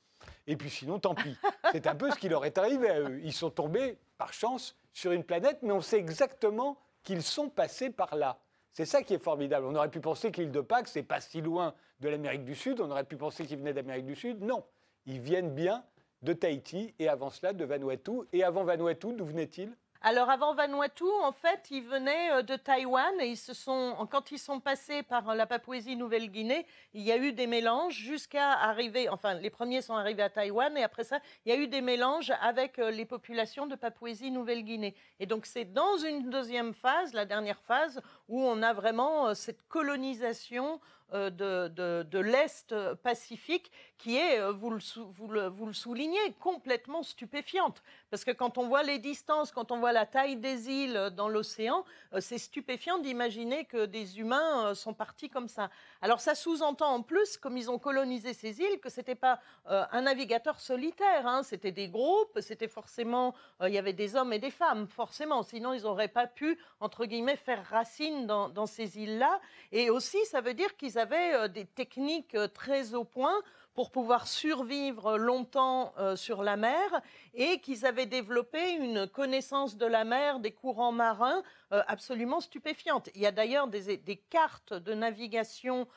Et 0.46 0.56
puis 0.56 0.70
sinon, 0.70 0.98
tant 0.98 1.14
pis. 1.14 1.36
C'est 1.72 1.86
un 1.86 1.94
peu 1.94 2.10
ce 2.10 2.16
qui 2.16 2.28
leur 2.28 2.44
est 2.44 2.58
arrivé 2.58 2.88
à 2.88 3.00
eux. 3.00 3.20
Ils 3.22 3.32
sont 3.32 3.50
tombés, 3.50 3.98
par 4.18 4.32
chance, 4.32 4.76
sur 4.92 5.12
une 5.12 5.24
planète, 5.24 5.58
mais 5.62 5.72
on 5.72 5.80
sait 5.80 5.98
exactement 5.98 6.78
qu'ils 7.02 7.22
sont 7.22 7.48
passés 7.48 7.90
par 7.90 8.14
là. 8.16 8.38
C'est 8.72 8.84
ça 8.84 9.02
qui 9.02 9.14
est 9.14 9.22
formidable. 9.22 9.66
On 9.66 9.74
aurait 9.74 9.90
pu 9.90 10.00
penser 10.00 10.30
que 10.30 10.40
l'île 10.40 10.50
de 10.50 10.60
Pâques, 10.60 10.88
c'est 10.88 11.02
pas 11.02 11.20
si 11.20 11.40
loin 11.40 11.74
de 12.00 12.08
l'Amérique 12.08 12.44
du 12.44 12.54
Sud. 12.54 12.80
On 12.80 12.90
aurait 12.90 13.04
pu 13.04 13.16
penser 13.16 13.44
qu'ils 13.44 13.58
venaient 13.58 13.74
d'Amérique 13.74 14.06
du 14.06 14.16
Sud. 14.16 14.42
Non, 14.42 14.64
ils 15.06 15.20
viennent 15.20 15.50
bien 15.50 15.84
de 16.22 16.32
Tahiti 16.32 16.94
et 16.98 17.08
avant 17.08 17.30
cela 17.30 17.52
de 17.52 17.64
Vanuatu. 17.64 18.12
Et 18.32 18.44
avant 18.44 18.64
Vanuatu, 18.64 19.12
d'où 19.12 19.24
venait-il? 19.24 19.72
Alors 20.04 20.30
avant 20.30 20.52
Vanuatu, 20.52 21.04
en 21.22 21.30
fait, 21.30 21.70
ils 21.70 21.84
venaient 21.84 22.32
euh, 22.32 22.42
de 22.42 22.56
Taïwan 22.56 23.12
et 23.20 23.28
ils 23.28 23.36
se 23.36 23.54
sont, 23.54 23.94
quand 24.10 24.32
ils 24.32 24.38
sont 24.38 24.58
passés 24.58 25.04
par 25.04 25.36
la 25.36 25.46
Papouasie-Nouvelle-Guinée, 25.46 26.66
il 26.92 27.02
y 27.02 27.12
a 27.12 27.16
eu 27.16 27.32
des 27.32 27.46
mélanges 27.46 27.94
jusqu'à 27.94 28.50
arriver, 28.50 29.08
enfin 29.08 29.34
les 29.34 29.48
premiers 29.48 29.80
sont 29.80 29.94
arrivés 29.94 30.24
à 30.24 30.28
Taïwan 30.28 30.76
et 30.76 30.82
après 30.82 31.04
ça, 31.04 31.20
il 31.46 31.52
y 31.52 31.56
a 31.56 31.56
eu 31.56 31.68
des 31.68 31.82
mélanges 31.82 32.32
avec 32.40 32.80
euh, 32.80 32.90
les 32.90 33.04
populations 33.04 33.66
de 33.66 33.76
Papouasie-Nouvelle-Guinée. 33.76 34.96
Et 35.20 35.26
donc 35.26 35.46
c'est 35.46 35.72
dans 35.72 35.96
une 35.98 36.30
deuxième 36.30 36.74
phase, 36.74 37.14
la 37.14 37.24
dernière 37.24 37.60
phase, 37.60 38.02
où 38.28 38.42
on 38.42 38.60
a 38.60 38.72
vraiment 38.72 39.28
euh, 39.28 39.34
cette 39.34 39.62
colonisation 39.68 40.80
euh, 41.14 42.04
de, 42.04 42.18
l'Est 42.18 42.74
Pacifique 43.02 43.70
qui 43.98 44.16
est, 44.16 44.38
euh, 44.40 44.52
vous 44.52 44.70
le, 44.70 45.48
vous, 45.48 45.66
le, 45.66 45.72
soulignez, 45.72 46.32
complètement 46.40 47.02
stupéfiante. 47.02 47.82
Parce 48.10 48.24
que 48.24 48.30
quand 48.30 48.56
on 48.56 48.66
voit 48.66 48.82
les 48.82 48.98
distances, 48.98 49.52
quand 49.52 49.72
on 49.72 49.78
voit 49.78 49.92
la 49.92 50.06
taille 50.06 50.36
des 50.36 50.70
îles 50.70 51.10
dans 51.14 51.28
l'océan, 51.28 51.84
euh, 52.14 52.20
c'est 52.20 52.38
stupéfiant 52.38 52.98
d'imaginer 52.98 53.64
que 53.66 53.84
des 53.84 54.20
humains 54.20 54.74
sont 54.74 54.94
partis 54.94 55.28
comme 55.28 55.48
ça. 55.48 55.70
Alors 56.00 56.20
ça 56.20 56.34
sous-entend 56.34 56.94
en 56.94 57.02
plus, 57.02 57.36
comme 57.36 57.56
ils 57.56 57.70
ont 57.70 57.78
colonisé 57.78 58.32
ces 58.32 58.60
îles, 58.60 58.80
que 58.80 58.88
ce 58.88 59.00
n'était 59.00 59.14
pas 59.14 59.40
un 59.66 60.02
navigateur 60.02 60.60
solitaire, 60.60 61.26
hein. 61.26 61.42
c'était 61.42 61.72
des 61.72 61.88
groupes, 61.88 62.38
c'était 62.40 62.68
forcément, 62.68 63.34
il 63.62 63.72
y 63.72 63.78
avait 63.78 63.92
des 63.92 64.16
hommes 64.16 64.32
et 64.32 64.38
des 64.38 64.50
femmes, 64.50 64.88
forcément, 64.88 65.42
sinon 65.42 65.72
ils 65.72 65.82
n'auraient 65.82 66.08
pas 66.08 66.26
pu, 66.26 66.58
entre 66.80 67.06
guillemets, 67.06 67.36
faire 67.36 67.64
racine 67.66 68.26
dans, 68.26 68.48
dans 68.48 68.66
ces 68.66 68.98
îles-là. 68.98 69.40
Et 69.70 69.90
aussi, 69.90 70.18
ça 70.26 70.40
veut 70.40 70.54
dire 70.54 70.76
qu'ils 70.76 70.98
avaient 71.02 71.34
euh, 71.34 71.48
des 71.48 71.66
techniques 71.66 72.34
euh, 72.34 72.48
très 72.48 72.94
au 72.94 73.04
point 73.04 73.34
pour 73.74 73.90
pouvoir 73.90 74.28
survivre 74.28 75.16
longtemps 75.16 75.94
euh, 75.98 76.14
sur 76.14 76.42
la 76.42 76.56
mer 76.56 76.88
et 77.34 77.58
qu'ils 77.60 77.86
avaient 77.86 78.06
développé 78.06 78.72
une 78.74 79.08
connaissance 79.08 79.76
de 79.76 79.86
la 79.86 80.04
mer, 80.04 80.40
des 80.40 80.52
courants 80.52 80.92
marins 80.92 81.42
absolument 81.70 82.40
stupéfiante. 82.40 83.08
Il 83.14 83.22
y 83.22 83.26
a 83.26 83.32
d'ailleurs 83.32 83.66
des, 83.66 84.22
cartes 84.28 84.74
de 84.74 84.92
navigation 84.92 85.88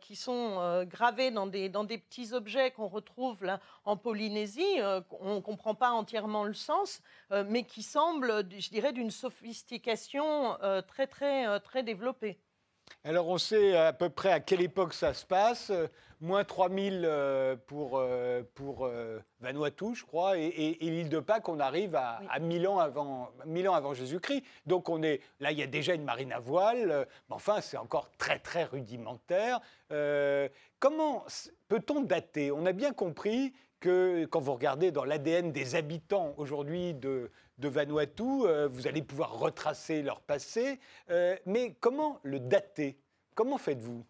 qui 0.00 0.14
sont 0.14 0.84
gravées 0.84 1.32
dans 1.32 1.48
des, 1.48 1.68
dans 1.68 1.82
des 1.82 1.98
petits 1.98 2.32
objets 2.32 2.70
qu'on 2.70 2.86
retrouve 2.86 3.44
là 3.44 3.58
en 3.84 3.96
Polynésie. 3.96 4.78
on 5.18 5.34
ne 5.34 5.40
comprend 5.40 5.74
pas 5.74 5.90
entièrement 5.90 6.44
le 6.44 6.54
sens, 6.54 7.02
mais 7.48 7.64
qui 7.64 7.82
semblent, 7.82 8.46
je 8.56 8.70
dirais, 8.70 8.92
d'une 8.92 9.10
sophistication 9.10 10.56
très, 10.86 11.08
très, 11.08 11.58
très 11.58 11.82
développée. 11.82 12.38
Alors 13.04 13.28
on 13.28 13.38
sait 13.38 13.76
à 13.76 13.92
peu 13.92 14.10
près 14.10 14.32
à 14.32 14.40
quelle 14.40 14.62
époque 14.62 14.92
ça 14.92 15.14
se 15.14 15.24
passe. 15.24 15.70
Moins 16.20 16.44
3000 16.44 17.02
euh, 17.04 17.56
pour, 17.66 17.98
euh, 17.98 18.42
pour 18.54 18.86
euh, 18.86 19.18
Vanuatu, 19.40 19.94
je 19.94 20.04
crois, 20.04 20.38
et, 20.38 20.78
l'île 20.80 21.10
de 21.10 21.20
Pâques, 21.20 21.48
on 21.48 21.60
arrive 21.60 21.94
à, 21.94 22.20
1000 22.40 22.66
ans 22.68 22.78
avant, 22.78 23.30
avant 23.72 23.92
Jésus-Christ. 23.92 24.42
Donc 24.64 24.88
on 24.88 25.02
est, 25.02 25.20
là, 25.40 25.52
il 25.52 25.58
y 25.58 25.62
a 25.62 25.66
déjà 25.66 25.94
une 25.94 26.04
marine 26.04 26.32
à 26.32 26.38
voile, 26.38 27.06
mais 27.28 27.34
enfin, 27.34 27.60
c'est 27.60 27.76
encore 27.76 28.10
très, 28.16 28.38
très 28.38 28.64
rudimentaire. 28.64 29.60
comment 30.78 31.24
peut-on 31.68 32.00
dater? 32.00 32.50
On 32.50 32.64
a 32.64 32.72
bien 32.72 32.92
compris 32.92 33.52
que 33.78 34.24
quand 34.24 34.40
vous 34.40 34.54
regardez 34.54 34.90
dans 34.90 35.04
l'ADN 35.04 35.52
des 35.52 35.74
habitants 35.74 36.34
aujourd'hui 36.38 36.94
de, 36.94 37.30
de 37.58 37.68
Vanuatu, 37.68 38.22
euh, 38.22 38.68
vous 38.68 38.86
allez 38.86 39.02
pouvoir 39.02 39.38
retracer 39.38 40.02
leur 40.02 40.20
passé. 40.20 40.78
Euh, 41.10 41.36
mais 41.46 41.74
comment 41.80 42.20
le 42.22 42.40
dater? 42.40 42.98
Comment 43.34 43.58
faites-vous? 43.58 44.04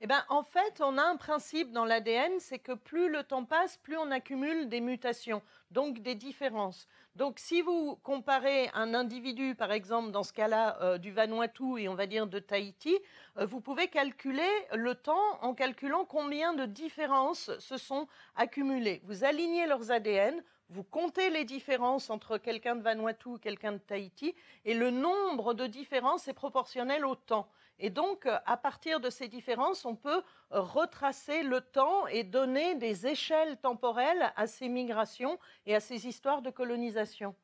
Eh 0.00 0.06
ben, 0.06 0.22
en 0.28 0.42
fait, 0.42 0.80
on 0.80 0.98
a 0.98 1.02
un 1.02 1.16
principe 1.16 1.72
dans 1.72 1.86
l'ADN, 1.86 2.32
c'est 2.38 2.58
que 2.58 2.72
plus 2.72 3.08
le 3.08 3.22
temps 3.22 3.44
passe, 3.44 3.78
plus 3.78 3.96
on 3.96 4.10
accumule 4.10 4.68
des 4.68 4.82
mutations, 4.82 5.42
donc 5.70 6.00
des 6.00 6.14
différences. 6.14 6.86
Donc, 7.14 7.38
si 7.38 7.62
vous 7.62 7.96
comparez 8.02 8.68
un 8.74 8.92
individu, 8.92 9.54
par 9.54 9.72
exemple, 9.72 10.10
dans 10.10 10.22
ce 10.22 10.34
cas-là, 10.34 10.78
euh, 10.82 10.98
du 10.98 11.12
Vanuatu 11.12 11.78
et 11.78 11.88
on 11.88 11.94
va 11.94 12.06
dire 12.06 12.26
de 12.26 12.38
Tahiti, 12.38 12.98
vous 13.36 13.60
pouvez 13.62 13.88
calculer 13.88 14.42
le 14.74 14.94
temps 14.94 15.38
en 15.40 15.54
calculant 15.54 16.04
combien 16.04 16.52
de 16.52 16.66
différences 16.66 17.50
se 17.58 17.78
sont 17.78 18.06
accumulées. 18.34 19.00
Vous 19.04 19.24
alignez 19.24 19.66
leurs 19.66 19.90
ADN, 19.90 20.42
vous 20.68 20.82
comptez 20.82 21.30
les 21.30 21.44
différences 21.44 22.10
entre 22.10 22.38
quelqu'un 22.38 22.76
de 22.76 22.82
Vanuatu 22.82 23.36
et 23.36 23.38
quelqu'un 23.38 23.72
de 23.72 23.78
Tahiti, 23.78 24.34
et 24.64 24.74
le 24.74 24.90
nombre 24.90 25.54
de 25.54 25.66
différences 25.66 26.28
est 26.28 26.34
proportionnel 26.34 27.04
au 27.04 27.14
temps. 27.14 27.48
Et 27.78 27.90
donc, 27.90 28.26
euh, 28.26 28.38
à 28.46 28.56
partir 28.56 29.00
de 29.00 29.10
ces 29.10 29.28
différences, 29.28 29.84
on 29.84 29.96
peut 29.96 30.22
euh, 30.52 30.60
retracer 30.60 31.42
le 31.42 31.60
temps 31.60 32.06
et 32.06 32.24
donner 32.24 32.74
des 32.76 33.06
échelles 33.06 33.58
temporelles 33.58 34.32
à 34.34 34.46
ces 34.46 34.68
migrations 34.68 35.38
et 35.66 35.74
à 35.74 35.80
ces 35.80 36.06
histoires 36.06 36.42
de 36.42 36.50
colonisation. 36.50 37.34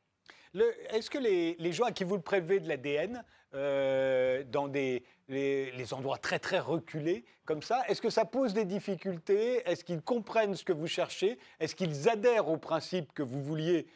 Est-ce 0.91 1.11
que 1.11 1.19
les, 1.19 1.73
gens 1.73 1.85
à 1.85 1.93
qui 1.93 2.05
vous 2.05 2.17
le 2.17 2.23
prélevez 2.23 2.61
de 2.61 2.69
l'ADN, 2.69 3.25
euh, 3.55 4.45
dans 4.45 4.69
des, 4.69 5.05
les, 5.29 5.95
endroits 5.95 6.19
très 6.19 6.39
très 6.39 6.59
reculés 6.59 7.25
comme 7.45 7.63
ça, 7.63 7.83
est-ce 7.89 8.01
que 8.01 8.11
ça 8.11 8.25
pose 8.25 8.55
des 8.55 8.65
difficultés? 8.65 9.63
Est-ce 9.69 9.85
qu'ils 9.85 10.03
comprennent 10.03 10.55
ce 10.55 10.65
que 10.65 10.73
vous 10.73 10.87
cherchez? 10.87 11.39
Est-ce 11.61 11.75
qu'ils 11.75 12.09
adhèrent 12.09 12.49
aux 12.49 12.59
principes 12.59 13.13
que 13.13 13.23
vous 13.23 13.43
vouliez 13.43 13.87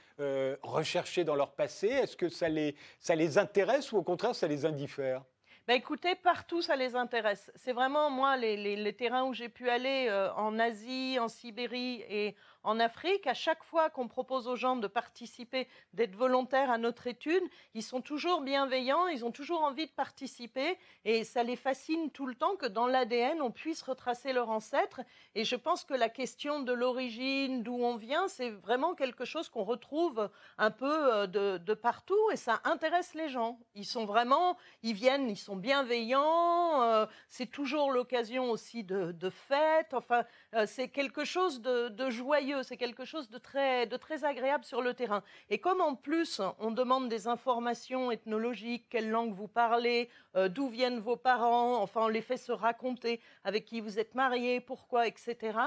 rechercher 0.62 1.24
dans 1.24 1.34
leur 1.34 1.52
passé? 1.52 1.88
Est-ce 1.88 2.16
que 2.16 2.28
ça 2.28 2.48
les, 2.48 2.74
ça 3.00 3.14
les 3.14 3.38
intéresse 3.38 3.92
ou 3.92 3.98
au 3.98 4.02
contraire 4.02 4.34
ça 4.34 4.48
les 4.48 4.64
indiffère? 4.64 5.22
Bah, 5.66 5.74
écoutez, 5.74 6.14
partout, 6.14 6.62
ça 6.62 6.76
les 6.76 6.94
intéresse. 6.94 7.50
C'est 7.56 7.72
vraiment, 7.72 8.08
moi, 8.08 8.36
les, 8.36 8.92
terrains 8.92 9.24
où 9.24 9.34
j'ai 9.34 9.48
pu 9.48 9.68
aller 9.68 10.06
euh, 10.08 10.32
en 10.34 10.60
Asie, 10.60 11.18
en 11.18 11.26
Sibérie 11.26 12.04
et 12.08 12.36
en 12.66 12.80
Afrique, 12.80 13.28
à 13.28 13.34
chaque 13.34 13.62
fois 13.62 13.90
qu'on 13.90 14.08
propose 14.08 14.48
aux 14.48 14.56
gens 14.56 14.74
de 14.74 14.88
participer, 14.88 15.68
d'être 15.92 16.16
volontaires 16.16 16.68
à 16.68 16.78
notre 16.78 17.06
étude, 17.06 17.42
ils 17.74 17.82
sont 17.82 18.00
toujours 18.00 18.40
bienveillants, 18.40 19.06
ils 19.06 19.24
ont 19.24 19.30
toujours 19.30 19.62
envie 19.62 19.86
de 19.86 19.92
participer 19.92 20.76
et 21.04 21.22
ça 21.22 21.44
les 21.44 21.54
fascine 21.54 22.10
tout 22.10 22.26
le 22.26 22.34
temps 22.34 22.56
que 22.56 22.66
dans 22.66 22.88
l'ADN, 22.88 23.40
on 23.40 23.52
puisse 23.52 23.82
retracer 23.82 24.32
leur 24.32 24.50
ancêtre. 24.50 25.00
Et 25.36 25.44
je 25.44 25.54
pense 25.54 25.84
que 25.84 25.94
la 25.94 26.08
question 26.08 26.58
de 26.58 26.72
l'origine, 26.72 27.62
d'où 27.62 27.76
on 27.76 27.94
vient, 27.94 28.26
c'est 28.26 28.50
vraiment 28.50 28.96
quelque 28.96 29.24
chose 29.24 29.48
qu'on 29.48 29.62
retrouve 29.62 30.28
un 30.58 30.72
peu 30.72 31.14
euh, 31.14 31.26
de, 31.58 31.74
partout 31.74 32.30
et 32.32 32.36
ça 32.36 32.60
intéresse 32.64 33.14
les 33.14 33.28
gens. 33.28 33.60
Ils 33.76 33.86
sont 33.86 34.06
vraiment, 34.06 34.56
ils 34.82 34.94
viennent, 34.94 35.30
ils 35.30 35.36
sont 35.36 35.56
bienveillants, 35.56 36.82
euh, 36.82 37.06
c'est 37.28 37.46
toujours 37.46 37.92
l'occasion 37.92 38.50
aussi 38.50 38.82
de, 38.82 39.30
fêtes, 39.30 39.94
enfin, 39.94 40.24
euh, 40.54 40.66
c'est 40.66 40.88
quelque 40.88 41.24
chose 41.24 41.60
de 41.60 42.10
joyeux 42.10 42.55
c'est 42.62 42.76
quelque 42.76 43.04
chose 43.04 43.28
de 43.30 43.38
très, 43.38 44.24
agréable 44.24 44.64
sur 44.64 44.82
le 44.82 44.94
terrain. 44.94 45.22
Et 45.50 45.58
comme 45.58 45.80
en 45.80 45.94
plus 45.94 46.40
on 46.58 46.70
demande 46.70 47.08
des 47.08 47.28
informations 47.28 48.10
ethnologiques, 48.10 48.86
quelle 48.90 49.10
langue 49.10 49.34
vous 49.34 49.48
parlez, 49.48 50.08
euh, 50.36 50.48
d'où 50.48 50.68
viennent 50.68 51.00
vos 51.00 51.16
parents, 51.16 51.76
enfin 51.82 52.02
on 52.02 52.08
les 52.08 52.22
fait 52.22 52.36
se 52.36 52.52
raconter 52.52 53.20
avec 53.44 53.64
qui 53.64 53.80
vous 53.80 53.98
êtes 53.98 54.14
mariés, 54.14 54.60
pourquoi, 54.60 55.06
etc. 55.06 55.58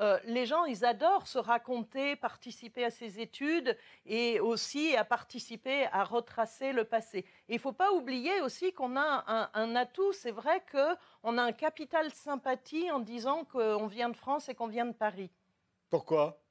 Euh, 0.00 0.18
les 0.24 0.46
gens, 0.46 0.64
ils 0.64 0.84
adorent 0.84 1.26
se 1.26 1.38
raconter, 1.38 2.16
participer 2.16 2.84
à 2.84 2.90
ces 2.90 3.20
études 3.20 3.76
et 4.06 4.40
aussi 4.40 4.96
à 4.96 5.04
participer 5.04 5.86
à 5.92 6.04
retracer 6.04 6.72
le 6.72 6.84
passé. 6.84 7.26
il 7.48 7.56
ne 7.56 7.60
faut 7.60 7.72
pas 7.72 7.92
oublier 7.92 8.40
aussi 8.40 8.72
qu'on 8.72 8.96
a 8.96 9.24
un, 9.26 9.50
un 9.52 9.76
atout. 9.76 10.12
C'est 10.12 10.30
vrai 10.30 10.64
qu'on 10.70 11.38
a 11.38 11.42
un 11.42 11.52
capital 11.52 12.10
sympathie 12.10 12.90
en 12.90 13.00
disant 13.00 13.44
qu'on 13.44 13.86
vient 13.86 14.08
de 14.08 14.16
France 14.16 14.48
et 14.48 14.54
qu'on 14.54 14.68
vient 14.68 14.86
de 14.86 14.94
Paris. 14.94 15.30
Pourquoi? 15.92 16.42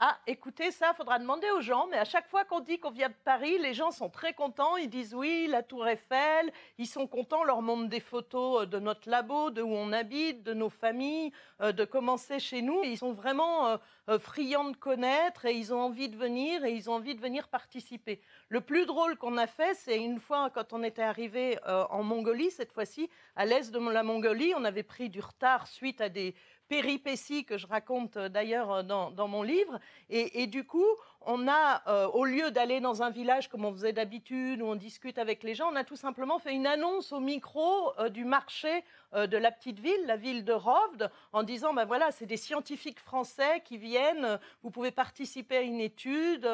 Ah, 0.00 0.16
écoutez, 0.28 0.70
ça, 0.70 0.94
faudra 0.94 1.18
demander 1.18 1.50
aux 1.50 1.60
gens, 1.60 1.88
mais 1.90 1.98
à 1.98 2.04
chaque 2.04 2.28
fois 2.28 2.44
qu'on 2.44 2.60
dit 2.60 2.78
qu'on 2.78 2.92
vient 2.92 3.08
de 3.08 3.14
Paris, 3.24 3.58
les 3.58 3.74
gens 3.74 3.90
sont 3.90 4.08
très 4.08 4.32
contents, 4.32 4.76
ils 4.76 4.88
disent 4.88 5.12
oui, 5.12 5.48
la 5.50 5.64
Tour 5.64 5.88
Eiffel, 5.88 6.52
ils 6.78 6.86
sont 6.86 7.08
contents, 7.08 7.40
on 7.40 7.44
leur 7.44 7.62
montre 7.62 7.88
des 7.88 7.98
photos 7.98 8.62
euh, 8.62 8.66
de 8.66 8.78
notre 8.78 9.10
labo, 9.10 9.50
de 9.50 9.60
où 9.60 9.74
on 9.74 9.92
habite, 9.92 10.44
de 10.44 10.54
nos 10.54 10.70
familles, 10.70 11.32
euh, 11.60 11.72
de 11.72 11.84
commencer 11.84 12.38
chez 12.38 12.62
nous. 12.62 12.80
Ils 12.84 12.96
sont 12.96 13.12
vraiment 13.12 13.76
euh, 14.08 14.18
friands 14.20 14.70
de 14.70 14.76
connaître 14.76 15.46
et 15.46 15.54
ils 15.54 15.74
ont 15.74 15.80
envie 15.80 16.08
de 16.08 16.16
venir 16.16 16.64
et 16.64 16.70
ils 16.70 16.88
ont 16.88 16.94
envie 16.94 17.16
de 17.16 17.20
venir 17.20 17.48
participer. 17.48 18.22
Le 18.50 18.60
plus 18.60 18.86
drôle 18.86 19.16
qu'on 19.16 19.36
a 19.36 19.48
fait, 19.48 19.74
c'est 19.74 19.98
une 19.98 20.20
fois 20.20 20.48
quand 20.48 20.72
on 20.72 20.84
était 20.84 21.02
arrivé 21.02 21.58
en 21.66 22.04
Mongolie, 22.04 22.50
cette 22.50 22.72
fois-ci, 22.72 23.10
à 23.34 23.44
l'est 23.44 23.70
de 23.70 23.78
la 23.78 24.02
Mongolie, 24.04 24.54
on 24.56 24.64
avait 24.64 24.84
pris 24.84 25.10
du 25.10 25.20
retard 25.20 25.66
suite 25.66 26.00
à 26.00 26.08
des 26.08 26.34
péripéties 26.68 27.44
que 27.44 27.58
je 27.58 27.66
raconte 27.66 28.16
euh, 28.16 28.28
d'ailleurs 28.28 28.72
euh, 28.72 28.82
dans, 28.82 29.28
mon 29.28 29.42
livre. 29.42 29.78
Et, 30.10 30.46
du 30.46 30.64
coup, 30.64 30.86
on 31.22 31.48
a, 31.48 31.82
euh, 31.88 32.06
au 32.08 32.24
lieu 32.24 32.50
d'aller 32.50 32.80
dans 32.80 33.02
un 33.02 33.10
village 33.10 33.48
comme 33.48 33.64
on 33.64 33.72
faisait 33.72 33.92
d'habitude, 33.92 34.62
où 34.62 34.66
on 34.66 34.76
discute 34.76 35.18
avec 35.18 35.42
les 35.42 35.54
gens, 35.54 35.70
on 35.72 35.76
a 35.76 35.84
tout 35.84 35.96
simplement 35.96 36.38
fait 36.38 36.54
une 36.54 36.66
annonce 36.66 37.12
au 37.12 37.20
micro 37.20 37.92
du 38.10 38.24
marché 38.24 38.84
de 39.14 39.36
la 39.36 39.50
petite 39.50 39.80
ville, 39.80 40.00
la 40.06 40.16
ville 40.16 40.44
de 40.44 40.52
Rovde, 40.52 41.10
en 41.32 41.42
disant, 41.42 41.74
ben 41.74 41.84
voilà, 41.84 42.10
c'est 42.10 42.26
des 42.26 42.36
scientifiques 42.36 43.00
français 43.00 43.62
qui 43.64 43.76
viennent, 43.76 44.38
vous 44.62 44.70
pouvez 44.70 44.90
participer 44.90 45.58
à 45.58 45.62
une 45.62 45.80
étude, 45.80 46.48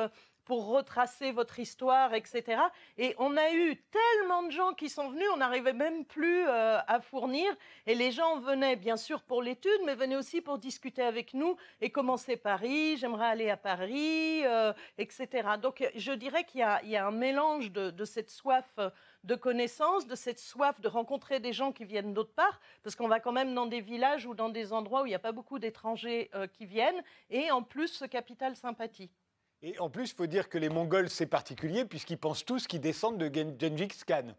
pour 0.45 0.67
retracer 0.67 1.33
votre 1.33 1.59
histoire, 1.59 2.15
etc. 2.15 2.61
Et 2.99 3.15
on 3.19 3.37
a 3.37 3.53
eu 3.53 3.77
tellement 3.77 4.43
de 4.43 4.51
gens 4.51 4.73
qui 4.73 4.89
sont 4.89 5.09
venus, 5.09 5.27
on 5.33 5.39
n'arrivait 5.39 5.73
même 5.73 6.05
plus 6.05 6.47
euh, 6.47 6.79
à 6.87 7.01
fournir. 7.01 7.55
Et 7.87 7.95
les 7.95 8.11
gens 8.11 8.39
venaient 8.41 8.77
bien 8.77 8.97
sûr 8.97 9.23
pour 9.23 9.43
l'étude, 9.43 9.81
mais 9.85 9.95
venaient 9.95 10.17
aussi 10.17 10.41
pour 10.41 10.59
discuter 10.59 11.03
avec 11.03 11.35
nous 11.35 11.57
et 11.81 11.91
commencer 11.91 12.37
Paris, 12.37 12.97
j'aimerais 12.97 13.27
aller 13.27 13.51
à 13.51 13.57
Paris, 13.57 14.45
euh, 14.45 14.73
etc. 14.99 15.49
Donc 15.61 15.89
je 15.95 16.13
dirais 16.13 16.45
qu'il 16.45 16.61
y, 16.61 16.97
a 16.97 17.07
un 17.07 17.11
mélange 17.11 17.71
de, 17.73 18.05
cette 18.05 18.31
soif 18.31 18.79
de 19.25 19.35
connaissances, 19.35 20.07
de 20.07 20.15
cette 20.15 20.39
soif 20.39 20.81
de 20.81 20.89
rencontrer 20.89 21.41
des 21.41 21.53
gens 21.53 21.73
qui 21.73 21.85
viennent 21.85 22.13
d'autre 22.13 22.35
part, 22.35 22.61
parce 22.83 22.95
qu'on 22.95 23.09
va 23.09 23.21
quand 23.21 23.33
même 23.33 23.55
dans 23.55 23.67
des 23.67 23.81
villages 23.81 24.27
ou 24.27 24.35
dans 24.35 24.51
des 24.51 24.73
endroits 24.73 25.03
où 25.03 25.07
il 25.07 25.11
n'y 25.11 25.15
a 25.15 25.21
pas 25.21 25.33
beaucoup 25.33 25.59
d'étrangers 25.59 26.31
euh, 26.35 26.47
qui 26.47 26.67
viennent, 26.67 27.03
et 27.31 27.51
en 27.51 27.63
plus 27.63 27.89
ce 27.89 28.05
capital 28.05 28.55
sympathie. 28.57 29.11
Et 29.63 29.79
en 29.79 29.89
plus, 29.89 30.11
il 30.11 30.15
faut 30.15 30.27
dire 30.27 30.49
que 30.49 30.59
les 30.59 30.69
Mongols, 30.69 31.09
c'est 31.09 31.27
particulier, 31.27 31.85
puisqu'ils 31.85 32.19
pensent 32.19 32.45
tous 32.45 32.67
qu'ils 32.67 32.81
descendent 32.81 33.19
de 33.19 33.29
Gengis 33.29 34.03
Khan, 34.07 34.35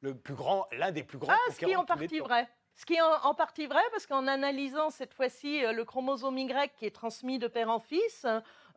le 0.00 0.14
plus 0.14 0.34
grand, 0.34 0.66
l'un 0.72 0.92
des 0.92 1.02
plus 1.02 1.18
grands 1.18 1.32
ah, 1.32 1.52
ce 1.52 1.58
qui 1.58 1.70
est 1.70 1.76
en 1.76 1.84
partie 1.84 2.20
vrai. 2.20 2.48
Ce 2.76 2.84
qui 2.84 2.94
est 2.94 3.00
en, 3.00 3.34
partie 3.34 3.66
vrai, 3.66 3.82
parce 3.92 4.04
qu'en 4.04 4.26
analysant 4.26 4.90
cette 4.90 5.14
fois-ci 5.14 5.64
euh, 5.64 5.72
le 5.72 5.84
chromosome 5.84 6.36
Y 6.38 6.72
qui 6.76 6.86
est 6.86 6.94
transmis 6.94 7.38
de 7.38 7.46
père 7.46 7.70
en 7.70 7.78
fils, 7.78 8.26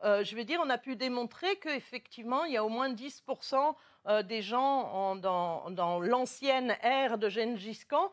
euh, 0.03 0.23
je 0.23 0.36
veux 0.36 0.43
dire, 0.43 0.62
on 0.63 0.69
a 0.69 0.77
pu 0.77 0.95
démontrer 0.95 1.56
qu'effectivement, 1.56 2.45
il 2.45 2.53
y 2.53 2.58
a 2.58 2.63
au 2.63 2.69
moins 2.69 2.93
10% 2.93 3.73
euh, 4.06 4.21
des 4.21 4.43
gens 4.43 5.15
dans, 5.15 5.71
dans 5.71 5.99
l'ancienne 5.99 6.77
ère 6.84 7.17
de 7.17 7.27
Gengis 7.27 7.86
Khan 7.89 8.12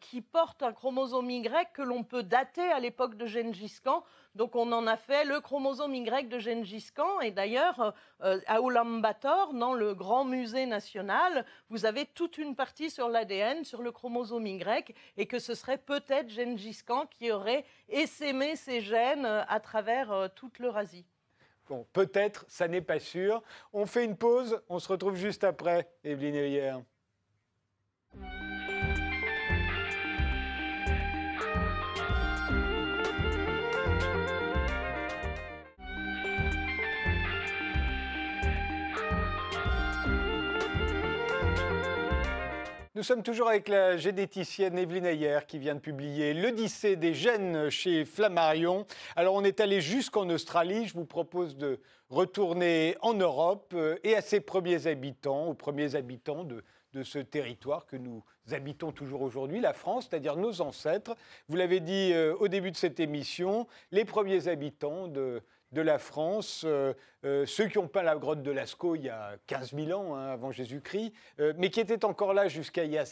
qui 0.00 0.22
portent 0.22 0.62
un 0.62 0.72
chromosome 0.72 1.30
Y 1.30 1.72
que 1.72 1.82
l'on 1.82 2.02
peut 2.02 2.22
dater 2.22 2.68
à 2.72 2.80
l'époque 2.80 3.16
de 3.16 3.26
Gengis 3.26 3.78
Khan. 3.84 4.02
Donc 4.34 4.54
on 4.54 4.70
en 4.72 4.86
a 4.86 4.96
fait 4.96 5.24
le 5.24 5.40
chromosome 5.40 5.94
Y 5.94 6.28
de 6.28 6.38
Gengis 6.38 6.90
Khan. 6.94 7.20
Et 7.20 7.32
d'ailleurs, 7.32 7.92
euh, 8.22 8.40
à 8.46 8.60
Ulaanbaatar, 8.60 9.52
dans 9.52 9.74
le 9.74 9.94
grand 9.94 10.24
musée 10.24 10.66
national, 10.66 11.44
vous 11.70 11.86
avez 11.86 12.06
toute 12.06 12.38
une 12.38 12.54
partie 12.54 12.88
sur 12.88 13.08
l'ADN, 13.08 13.64
sur 13.64 13.82
le 13.82 13.90
chromosome 13.90 14.46
Y, 14.46 14.94
et 15.16 15.26
que 15.26 15.38
ce 15.38 15.54
serait 15.54 15.78
peut-être 15.78 16.30
Gengis 16.30 16.82
Khan 16.86 17.06
qui 17.06 17.32
aurait 17.32 17.64
essaimé 17.88 18.54
ses 18.56 18.80
gènes 18.80 19.26
euh, 19.26 19.42
à 19.48 19.60
travers 19.60 20.12
euh, 20.12 20.28
toute 20.34 20.60
l'Eurasie. 20.60 21.06
Bon, 21.68 21.86
peut-être, 21.92 22.44
ça 22.48 22.68
n'est 22.68 22.80
pas 22.80 23.00
sûr. 23.00 23.42
On 23.72 23.86
fait 23.86 24.04
une 24.04 24.16
pause, 24.16 24.62
on 24.68 24.78
se 24.78 24.88
retrouve 24.88 25.16
juste 25.16 25.44
après, 25.44 25.90
Evelyne 26.04 26.36
Hier. 26.36 26.80
Nous 42.98 43.04
sommes 43.04 43.22
toujours 43.22 43.48
avec 43.48 43.68
la 43.68 43.96
généticienne 43.96 44.76
Evelyne 44.76 45.06
Ayer 45.06 45.38
qui 45.46 45.60
vient 45.60 45.76
de 45.76 45.80
publier 45.80 46.34
L'Odyssée 46.34 46.96
des 46.96 47.14
gènes 47.14 47.70
chez 47.70 48.04
Flammarion. 48.04 48.86
Alors 49.14 49.34
on 49.36 49.44
est 49.44 49.60
allé 49.60 49.80
jusqu'en 49.80 50.28
Australie, 50.30 50.88
je 50.88 50.94
vous 50.94 51.04
propose 51.04 51.56
de 51.56 51.78
retourner 52.10 52.96
en 53.00 53.14
Europe 53.14 53.72
euh, 53.76 53.98
et 54.02 54.16
à 54.16 54.20
ses 54.20 54.40
premiers 54.40 54.88
habitants, 54.88 55.46
aux 55.46 55.54
premiers 55.54 55.94
habitants 55.94 56.42
de, 56.42 56.64
de 56.92 57.04
ce 57.04 57.20
territoire 57.20 57.86
que 57.86 57.94
nous 57.94 58.24
habitons 58.50 58.90
toujours 58.90 59.22
aujourd'hui, 59.22 59.60
la 59.60 59.74
France, 59.74 60.08
c'est-à-dire 60.10 60.34
nos 60.34 60.60
ancêtres. 60.60 61.14
Vous 61.48 61.54
l'avez 61.54 61.78
dit 61.78 62.10
euh, 62.12 62.34
au 62.40 62.48
début 62.48 62.72
de 62.72 62.76
cette 62.76 62.98
émission, 62.98 63.68
les 63.92 64.04
premiers 64.04 64.48
habitants 64.48 65.06
de, 65.06 65.40
de 65.72 65.80
la 65.80 65.98
France, 65.98 66.62
euh, 66.64 66.94
euh, 67.24 67.44
ceux 67.46 67.66
qui 67.66 67.78
ont 67.78 67.88
peint 67.88 68.02
la 68.02 68.16
grotte 68.16 68.42
de 68.42 68.50
Lascaux 68.50 68.94
il 68.96 69.02
y 69.02 69.08
a 69.08 69.36
15 69.46 69.74
000 69.74 69.98
ans 69.98 70.16
hein, 70.16 70.28
avant 70.28 70.50
Jésus-Christ, 70.50 71.12
euh, 71.40 71.52
mais 71.56 71.70
qui 71.70 71.80
étaient 71.80 72.04
encore 72.04 72.32
là 72.32 72.48
jusqu'à 72.48 72.84
il 72.84 72.92
y 72.92 72.98
a 72.98 73.04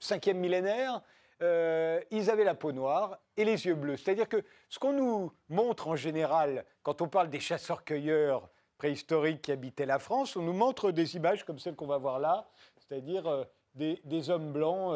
5e 0.00 0.34
millénaire. 0.34 1.02
ils 1.40 2.30
avaient 2.30 2.44
la 2.44 2.54
peau 2.54 2.72
noire 2.72 3.18
et 3.36 3.44
les 3.44 3.66
yeux 3.66 3.74
bleus. 3.74 3.96
C'est-à-dire 3.96 4.28
que 4.28 4.44
ce 4.68 4.78
qu'on 4.78 4.92
nous 4.92 5.32
montre 5.48 5.88
en 5.88 5.96
général 5.96 6.64
quand 6.82 7.02
on 7.02 7.08
parle 7.08 7.30
des 7.30 7.40
chasseurs-cueilleurs 7.40 8.48
préhistoriques 8.76 9.42
qui 9.42 9.52
habitaient 9.52 9.86
la 9.86 9.98
France, 9.98 10.36
on 10.36 10.42
nous 10.42 10.52
montre 10.52 10.92
des 10.92 11.16
images 11.16 11.44
comme 11.44 11.58
celles 11.58 11.74
qu'on 11.74 11.88
va 11.88 11.98
voir 11.98 12.20
là, 12.20 12.48
c'est-à-dire 12.76 13.46
des, 13.74 14.30
hommes 14.30 14.52
blancs 14.52 14.94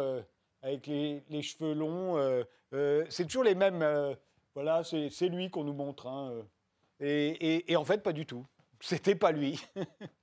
avec 0.62 0.86
les, 0.86 1.42
cheveux 1.42 1.74
longs. 1.74 2.44
c'est 3.08 3.24
toujours 3.24 3.44
les 3.44 3.56
mêmes. 3.56 4.16
Voilà, 4.54 4.82
c'est 4.84 5.28
lui 5.28 5.50
qu'on 5.50 5.64
nous 5.64 5.72
montre. 5.72 6.06
Hein, 6.06 6.42
et, 7.00 7.70
et 7.72 7.76
en 7.76 7.84
fait, 7.84 8.02
pas 8.02 8.12
du 8.12 8.26
tout. 8.26 8.46
C'était 8.80 9.14
pas 9.14 9.32
lui. 9.32 9.60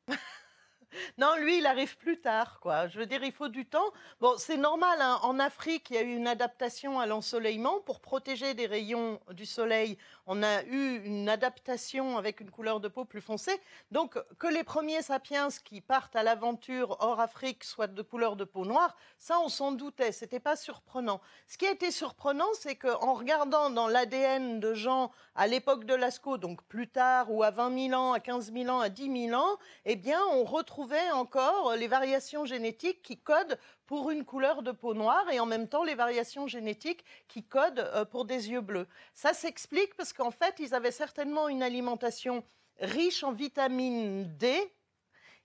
Non, 1.17 1.35
lui, 1.37 1.59
il 1.59 1.65
arrive 1.65 1.97
plus 1.97 2.19
tard, 2.19 2.59
quoi. 2.61 2.87
Je 2.87 2.97
veux 2.97 3.05
dire, 3.05 3.23
il 3.23 3.31
faut 3.31 3.47
du 3.47 3.65
temps. 3.65 3.91
Bon, 4.19 4.35
c'est 4.37 4.57
normal. 4.57 4.99
Hein. 5.01 5.19
En 5.23 5.39
Afrique, 5.39 5.89
il 5.89 5.95
y 5.95 5.99
a 5.99 6.01
eu 6.01 6.15
une 6.15 6.27
adaptation 6.27 6.99
à 6.99 7.05
l'ensoleillement 7.05 7.79
pour 7.81 7.99
protéger 7.99 8.53
des 8.53 8.65
rayons 8.65 9.19
du 9.31 9.45
soleil. 9.45 9.97
On 10.27 10.43
a 10.43 10.63
eu 10.63 11.01
une 11.03 11.29
adaptation 11.29 12.17
avec 12.17 12.39
une 12.39 12.51
couleur 12.51 12.79
de 12.79 12.87
peau 12.87 13.05
plus 13.05 13.21
foncée. 13.21 13.59
Donc, 13.91 14.17
que 14.37 14.47
les 14.47 14.63
premiers 14.63 15.01
sapiens 15.01 15.49
qui 15.63 15.81
partent 15.81 16.15
à 16.15 16.23
l'aventure 16.23 16.97
hors 16.99 17.19
Afrique 17.19 17.63
soient 17.63 17.87
de 17.87 18.01
couleur 18.01 18.35
de 18.35 18.43
peau 18.43 18.65
noire, 18.65 18.95
ça, 19.17 19.39
on 19.39 19.49
s'en 19.49 19.71
doutait. 19.71 20.11
C'était 20.11 20.39
pas 20.39 20.55
surprenant. 20.55 21.21
Ce 21.47 21.57
qui 21.57 21.65
a 21.65 21.71
été 21.71 21.91
surprenant, 21.91 22.47
c'est 22.53 22.75
qu'en 22.75 23.13
regardant 23.13 23.69
dans 23.69 23.87
l'ADN 23.87 24.59
de 24.59 24.73
gens 24.73 25.11
à 25.35 25.47
l'époque 25.47 25.85
de 25.85 25.93
Lascaux, 25.93 26.37
donc 26.37 26.63
plus 26.63 26.87
tard, 26.87 27.31
ou 27.31 27.43
à 27.43 27.51
20 27.51 27.89
000 27.89 27.99
ans, 27.99 28.13
à 28.13 28.19
15 28.19 28.51
000 28.53 28.69
ans, 28.69 28.79
à 28.79 28.89
10 28.89 29.27
000 29.29 29.41
ans, 29.41 29.57
eh 29.85 29.95
bien, 29.95 30.19
on 30.31 30.43
retrouve 30.43 30.78
encore 31.13 31.75
les 31.75 31.87
variations 31.87 32.45
génétiques 32.45 33.01
qui 33.01 33.17
codent 33.17 33.57
pour 33.85 34.11
une 34.11 34.25
couleur 34.25 34.61
de 34.61 34.71
peau 34.71 34.93
noire 34.93 35.29
et 35.31 35.39
en 35.39 35.45
même 35.45 35.67
temps 35.67 35.83
les 35.83 35.95
variations 35.95 36.47
génétiques 36.47 37.03
qui 37.27 37.43
codent 37.43 37.79
euh, 37.93 38.05
pour 38.05 38.25
des 38.25 38.49
yeux 38.49 38.61
bleus. 38.61 38.87
Ça 39.13 39.33
s'explique 39.33 39.95
parce 39.95 40.13
qu'en 40.13 40.31
fait, 40.31 40.55
ils 40.59 40.73
avaient 40.73 40.91
certainement 40.91 41.47
une 41.47 41.63
alimentation 41.63 42.43
riche 42.79 43.23
en 43.23 43.31
vitamine 43.31 44.25
D 44.37 44.73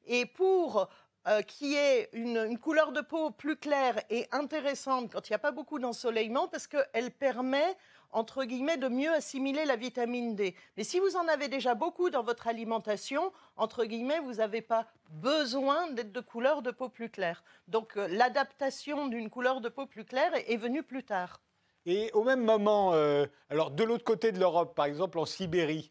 et 0.06 0.26
pour 0.26 0.88
euh, 1.26 1.40
qui 1.42 1.74
est 1.74 2.10
une, 2.12 2.36
une, 2.36 2.58
couleur 2.58 2.92
de 2.92 3.00
peau 3.00 3.30
plus 3.30 3.56
claire 3.56 3.98
et 4.10 4.26
intéressante 4.30 5.10
quand 5.10 5.28
il 5.28 5.32
n'y 5.32 5.36
a 5.36 5.38
pas 5.38 5.52
beaucoup 5.52 5.78
d'ensoleillement 5.78 6.48
parce 6.48 6.66
qu'elle 6.66 7.10
permet 7.10 7.76
entre 8.14 8.44
guillemets, 8.44 8.78
de 8.78 8.88
mieux 8.88 9.12
assimiler 9.12 9.64
la 9.64 9.76
vitamine 9.76 10.34
D. 10.34 10.54
Mais 10.76 10.84
si 10.84 11.00
vous 11.00 11.16
en 11.16 11.28
avez 11.28 11.48
déjà 11.48 11.74
beaucoup 11.74 12.10
dans 12.10 12.22
votre 12.22 12.46
alimentation, 12.46 13.32
entre 13.56 13.84
guillemets, 13.84 14.20
vous 14.20 14.34
n'avez 14.34 14.62
pas 14.62 14.86
besoin 15.10 15.90
d'être 15.90 16.12
de 16.12 16.20
couleur 16.20 16.62
de 16.62 16.70
peau 16.70 16.88
plus 16.88 17.10
claire. 17.10 17.42
Donc 17.68 17.96
euh, 17.96 18.06
l'adaptation 18.08 19.08
d'une 19.08 19.28
couleur 19.28 19.60
de 19.60 19.68
peau 19.68 19.86
plus 19.86 20.04
claire 20.04 20.32
est, 20.34 20.56
venue 20.56 20.82
plus 20.82 21.02
tard. 21.02 21.40
Et 21.86 22.10
au 22.14 22.22
même 22.22 22.44
moment, 22.44 22.94
euh, 22.94 23.26
alors 23.50 23.70
de 23.70 23.82
l'autre 23.82 24.04
côté 24.04 24.32
de 24.32 24.38
l'Europe, 24.38 24.74
par 24.74 24.86
exemple 24.86 25.18
en 25.18 25.26
Sibérie, 25.26 25.90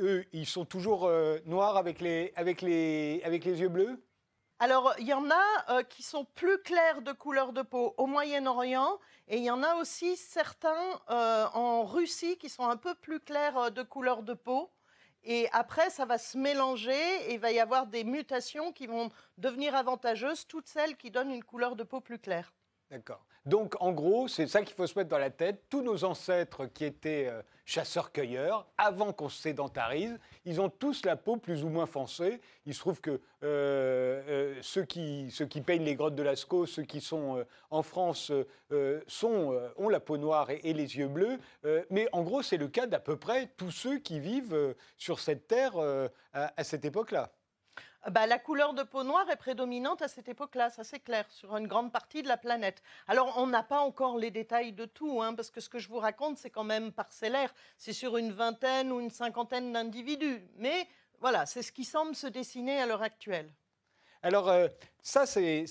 eux, 0.00 0.24
ils 0.32 0.46
sont 0.46 0.64
toujours 0.64 1.06
euh, 1.06 1.38
noirs 1.46 1.76
avec 1.76 2.00
les, 2.00 2.32
avec, 2.36 2.60
les, 2.62 3.22
avec 3.24 3.44
les 3.44 3.60
yeux 3.60 3.68
bleus? 3.68 4.02
Alors, 4.60 4.94
il 4.98 5.06
y 5.06 5.12
en 5.12 5.28
a 5.30 5.82
qui 5.82 6.02
sont 6.02 6.24
plus 6.24 6.58
clairs 6.62 7.02
de 7.02 7.12
couleur 7.12 7.52
de 7.52 7.62
peau 7.62 7.92
au 7.98 8.06
Moyen-Orient 8.06 8.98
et 9.26 9.38
il 9.38 9.44
y 9.44 9.50
en 9.50 9.62
a 9.62 9.76
aussi 9.76 10.16
certains 10.16 11.00
euh, 11.10 11.46
en 11.54 11.84
Russie 11.84 12.36
qui 12.36 12.50
sont 12.50 12.68
un 12.68 12.76
peu 12.76 12.94
plus 12.94 13.20
clairs 13.20 13.56
euh, 13.56 13.70
de 13.70 13.82
couleur 13.82 14.22
de 14.22 14.34
peau. 14.34 14.70
Et 15.22 15.48
après, 15.52 15.88
ça 15.88 16.04
va 16.04 16.18
se 16.18 16.36
mélanger 16.36 16.92
et 17.26 17.34
il 17.34 17.40
va 17.40 17.50
y 17.50 17.58
avoir 17.58 17.86
des 17.86 18.04
mutations 18.04 18.72
qui 18.72 18.86
vont 18.86 19.08
devenir 19.38 19.74
avantageuses, 19.74 20.46
toutes 20.46 20.68
celles 20.68 20.96
qui 20.98 21.10
donnent 21.10 21.30
une 21.30 21.44
couleur 21.44 21.76
de 21.76 21.82
peau 21.82 22.02
plus 22.02 22.18
claire. 22.18 22.52
D'accord. 22.90 23.24
Donc, 23.46 23.74
en 23.80 23.92
gros, 23.92 24.26
c'est 24.26 24.46
ça 24.46 24.62
qu'il 24.62 24.74
faut 24.74 24.86
se 24.86 24.98
mettre 24.98 25.10
dans 25.10 25.18
la 25.18 25.30
tête. 25.30 25.64
Tous 25.68 25.82
nos 25.82 26.04
ancêtres 26.04 26.64
qui 26.66 26.86
étaient 26.86 27.28
euh, 27.28 27.42
chasseurs-cueilleurs, 27.66 28.66
avant 28.78 29.12
qu'on 29.12 29.28
se 29.28 29.40
sédentarise, 29.40 30.18
ils 30.46 30.62
ont 30.62 30.70
tous 30.70 31.04
la 31.04 31.16
peau 31.16 31.36
plus 31.36 31.62
ou 31.62 31.68
moins 31.68 31.84
foncée. 31.84 32.40
Il 32.64 32.72
se 32.72 32.80
trouve 32.80 33.02
que 33.02 33.10
euh, 33.10 34.22
euh, 34.28 34.58
ceux, 34.62 34.84
qui, 34.84 35.30
peignent 35.66 35.84
les 35.84 35.94
grottes 35.94 36.14
de 36.14 36.22
Lascaux, 36.22 36.64
ceux 36.64 36.84
qui 36.84 37.02
sont 37.02 37.44
en 37.70 37.82
France, 37.82 38.32
ont 38.70 39.88
la 39.90 40.00
peau 40.00 40.16
noire 40.16 40.48
et, 40.50 40.72
les 40.72 40.96
yeux 40.96 41.08
bleus. 41.08 41.38
mais 41.90 42.08
en 42.12 42.22
gros, 42.22 42.42
c'est 42.42 42.56
le 42.56 42.68
cas 42.68 42.86
d'à 42.86 43.00
peu 43.00 43.16
près 43.16 43.50
tous 43.58 43.70
ceux 43.70 43.98
qui 43.98 44.20
vivent 44.20 44.74
sur 44.96 45.20
cette 45.20 45.46
terre 45.46 45.74
à 46.32 46.64
cette 46.64 46.84
époque-là. 46.84 47.30
Bah, 48.10 48.26
la 48.26 48.38
couleur 48.38 48.74
de 48.74 48.82
peau 48.82 49.02
noire 49.02 49.30
est 49.30 49.36
prédominante 49.36 50.02
à 50.02 50.08
cette 50.08 50.28
époque-là, 50.28 50.68
ça 50.68 50.84
c'est 50.84 51.00
clair, 51.00 51.24
sur 51.30 51.56
une 51.56 51.66
grande 51.66 51.90
partie 51.90 52.22
de 52.22 52.28
la 52.28 52.36
planète. 52.36 52.82
Alors 53.06 53.34
on 53.38 53.46
n'a 53.46 53.62
pas 53.62 53.80
encore 53.80 54.18
les 54.18 54.30
détails 54.30 54.72
de 54.72 54.84
tout, 54.84 55.22
hein, 55.22 55.34
parce 55.34 55.50
que 55.50 55.60
ce 55.60 55.70
que 55.70 55.78
je 55.78 55.88
vous 55.88 56.00
raconte 56.00 56.36
c'est 56.36 56.50
quand 56.50 56.64
même 56.64 56.92
parcellaire, 56.92 57.54
c'est 57.78 57.94
sur 57.94 58.18
une 58.18 58.32
vingtaine 58.32 58.92
ou 58.92 59.00
une 59.00 59.10
cinquantaine 59.10 59.72
d'individus. 59.72 60.46
Mais 60.56 60.86
voilà, 61.20 61.46
c'est 61.46 61.62
ce 61.62 61.72
qui 61.72 61.84
semble 61.84 62.14
se 62.14 62.26
dessiner 62.26 62.78
à 62.78 62.84
l'heure 62.84 63.02
actuelle. 63.02 63.50
Alors, 64.22 64.48
euh, 64.48 64.68
ça, 65.02 65.26
c'est 65.26 65.66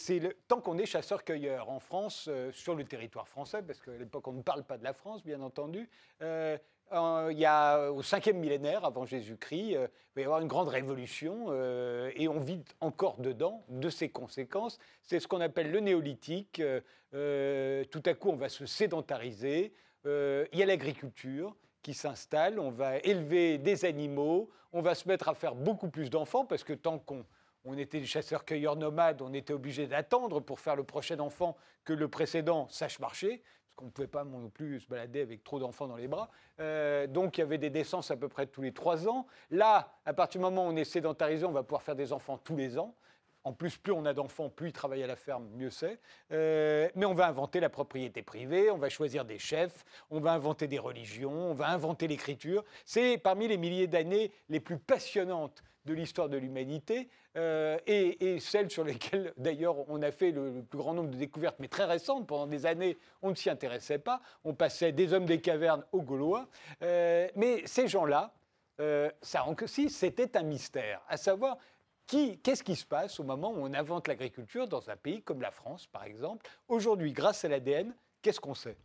tant 0.47 0.61
qu'on 0.61 0.77
est 0.77 0.85
chasseur-cueilleur 0.85 1.71
en 1.71 1.79
France, 1.79 2.27
euh, 2.27 2.51
sur 2.51 2.75
le 2.75 2.85
territoire 2.85 3.27
français, 3.27 3.63
parce 3.63 3.81
qu'à 3.81 3.93
l'époque, 3.93 4.27
on 4.27 4.33
ne 4.33 4.43
parle 4.43 4.63
pas 4.63 4.77
de 4.77 4.83
la 4.83 4.93
France, 4.93 5.23
bien 5.23 5.41
entendu, 5.41 5.89
euh, 6.21 6.55
il 6.93 7.37
y 7.37 7.45
a, 7.45 7.91
au 7.91 8.01
5e 8.01 8.33
millénaire 8.33 8.85
avant 8.85 9.05
Jésus-Christ, 9.05 9.71
il 9.71 9.89
va 10.15 10.21
y 10.21 10.23
avoir 10.23 10.41
une 10.41 10.47
grande 10.47 10.67
révolution 10.67 11.51
et 12.15 12.27
on 12.27 12.39
vit 12.39 12.63
encore 12.81 13.17
dedans 13.19 13.63
de 13.69 13.89
ses 13.89 14.09
conséquences. 14.09 14.77
C'est 15.01 15.19
ce 15.19 15.27
qu'on 15.27 15.41
appelle 15.41 15.71
le 15.71 15.79
néolithique. 15.79 16.61
tout 17.11 18.03
à 18.05 18.13
coup, 18.13 18.29
on 18.29 18.35
va 18.35 18.49
se 18.49 18.65
sédentariser. 18.65 19.73
il 20.05 20.59
y 20.59 20.61
a 20.61 20.65
l'agriculture 20.65 21.55
qui 21.81 21.93
s'installe. 21.93 22.59
On 22.59 22.71
va 22.71 22.97
élever 22.99 23.57
des 23.57 23.85
animaux. 23.85 24.49
On 24.71 24.81
va 24.81 24.95
se 24.95 25.07
mettre 25.07 25.29
à 25.29 25.35
faire 25.35 25.55
beaucoup 25.55 25.89
plus 25.89 26.09
d'enfants 26.09 26.45
parce 26.45 26.63
que 26.63 26.73
tant 26.73 26.99
qu'on 26.99 27.25
on 27.65 27.77
était 27.77 27.99
des 27.99 28.05
chasseurs-cueilleurs 28.05 28.75
nomades, 28.75 29.21
on 29.21 29.33
était 29.33 29.53
obligé 29.53 29.87
d'attendre 29.87 30.41
pour 30.41 30.59
faire 30.59 30.75
le 30.75 30.83
prochain 30.83 31.19
enfant 31.19 31.55
que 31.85 31.93
le 31.93 32.07
précédent 32.07 32.67
sache 32.69 32.99
marcher, 32.99 33.41
parce 33.73 33.79
qu'on 33.79 33.85
ne 33.85 33.91
pouvait 33.91 34.07
pas 34.07 34.23
non 34.23 34.49
plus 34.49 34.81
se 34.81 34.87
balader 34.87 35.21
avec 35.21 35.43
trop 35.43 35.59
d'enfants 35.59 35.87
dans 35.87 35.95
les 35.95 36.07
bras. 36.07 36.29
Euh, 36.59 37.07
donc 37.07 37.37
il 37.37 37.41
y 37.41 37.43
avait 37.43 37.57
des 37.57 37.71
naissances 37.71 38.11
à 38.11 38.17
peu 38.17 38.27
près 38.27 38.45
tous 38.45 38.61
les 38.61 38.71
trois 38.71 39.07
ans. 39.07 39.25
Là, 39.49 39.97
à 40.05 40.13
partir 40.13 40.39
du 40.39 40.45
moment 40.45 40.67
où 40.67 40.71
on 40.71 40.75
est 40.75 40.83
sédentarisé, 40.83 41.43
on 41.45 41.51
va 41.51 41.63
pouvoir 41.63 41.81
faire 41.81 41.95
des 41.95 42.13
enfants 42.13 42.37
tous 42.37 42.55
les 42.55 42.77
ans. 42.77 42.93
En 43.45 43.51
plus, 43.51 43.75
plus 43.77 43.91
on 43.91 44.05
a 44.05 44.13
d'enfants, 44.13 44.49
plus 44.49 44.69
ils 44.69 44.73
travaillent 44.73 45.03
à 45.03 45.07
la 45.07 45.17
ferme, 45.17 45.49
mieux 45.55 45.71
c'est. 45.71 45.99
Euh, 46.31 46.87
mais 46.95 47.05
on 47.05 47.13
va 47.13 47.27
inventer 47.27 47.59
la 47.59 47.69
propriété 47.69 48.21
privée, 48.21 48.69
on 48.69 48.77
va 48.77 48.89
choisir 48.89 49.25
des 49.25 49.39
chefs, 49.39 49.83
on 50.11 50.21
va 50.21 50.31
inventer 50.31 50.67
des 50.67 50.79
religions, 50.79 51.51
on 51.51 51.53
va 51.53 51.69
inventer 51.69 52.07
l'écriture. 52.07 52.63
C'est 52.85 53.17
parmi 53.17 53.47
les 53.47 53.57
milliers 53.57 53.87
d'années 53.87 54.31
les 54.49 54.59
plus 54.59 54.77
passionnantes 54.77 55.63
de 55.85 55.93
l'histoire 55.93 56.29
de 56.29 56.37
l'humanité 56.37 57.09
euh, 57.35 57.77
et, 57.87 58.39
celles 58.39 58.69
sur 58.69 58.83
lesquelles 58.83 59.33
d'ailleurs 59.37 59.89
on 59.89 60.01
a 60.01 60.11
fait 60.11 60.31
le, 60.31 60.63
plus 60.63 60.77
grand 60.77 60.93
nombre 60.93 61.09
de 61.09 61.17
découvertes, 61.17 61.57
mais 61.59 61.67
très 61.67 61.85
récentes. 61.85 62.27
Pendant 62.27 62.47
des 62.47 62.65
années, 62.65 62.97
on 63.21 63.31
ne 63.31 63.35
s'y 63.35 63.49
intéressait 63.49 63.99
pas. 63.99 64.21
On 64.43 64.53
passait 64.53 64.91
des 64.91 65.13
hommes 65.13 65.25
des 65.25 65.41
cavernes 65.41 65.83
aux 65.91 66.01
Gaulois. 66.01 66.47
Euh, 66.81 67.27
mais 67.35 67.63
ces 67.65 67.87
gens-là, 67.87 68.33
euh, 68.79 69.09
ça 69.21 69.45
si 69.65 69.89
c'était 69.89 70.37
un 70.37 70.43
mystère, 70.43 71.01
à 71.07 71.17
savoir 71.17 71.57
qu'est-ce 72.07 72.63
qui 72.63 72.75
se 72.75 72.85
passe 72.85 73.19
au 73.19 73.23
moment 73.23 73.51
où 73.51 73.57
on 73.59 73.73
invente 73.73 74.07
l'agriculture 74.07 74.67
dans 74.67 74.89
un 74.89 74.95
pays 74.95 75.21
comme 75.21 75.41
la 75.41 75.51
France, 75.51 75.87
par 75.87 76.03
exemple. 76.03 76.49
Aujourd'hui, 76.67 77.11
grâce 77.11 77.45
à 77.45 77.49
l'ADN, 77.49 77.93
qu'est-ce 78.21 78.39
qu'on 78.39 78.55
sait? 78.55 78.77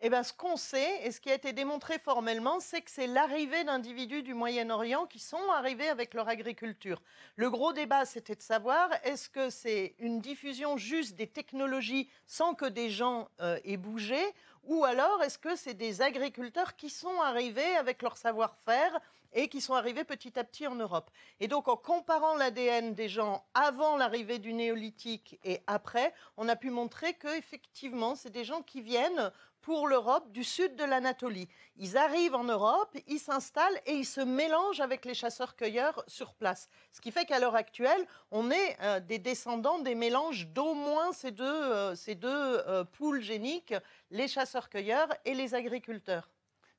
Eh 0.00 0.10
bien, 0.10 0.22
ce 0.22 0.32
qu'on 0.32 0.56
sait, 0.56 1.00
et 1.04 1.10
ce 1.10 1.20
qui 1.20 1.30
a 1.30 1.34
été 1.34 1.52
démontré 1.52 1.98
formellement, 1.98 2.60
c'est 2.60 2.82
que 2.82 2.90
c'est 2.90 3.06
l'arrivée 3.06 3.64
d'individus 3.64 4.22
du 4.22 4.34
Moyen-Orient 4.34 5.06
qui 5.06 5.18
sont 5.18 5.50
arrivés 5.52 5.88
avec 5.88 6.14
leur 6.14 6.28
agriculture. 6.28 7.00
Le 7.36 7.50
gros 7.50 7.72
débat, 7.72 8.04
c'était 8.04 8.34
de 8.34 8.42
savoir, 8.42 8.90
est-ce 9.04 9.28
que 9.28 9.50
c'est 9.50 9.94
une 9.98 10.20
diffusion 10.20 10.76
juste 10.76 11.14
des 11.16 11.26
technologies 11.26 12.08
sans 12.26 12.54
que 12.54 12.66
des 12.66 12.90
gens 12.90 13.28
euh, 13.40 13.58
aient 13.64 13.76
bougé, 13.76 14.20
ou 14.64 14.84
alors 14.84 15.22
est-ce 15.22 15.38
que 15.38 15.56
c'est 15.56 15.74
des 15.74 16.02
agriculteurs 16.02 16.76
qui 16.76 16.90
sont 16.90 17.20
arrivés 17.20 17.76
avec 17.76 18.02
leur 18.02 18.16
savoir-faire 18.16 19.00
et 19.34 19.48
qui 19.48 19.60
sont 19.60 19.74
arrivés 19.74 20.04
petit 20.04 20.38
à 20.38 20.44
petit 20.44 20.66
en 20.66 20.76
Europe. 20.76 21.10
Et 21.40 21.48
donc 21.48 21.68
en 21.68 21.76
comparant 21.76 22.36
l'ADN 22.36 22.94
des 22.94 23.08
gens 23.08 23.44
avant 23.52 23.96
l'arrivée 23.96 24.38
du 24.38 24.52
néolithique 24.52 25.38
et 25.44 25.60
après, 25.66 26.14
on 26.36 26.48
a 26.48 26.56
pu 26.56 26.70
montrer 26.70 27.14
que 27.14 27.36
effectivement, 27.36 28.14
c'est 28.14 28.30
des 28.30 28.44
gens 28.44 28.62
qui 28.62 28.80
viennent 28.80 29.32
pour 29.64 29.88
l'Europe 29.88 30.30
du 30.30 30.44
sud 30.44 30.76
de 30.76 30.84
l'Anatolie. 30.84 31.48
Ils 31.76 31.96
arrivent 31.96 32.34
en 32.34 32.44
Europe, 32.44 32.94
ils 33.06 33.18
s'installent 33.18 33.80
et 33.86 33.94
ils 33.94 34.04
se 34.04 34.20
mélangent 34.20 34.82
avec 34.82 35.06
les 35.06 35.14
chasseurs-cueilleurs 35.14 36.04
sur 36.06 36.34
place. 36.34 36.68
Ce 36.92 37.00
qui 37.00 37.10
fait 37.10 37.24
qu'à 37.24 37.38
l'heure 37.40 37.54
actuelle, 37.54 38.06
on 38.30 38.50
est 38.50 38.76
euh, 38.82 39.00
des 39.00 39.18
descendants 39.18 39.78
des 39.78 39.94
mélanges 39.94 40.48
d'au 40.48 40.74
moins 40.74 41.12
ces 41.12 41.30
deux, 41.30 41.44
euh, 41.44 41.94
ces 41.94 42.14
deux 42.14 42.28
euh, 42.28 42.84
poules 42.84 43.22
géniques, 43.22 43.74
les 44.10 44.28
chasseurs-cueilleurs 44.28 45.08
et 45.24 45.32
les 45.32 45.54
agriculteurs. 45.54 46.28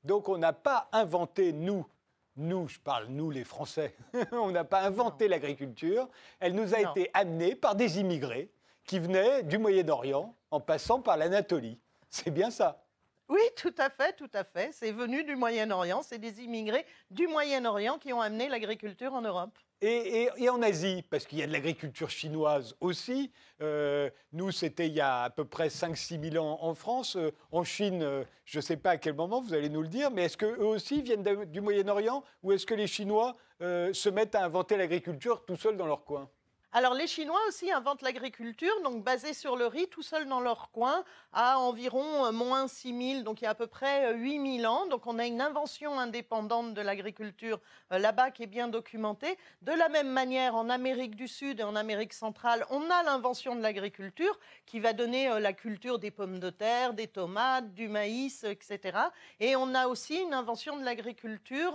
Donc 0.04 0.28
on 0.28 0.38
n'a 0.38 0.52
pas 0.52 0.88
inventé, 0.92 1.52
nous, 1.52 1.84
nous, 2.36 2.68
je 2.68 2.78
parle 2.78 3.06
nous 3.08 3.30
les 3.32 3.42
Français, 3.42 3.96
on 4.30 4.52
n'a 4.52 4.64
pas 4.64 4.82
inventé 4.82 5.26
l'agriculture, 5.26 6.08
elle 6.38 6.54
nous 6.54 6.72
a 6.72 6.78
été 6.78 7.10
amenée 7.14 7.56
par 7.56 7.74
des 7.74 7.98
immigrés 7.98 8.52
qui 8.84 9.00
venaient 9.00 9.42
du 9.42 9.58
Moyen-Orient 9.58 10.36
en 10.52 10.60
passant 10.60 11.00
par 11.00 11.16
l'Anatolie. 11.16 11.80
C'est 12.16 12.30
bien 12.30 12.50
ça. 12.50 12.82
Oui, 13.28 13.40
tout 13.56 13.74
à 13.76 13.90
fait, 13.90 14.14
tout 14.14 14.30
à 14.32 14.42
fait. 14.44 14.70
C'est 14.72 14.92
venu 14.92 15.22
du 15.24 15.36
Moyen-Orient, 15.36 16.02
c'est 16.02 16.18
des 16.18 16.40
immigrés 16.42 16.86
du 17.10 17.26
Moyen-Orient 17.26 17.98
qui 17.98 18.12
ont 18.12 18.20
amené 18.20 18.48
l'agriculture 18.48 19.12
en 19.12 19.20
Europe. 19.20 19.58
Et, 19.82 20.30
en 20.48 20.62
Asie, 20.62 21.04
parce 21.10 21.26
qu'il 21.26 21.38
y 21.38 21.42
a 21.42 21.46
de 21.46 21.52
l'agriculture 21.52 22.08
chinoise 22.08 22.74
aussi. 22.80 23.30
Euh, 23.60 24.08
nous, 24.32 24.50
c'était 24.50 24.86
il 24.86 24.94
y 24.94 25.00
a 25.00 25.24
à 25.24 25.30
peu 25.30 25.44
près 25.44 25.68
5-6 25.68 26.30
000 26.32 26.42
ans 26.42 26.58
en 26.62 26.74
France. 26.74 27.16
Euh, 27.16 27.32
en 27.52 27.64
Chine, 27.64 28.02
euh, 28.02 28.24
je 28.46 28.58
ne 28.58 28.62
sais 28.62 28.78
pas 28.78 28.92
à 28.92 28.96
quel 28.96 29.14
moment, 29.14 29.42
vous 29.42 29.52
allez 29.52 29.68
nous 29.68 29.82
le 29.82 29.88
dire, 29.88 30.10
mais 30.10 30.24
est-ce 30.24 30.38
qu'eux 30.38 30.64
aussi 30.64 31.02
viennent 31.02 31.24
du 31.46 31.60
Moyen-Orient 31.60 32.24
ou 32.42 32.52
est-ce 32.52 32.64
que 32.64 32.74
les 32.74 32.86
Chinois 32.86 33.34
se 33.60 34.08
mettent 34.08 34.34
à 34.34 34.44
inventer 34.44 34.76
l'agriculture 34.76 35.44
tout 35.44 35.56
seuls 35.56 35.76
dans 35.76 35.86
leur 35.86 36.04
coin? 36.04 36.30
Alors 36.76 36.92
les 36.92 37.06
Chinois 37.06 37.40
aussi 37.48 37.72
inventent 37.72 38.02
l'agriculture, 38.02 38.82
donc 38.84 39.02
basée 39.02 39.32
sur 39.32 39.56
le 39.56 39.66
riz, 39.66 39.88
tout 39.88 40.02
seul 40.02 40.28
dans 40.28 40.40
leur 40.40 40.70
coin, 40.72 41.04
à 41.32 41.58
environ 41.58 42.26
euh, 42.26 42.32
moins 42.32 42.68
6000, 42.68 43.24
donc 43.24 43.40
il 43.40 43.44
y 43.44 43.46
a 43.46 43.52
à 43.52 43.54
peu 43.54 43.66
près 43.66 44.12
8000 44.14 44.62
euh, 44.62 44.68
ans. 44.68 44.86
Donc 44.86 45.06
on 45.06 45.18
a 45.18 45.24
une 45.24 45.40
invention 45.40 45.98
indépendante 45.98 46.74
de 46.74 46.82
l'agriculture 46.82 47.60
euh, 47.92 47.98
là-bas 47.98 48.30
qui 48.30 48.42
est 48.42 48.46
bien 48.46 48.68
documentée. 48.68 49.38
De 49.62 49.72
la 49.72 49.88
même 49.88 50.10
manière, 50.10 50.54
en 50.54 50.68
Amérique 50.68 51.16
du 51.16 51.28
Sud 51.28 51.60
et 51.60 51.62
en 51.62 51.76
Amérique 51.76 52.12
centrale, 52.12 52.66
on 52.68 52.90
a 52.90 53.02
l'invention 53.04 53.56
de 53.56 53.62
l'agriculture 53.62 54.38
qui 54.66 54.78
va 54.78 54.92
donner 54.92 55.40
la 55.40 55.54
culture 55.54 55.98
des 55.98 56.10
pommes 56.10 56.40
de 56.40 56.50
terre, 56.50 56.92
des 56.92 57.06
tomates, 57.06 57.72
du 57.72 57.88
maïs, 57.88 58.44
etc. 58.44 58.98
Et 59.40 59.56
on 59.56 59.74
a 59.74 59.86
aussi 59.86 60.16
une 60.16 60.34
invention 60.34 60.76
de 60.76 60.84
l'agriculture 60.84 61.74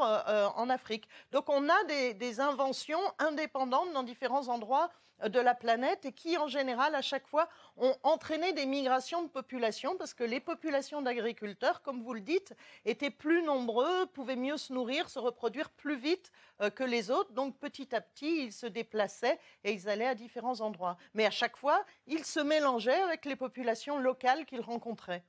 en 0.55 0.69
Afrique. 0.69 1.07
Donc 1.31 1.49
on 1.49 1.69
a 1.69 1.83
des, 1.85 2.13
des 2.13 2.39
inventions 2.39 3.01
indépendantes 3.17 3.93
dans 3.93 4.03
différents 4.03 4.47
endroits 4.47 4.90
de 5.29 5.39
la 5.39 5.55
planète 5.55 6.05
et 6.05 6.12
qui, 6.12 6.38
en 6.38 6.47
général, 6.47 6.95
à 6.95 7.01
chaque 7.01 7.27
fois, 7.27 7.47
ont 7.77 7.95
entraîné 8.03 8.53
des 8.53 8.65
migrations 8.65 9.23
de 9.23 9.29
population 9.29 9.95
parce 9.97 10.13
que 10.13 10.23
les 10.23 10.39
populations 10.39 11.01
d'agriculteurs, 11.01 11.81
comme 11.81 12.01
vous 12.01 12.13
le 12.13 12.21
dites, 12.21 12.53
étaient 12.86 13.12
plus 13.12 13.43
nombreux, 13.43 14.05
pouvaient 14.07 14.36
mieux 14.36 14.57
se 14.57 14.73
nourrir, 14.73 15.10
se 15.10 15.19
reproduire 15.19 15.69
plus 15.69 15.97
vite 15.97 16.31
euh, 16.62 16.69
que 16.69 16.84
les 16.84 17.12
autres. 17.12 17.31
Donc, 17.34 17.57
petit 17.60 17.95
à 17.95 18.01
petit, 18.01 18.45
ils 18.45 18.53
se 18.53 18.65
déplaçaient 18.65 19.39
et 19.63 19.73
ils 19.73 19.89
allaient 19.89 20.07
à 20.07 20.15
différents 20.15 20.62
endroits. 20.62 20.97
Mais 21.13 21.25
à 21.25 21.31
chaque 21.31 21.57
fois, 21.57 21.86
ils 22.07 22.25
se 22.25 22.39
mélangeaient 22.39 23.01
avec 23.01 23.25
les 23.25 23.36
populations 23.36 23.99
locales 23.99 24.45
qu'ils 24.45 24.62
rencontraient. 24.62 25.23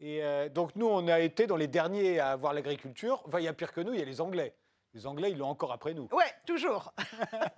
Et 0.00 0.22
euh, 0.22 0.48
donc, 0.48 0.74
nous, 0.76 0.86
on 0.86 1.06
a 1.08 1.20
été 1.20 1.46
dans 1.46 1.56
les 1.56 1.68
derniers 1.68 2.18
à 2.18 2.30
avoir 2.30 2.52
l'agriculture. 2.52 3.24
Il 3.38 3.44
y 3.44 3.48
a 3.48 3.52
pire 3.52 3.72
que 3.72 3.80
nous, 3.80 3.92
il 3.94 4.00
y 4.00 4.02
a 4.02 4.06
les 4.06 4.20
Anglais. 4.20 4.54
Les 4.94 5.08
Anglais, 5.08 5.32
ils 5.32 5.38
l'ont 5.38 5.48
encore 5.48 5.72
après 5.72 5.92
nous. 5.92 6.08
Ouais, 6.12 6.32
toujours. 6.46 6.92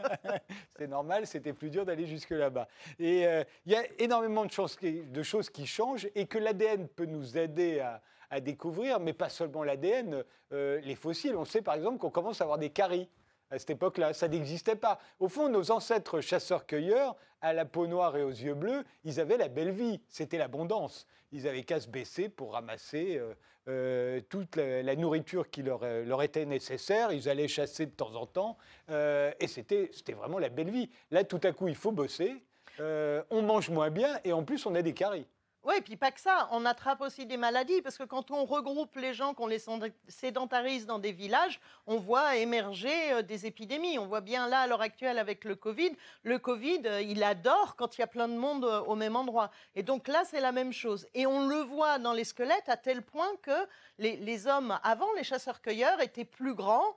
c'est 0.79 0.87
normal, 0.87 1.27
c'était 1.27 1.53
plus 1.53 1.68
dur 1.68 1.85
d'aller 1.85 2.07
jusque 2.07 2.31
là-bas. 2.31 2.66
Et 2.99 3.27
euh, 3.27 3.44
il 3.66 3.72
y 3.72 3.77
a 3.77 3.85
énormément 3.99 4.46
de 4.46 4.51
choses, 4.51 4.75
qui, 4.75 5.03
de 5.03 5.22
choses 5.22 5.51
qui 5.51 5.66
changent 5.66 6.09
et 6.14 6.27
que 6.27 6.38
l'ADN 6.38 6.88
peut 6.88 7.05
nous 7.05 7.37
aider 7.37 7.81
à, 7.81 8.01
découvrir, 8.40 9.01
mais 9.01 9.12
pas 9.12 9.29
seulement 9.29 9.62
l'ADN, 9.62 10.25
euh, 10.53 10.81
les 10.81 10.94
fossiles. 10.94 11.37
On 11.37 11.44
sait 11.44 11.62
par 11.62 11.75
exemple 11.75 11.99
qu'on 11.99 12.11
commence 12.11 12.40
à 12.40 12.44
avoir 12.44 12.59
des 12.59 12.70
caries 12.70 13.09
à 13.51 13.59
cette 13.59 13.71
époque-là. 13.71 14.13
Ça 14.13 14.29
n'existait 14.29 14.77
pas. 14.77 14.99
Au 15.21 15.29
fond, 15.29 15.49
nos 15.49 15.71
ancêtres 15.71 16.21
chasseurs-cueilleurs, 16.21 17.17
à 17.41 17.53
la 17.53 17.65
peau 17.65 17.87
noire 17.87 18.17
et 18.17 18.23
aux 18.23 18.31
yeux 18.31 18.55
bleus, 18.55 18.85
ils 19.05 19.21
avaient 19.21 19.37
la 19.37 19.49
belle 19.49 19.71
vie. 19.71 20.01
C'était 20.09 20.39
l'abondance. 20.39 21.07
Ils 21.33 21.47
avaient 21.47 21.63
qu'à 21.63 21.81
se 21.81 21.89
baisser 21.89 22.29
pour 22.29 22.53
ramasser 22.53 23.19
euh, 23.19 23.35
euh, 23.69 24.21
toute 24.29 24.57
la, 24.57 24.97
nourriture 24.97 25.51
qui 25.51 25.63
leur, 25.63 25.81
euh, 25.83 26.05
leur, 26.05 26.23
était 26.23 26.47
nécessaire. 26.47 27.13
Ils 27.13 27.29
allaient 27.29 27.49
chasser 27.49 27.87
de 27.87 27.91
temps 27.91 28.15
en 28.15 28.27
temps. 28.27 28.57
et 28.89 29.47
c'était 29.47 29.91
vraiment 30.13 30.39
la 30.39 30.49
belle 30.49 30.71
vie. 30.71 30.91
Là, 31.11 31.25
tout 31.25 31.41
à 31.43 31.53
coup, 31.53 31.69
il 31.69 31.77
faut 31.77 31.93
bosser. 31.93 32.43
on 32.79 33.43
mange 33.43 33.71
moins 33.71 33.91
bien 33.91 34.19
et 34.25 34.33
en 34.33 34.45
plus, 34.45 34.67
on 34.67 34.75
a 34.75 34.83
des 34.83 34.95
caries. 34.95 35.27
Oui, 35.67 35.75
et 35.79 35.81
puis 35.81 35.97
pas 35.97 36.13
que 36.13 36.21
ça, 36.21 36.49
on 36.53 36.65
attrape 36.65 37.01
aussi 37.01 37.27
des 37.27 37.37
maladies, 37.37 37.83
parce 37.83 37.99
que 37.99 38.05
quand 38.05 38.31
on 38.31 38.45
regroupe 38.45 38.95
les 38.95 39.15
gens, 39.15 39.35
qu'on 39.35 39.49
les 39.49 39.61
sédentarise 40.07 40.87
dans 40.87 41.01
des 41.01 41.11
villages, 41.11 41.59
on 41.89 41.97
voit 41.97 42.37
émerger 42.37 43.13
euh, 43.15 43.23
des 43.23 43.47
épidémies. 43.47 43.99
On 43.99 44.07
voit 44.07 44.21
bien 44.21 44.47
là, 44.47 44.61
à 44.61 44.67
l'heure 44.69 44.81
actuelle, 44.81 45.19
avec 45.19 45.43
le 45.43 45.57
Covid, 45.57 45.91
le 46.23 46.39
Covid, 46.39 46.83
euh, 46.87 47.03
il 47.03 47.25
adore 47.25 47.75
quand 47.75 47.99
il 47.99 48.03
y 48.03 48.05
a 48.05 48.07
plein 48.07 48.29
de 48.29 48.37
monde 48.37 48.65
euh, 48.65 48.81
au 48.83 48.95
même 48.95 49.17
endroit. 49.17 49.51
Et 49.75 49.83
donc 49.83 50.07
là, 50.07 50.23
c'est 50.25 50.41
la 50.41 50.53
même 50.53 50.73
chose. 50.73 51.09
Et 51.15 51.27
on 51.27 51.49
le 51.49 51.63
voit 51.63 51.99
dans 51.99 52.13
les 52.13 52.23
squelettes 52.23 52.69
à 52.69 52.77
tel 52.77 53.03
point 53.03 53.35
que 53.43 53.67
les, 53.99 54.15
les 54.19 54.47
hommes, 54.47 54.79
avant, 54.85 55.13
les 55.17 55.25
chasseurs-cueilleurs, 55.25 56.01
étaient 56.01 56.25
plus 56.25 56.55
grands. 56.55 56.95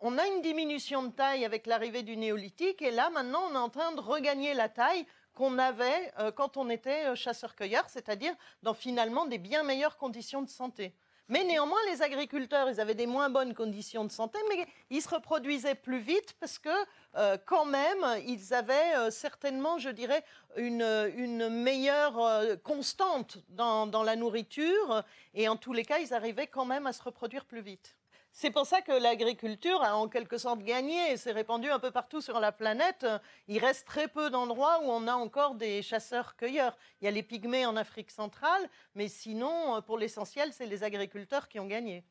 On 0.00 0.18
a 0.18 0.26
une 0.26 0.42
diminution 0.42 1.04
de 1.04 1.12
taille 1.12 1.44
avec 1.44 1.66
l'arrivée 1.68 2.02
du 2.02 2.16
néolithique, 2.16 2.82
et 2.82 2.90
là, 2.90 3.10
maintenant, 3.10 3.44
on 3.48 3.54
est 3.54 3.58
en 3.58 3.68
train 3.68 3.92
de 3.92 4.00
regagner 4.00 4.54
la 4.54 4.68
taille 4.68 5.06
qu'on 5.34 5.58
avait 5.58 6.12
euh, 6.18 6.30
quand 6.32 6.56
on 6.56 6.68
était 6.70 7.06
euh, 7.06 7.14
chasseur-cueilleur, 7.14 7.88
c'est-à-dire 7.88 8.34
dans 8.62 8.74
finalement 8.74 9.26
des 9.26 9.38
bien 9.38 9.62
meilleures 9.62 9.96
conditions 9.96 10.42
de 10.42 10.48
santé. 10.48 10.94
Mais 11.28 11.44
néanmoins, 11.44 11.78
les 11.90 12.02
agriculteurs, 12.02 12.68
ils 12.68 12.80
avaient 12.80 12.94
des 12.94 13.06
moins 13.06 13.30
bonnes 13.30 13.54
conditions 13.54 14.04
de 14.04 14.10
santé, 14.10 14.38
mais 14.48 14.66
ils 14.90 15.00
se 15.00 15.08
reproduisaient 15.08 15.76
plus 15.76 16.00
vite 16.00 16.34
parce 16.40 16.58
que 16.58 16.68
euh, 17.16 17.38
quand 17.46 17.64
même, 17.64 18.04
ils 18.26 18.52
avaient 18.52 19.10
certainement, 19.10 19.78
je 19.78 19.88
dirais, 19.88 20.24
une, 20.56 21.48
meilleure 21.48 22.60
constante 22.62 23.38
dans 23.48 24.02
la 24.02 24.16
nourriture, 24.16 25.04
et 25.32 25.48
en 25.48 25.56
tous 25.56 25.72
les 25.72 25.84
cas, 25.84 26.00
ils 26.00 26.12
arrivaient 26.12 26.48
quand 26.48 26.66
même 26.66 26.86
à 26.86 26.92
se 26.92 27.02
reproduire 27.02 27.44
plus 27.46 27.62
vite. 27.62 27.96
C'est 28.34 28.50
pour 28.50 28.66
ça 28.66 28.80
que 28.80 28.92
l'agriculture 28.92 29.82
a 29.82 29.94
en 29.94 30.08
quelque 30.08 30.38
sorte 30.38 30.62
gagné 30.62 31.12
et 31.12 31.16
s'est 31.18 31.32
répandue 31.32 31.70
un 31.70 31.78
peu 31.78 31.90
partout 31.90 32.22
sur 32.22 32.40
la 32.40 32.50
planète. 32.50 33.06
Il 33.46 33.58
reste 33.58 33.86
très 33.86 34.08
peu 34.08 34.30
d'endroits 34.30 34.80
où 34.82 34.90
on 34.90 35.06
a 35.06 35.12
encore 35.12 35.54
des 35.54 35.82
chasseurs-cueilleurs. 35.82 36.76
Il 37.00 37.04
y 37.04 37.08
a 37.08 37.10
les 37.10 37.22
pygmées 37.22 37.66
en 37.66 37.76
Afrique 37.76 38.10
centrale, 38.10 38.68
mais 38.94 39.08
sinon, 39.08 39.82
pour 39.82 39.98
l'essentiel, 39.98 40.50
c'est 40.52 40.66
les 40.66 40.82
agriculteurs 40.82 41.46
qui 41.46 41.60
ont 41.60 41.66
gagné. 41.66 42.04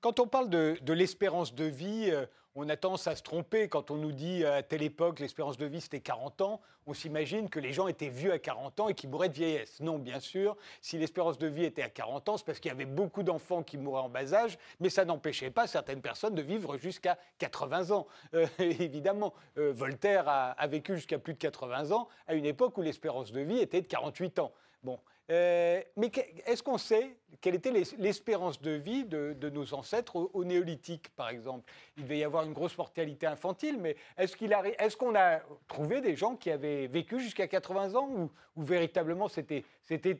Quand 0.00 0.18
on 0.18 0.26
parle 0.26 0.48
de, 0.48 0.92
l'espérance 0.92 1.54
de 1.54 1.64
vie, 1.64 2.10
euh, 2.10 2.26
on 2.56 2.68
a 2.70 2.76
tendance 2.76 3.06
à 3.06 3.14
se 3.14 3.22
tromper. 3.22 3.68
Quand 3.68 3.90
on 3.90 3.96
nous 3.96 4.12
dit 4.12 4.44
à 4.44 4.62
telle 4.62 4.82
époque 4.82 5.20
l'espérance 5.20 5.58
de 5.58 5.66
vie 5.66 5.80
c'était 5.80 6.00
40 6.00 6.40
ans, 6.40 6.60
on 6.86 6.94
s'imagine 6.94 7.50
que 7.50 7.60
les 7.60 7.72
gens 7.72 7.86
étaient 7.86 8.08
vieux 8.08 8.32
à 8.32 8.38
40 8.38 8.80
ans 8.80 8.88
et 8.88 8.94
qu'ils 8.94 9.10
mouraient 9.10 9.28
de 9.28 9.34
vieillesse. 9.34 9.80
Non, 9.80 9.98
bien 9.98 10.20
sûr, 10.20 10.56
si 10.80 10.96
l'espérance 10.98 11.36
de 11.38 11.46
vie 11.46 11.64
était 11.64 11.82
à 11.82 11.90
40 11.90 12.28
ans, 12.30 12.36
c'est 12.38 12.46
parce 12.46 12.58
qu'il 12.58 12.70
y 12.70 12.72
avait 12.72 12.86
beaucoup 12.86 13.22
d'enfants 13.22 13.62
qui 13.62 13.76
mouraient 13.76 14.02
en 14.02 14.08
bas 14.08 14.32
âge, 14.32 14.58
mais 14.80 14.88
ça 14.88 15.04
n'empêchait 15.04 15.50
pas 15.50 15.66
certaines 15.66 16.00
personnes 16.00 16.34
de 16.34 16.42
vivre 16.42 16.78
jusqu'à 16.78 17.18
80 17.38 17.90
ans. 17.90 18.06
Euh, 18.34 18.46
évidemment, 18.58 19.34
euh, 19.58 19.72
Voltaire 19.72 20.28
a 20.28 20.66
vécu 20.66 20.94
jusqu'à 20.94 21.18
plus 21.18 21.34
de 21.34 21.38
80 21.38 21.90
ans 21.92 22.08
à 22.26 22.34
une 22.34 22.46
époque 22.46 22.78
où 22.78 22.82
l'espérance 22.82 23.32
de 23.32 23.40
vie 23.40 23.58
était 23.58 23.82
de 23.82 23.86
48 23.86 24.38
ans. 24.38 24.52
Bon, 24.82 24.98
euh, 25.30 25.82
mais 25.96 26.10
est-ce 26.46 26.62
qu'on 26.62 26.78
sait 26.78 27.16
quelle 27.40 27.56
était 27.56 27.72
l'espérance 27.98 28.60
de 28.60 28.70
vie 28.70 29.04
de, 29.04 29.50
nos 29.50 29.74
ancêtres 29.74 30.16
au, 30.16 30.44
néolithique, 30.44 31.08
par 31.16 31.28
exemple? 31.28 31.70
Il 31.96 32.04
devait 32.04 32.18
y 32.18 32.24
avoir 32.24 32.44
une 32.44 32.52
grosse 32.52 32.76
mortalité 32.78 33.26
infantile, 33.26 33.78
mais 33.78 33.96
est-ce 34.16 34.96
qu'on 34.96 35.14
a 35.14 35.40
trouvé 35.68 36.00
des 36.00 36.16
gens 36.16 36.36
qui 36.36 36.50
avaient 36.50 36.86
vécu 36.86 37.20
jusqu'à 37.20 37.46
80 37.46 37.94
ans 37.94 38.08
ou, 38.56 38.62
véritablement 38.62 39.28
c'était, 39.28 39.64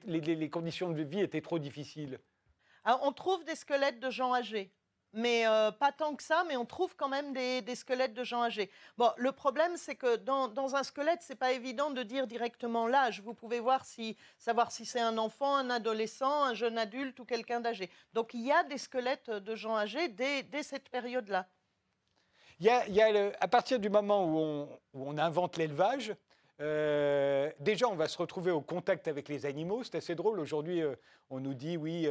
les, 0.06 0.50
conditions 0.50 0.90
de 0.90 1.02
vie 1.02 1.20
étaient 1.20 1.40
trop 1.40 1.58
difficiles? 1.58 2.18
On 2.84 3.12
trouve 3.12 3.44
des 3.44 3.56
squelettes 3.56 4.00
de 4.00 4.10
gens 4.10 4.34
âgés 4.34 4.70
mais 5.16 5.46
euh, 5.46 5.72
pas 5.72 5.92
tant 5.92 6.14
que 6.14 6.22
ça, 6.22 6.44
mais 6.46 6.56
on 6.56 6.66
trouve 6.66 6.94
quand 6.94 7.08
même 7.08 7.32
des, 7.32 7.74
squelettes 7.74 8.12
de 8.12 8.22
gens 8.22 8.42
âgés. 8.42 8.70
Bon, 8.98 9.10
le 9.16 9.32
problème, 9.32 9.76
c'est 9.76 9.94
que 9.94 10.16
dans, 10.16 10.76
un 10.76 10.82
squelette, 10.82 11.20
c'est 11.22 11.36
pas 11.36 11.52
évident 11.52 11.90
de 11.90 12.02
dire 12.02 12.26
directement 12.26 12.86
l'âge. 12.86 13.22
Vous 13.22 13.32
pouvez 13.32 13.58
voir 13.58 13.84
savoir 14.38 14.70
si 14.70 14.84
c'est 14.84 15.00
un 15.00 15.16
enfant, 15.16 15.56
un 15.56 15.70
adolescent, 15.70 16.44
un 16.44 16.54
jeune 16.54 16.76
adulte 16.76 17.18
ou 17.18 17.24
quelqu'un 17.24 17.60
d'âgé. 17.60 17.90
Donc 18.12 18.34
il 18.34 18.42
y 18.42 18.52
a 18.52 18.62
des 18.64 18.76
squelettes 18.76 19.30
de 19.30 19.54
gens 19.56 19.74
âgés 19.74 20.08
dès, 20.08 20.62
cette 20.62 20.90
période-là. 20.90 21.46
Il 22.60 22.66
y 22.66 22.70
a, 23.00 23.32
à 23.40 23.48
partir 23.48 23.78
du 23.78 23.88
moment 23.88 24.26
où 24.26 24.68
on, 24.92 25.18
invente 25.18 25.56
l'élevage, 25.56 26.14
euh, 26.60 27.50
déjà, 27.58 27.88
on 27.88 27.96
va 27.96 28.08
se 28.08 28.18
retrouver 28.18 28.50
au 28.50 28.60
contact 28.60 29.08
avec 29.08 29.28
les 29.28 29.46
animaux. 29.46 29.82
C'est 29.82 29.96
assez 29.96 30.14
drôle. 30.14 30.40
Aujourd'hui, 30.40 30.82
euh, 30.82 30.94
on 31.30 31.40
nous 31.40 31.54
dit, 31.54 31.76
oui, 31.76 32.08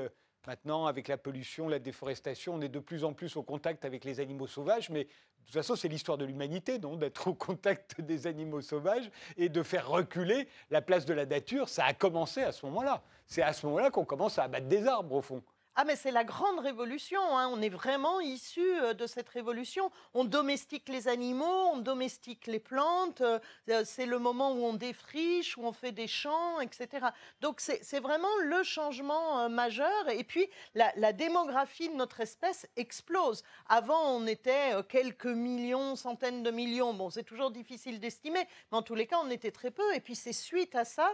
Maintenant, 0.47 0.85
avec 0.85 1.07
la 1.07 1.17
pollution, 1.17 1.67
la 1.67 1.79
déforestation, 1.79 2.55
on 2.55 2.61
est 2.61 2.69
de 2.69 2.79
plus 2.79 3.03
en 3.03 3.13
plus 3.13 3.35
au 3.35 3.43
contact 3.43 3.83
avec 3.85 4.05
les 4.05 4.19
animaux 4.19 4.47
sauvages, 4.47 4.89
mais 4.89 5.05
de 5.05 5.51
toute 5.51 5.53
façon, 5.53 5.75
c'est 5.75 5.87
l'histoire 5.87 6.17
de 6.17 6.25
l'humanité, 6.25 6.79
non 6.79 6.95
D'être 6.95 7.27
au 7.27 7.33
contact 7.33 7.99
des 8.01 8.27
animaux 8.27 8.61
sauvages 8.61 9.09
et 9.37 9.49
de 9.49 9.63
faire 9.63 9.87
reculer 9.87 10.47
la 10.71 10.81
place 10.81 11.05
de 11.05 11.13
la 11.13 11.25
nature, 11.25 11.69
ça 11.69 11.85
a 11.85 11.93
commencé 11.93 12.41
à 12.41 12.51
ce 12.51 12.65
moment-là. 12.65 13.03
C'est 13.27 13.41
à 13.41 13.53
ce 13.53 13.65
moment-là 13.65 13.91
qu'on 13.91 14.05
commence 14.05 14.39
à 14.39 14.43
abattre 14.43 14.67
des 14.67 14.87
arbres, 14.87 15.15
au 15.15 15.21
fond. 15.21 15.43
Ah 15.77 15.83
mais 15.83 15.97
c'est 15.97 16.11
la 16.11 16.23
grande 16.23 16.59
révolution, 16.59 17.19
hein. 17.37 17.49
on 17.51 17.61
est 17.61 17.69
vraiment 17.69 18.21
issu 18.21 18.61
euh, 18.61 18.93
de 18.93 19.05
cette 19.07 19.27
révolution. 19.27 19.91
On 20.13 20.23
domestique 20.23 20.87
les 20.87 21.09
animaux, 21.09 21.69
on 21.73 21.79
domestique 21.79 22.47
les 22.47 22.59
plantes, 22.59 23.19
euh, 23.19 23.39
euh, 23.69 23.83
c'est 23.83 24.05
le 24.05 24.17
moment 24.17 24.53
où 24.53 24.63
on 24.63 24.73
défriche, 24.73 25.57
où 25.57 25.65
on 25.65 25.73
fait 25.73 25.91
des 25.91 26.07
champs, 26.07 26.61
etc. 26.61 27.07
Donc 27.41 27.59
c'est 27.59 27.99
vraiment 27.99 28.33
le 28.43 28.63
changement 28.63 29.49
majeur. 29.49 30.07
Et 30.09 30.23
puis 30.23 30.47
la, 30.75 31.11
démographie 31.11 31.89
de 31.89 31.95
notre 31.95 32.21
espèce 32.21 32.67
explose. 32.77 33.43
Avant 33.67 34.15
on 34.15 34.27
était 34.27 34.71
quelques 34.87 35.25
millions, 35.25 35.97
centaines 35.97 36.41
de 36.41 36.51
millions, 36.51 36.93
bon 36.93 37.09
c'est 37.09 37.23
toujours 37.23 37.51
difficile 37.51 37.99
d'estimer, 37.99 38.47
mais 38.71 38.77
en 38.77 38.81
tous 38.81 38.95
les 38.95 39.07
cas 39.07 39.17
on 39.23 39.29
était 39.29 39.51
très 39.51 39.71
peu. 39.71 39.93
Et 39.93 39.99
puis 39.99 40.15
c'est 40.15 40.33
suite 40.33 40.75
à 40.75 40.85
ça 40.85 41.11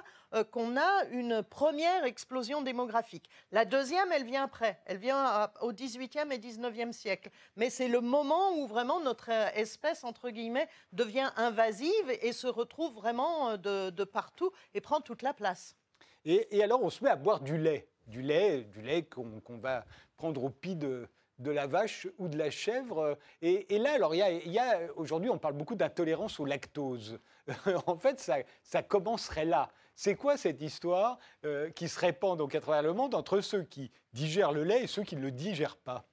qu'on 0.51 0.77
a 0.77 1.05
une 1.11 1.41
première 1.43 2.05
explosion 2.05 2.61
démographique. 2.61 3.29
La 3.51 3.65
deuxième, 3.65 4.11
elle 4.11 4.25
vient 4.25 4.47
elle 4.85 4.97
vient 4.97 5.49
au 5.61 5.71
18e 5.71 6.31
et 6.31 6.37
19e 6.37 6.91
siècle. 6.91 7.29
Mais 7.55 7.69
c'est 7.69 7.87
le 7.87 8.01
moment 8.01 8.57
où 8.57 8.67
vraiment 8.67 8.99
notre 9.01 9.31
euh, 9.31 9.49
espèce, 9.55 10.03
entre 10.03 10.29
guillemets, 10.29 10.67
devient 10.91 11.31
invasive 11.35 12.09
et 12.21 12.33
se 12.33 12.47
retrouve 12.47 12.93
vraiment 12.93 13.51
euh, 13.51 13.91
de, 13.91 14.03
partout 14.03 14.51
et 14.73 14.81
prend 14.81 15.01
toute 15.01 15.21
la 15.21 15.33
place. 15.33 15.75
Et, 16.25 16.63
alors, 16.63 16.83
on 16.83 16.89
se 16.89 17.03
met 17.03 17.09
à 17.09 17.15
boire 17.15 17.41
du 17.41 17.57
lait. 17.57 17.87
Du 18.07 18.21
lait, 18.21 18.63
du 18.63 18.81
lait 18.81 19.03
qu'on 19.03 19.57
va 19.57 19.85
prendre 20.17 20.43
au 20.43 20.49
pied 20.49 20.75
de, 20.75 21.07
la 21.39 21.65
vache 21.65 22.07
ou 22.17 22.27
de 22.27 22.37
la 22.37 22.51
chèvre. 22.51 23.17
Et, 23.41 23.65
là, 23.79 23.93
alors, 23.93 24.13
il 24.13 24.51
y 24.51 24.59
a, 24.59 24.79
aujourd'hui, 24.95 25.29
on 25.29 25.37
parle 25.37 25.55
beaucoup 25.55 25.75
d'intolérance 25.75 26.39
au 26.39 26.45
lactose. 26.45 27.19
en 27.87 27.95
fait, 27.95 28.19
ça, 28.19 28.37
ça 28.63 28.83
commencerait 28.83 29.45
là. 29.45 29.69
C'est 29.95 30.15
quoi 30.15 30.37
cette 30.37 30.61
histoire 30.61 31.19
euh, 31.45 31.69
qui 31.71 31.87
se 31.87 31.99
répand 31.99 32.37
donc 32.37 32.55
à 32.55 32.61
travers 32.61 32.81
le 32.81 32.93
monde 32.93 33.15
entre 33.15 33.41
ceux 33.41 33.63
qui 33.63 33.91
digèrent 34.13 34.51
le 34.51 34.63
lait 34.63 34.83
et 34.83 34.87
ceux 34.87 35.03
qui 35.03 35.15
ne 35.15 35.21
le 35.21 35.31
digèrent 35.31 35.77
pas? 35.77 36.07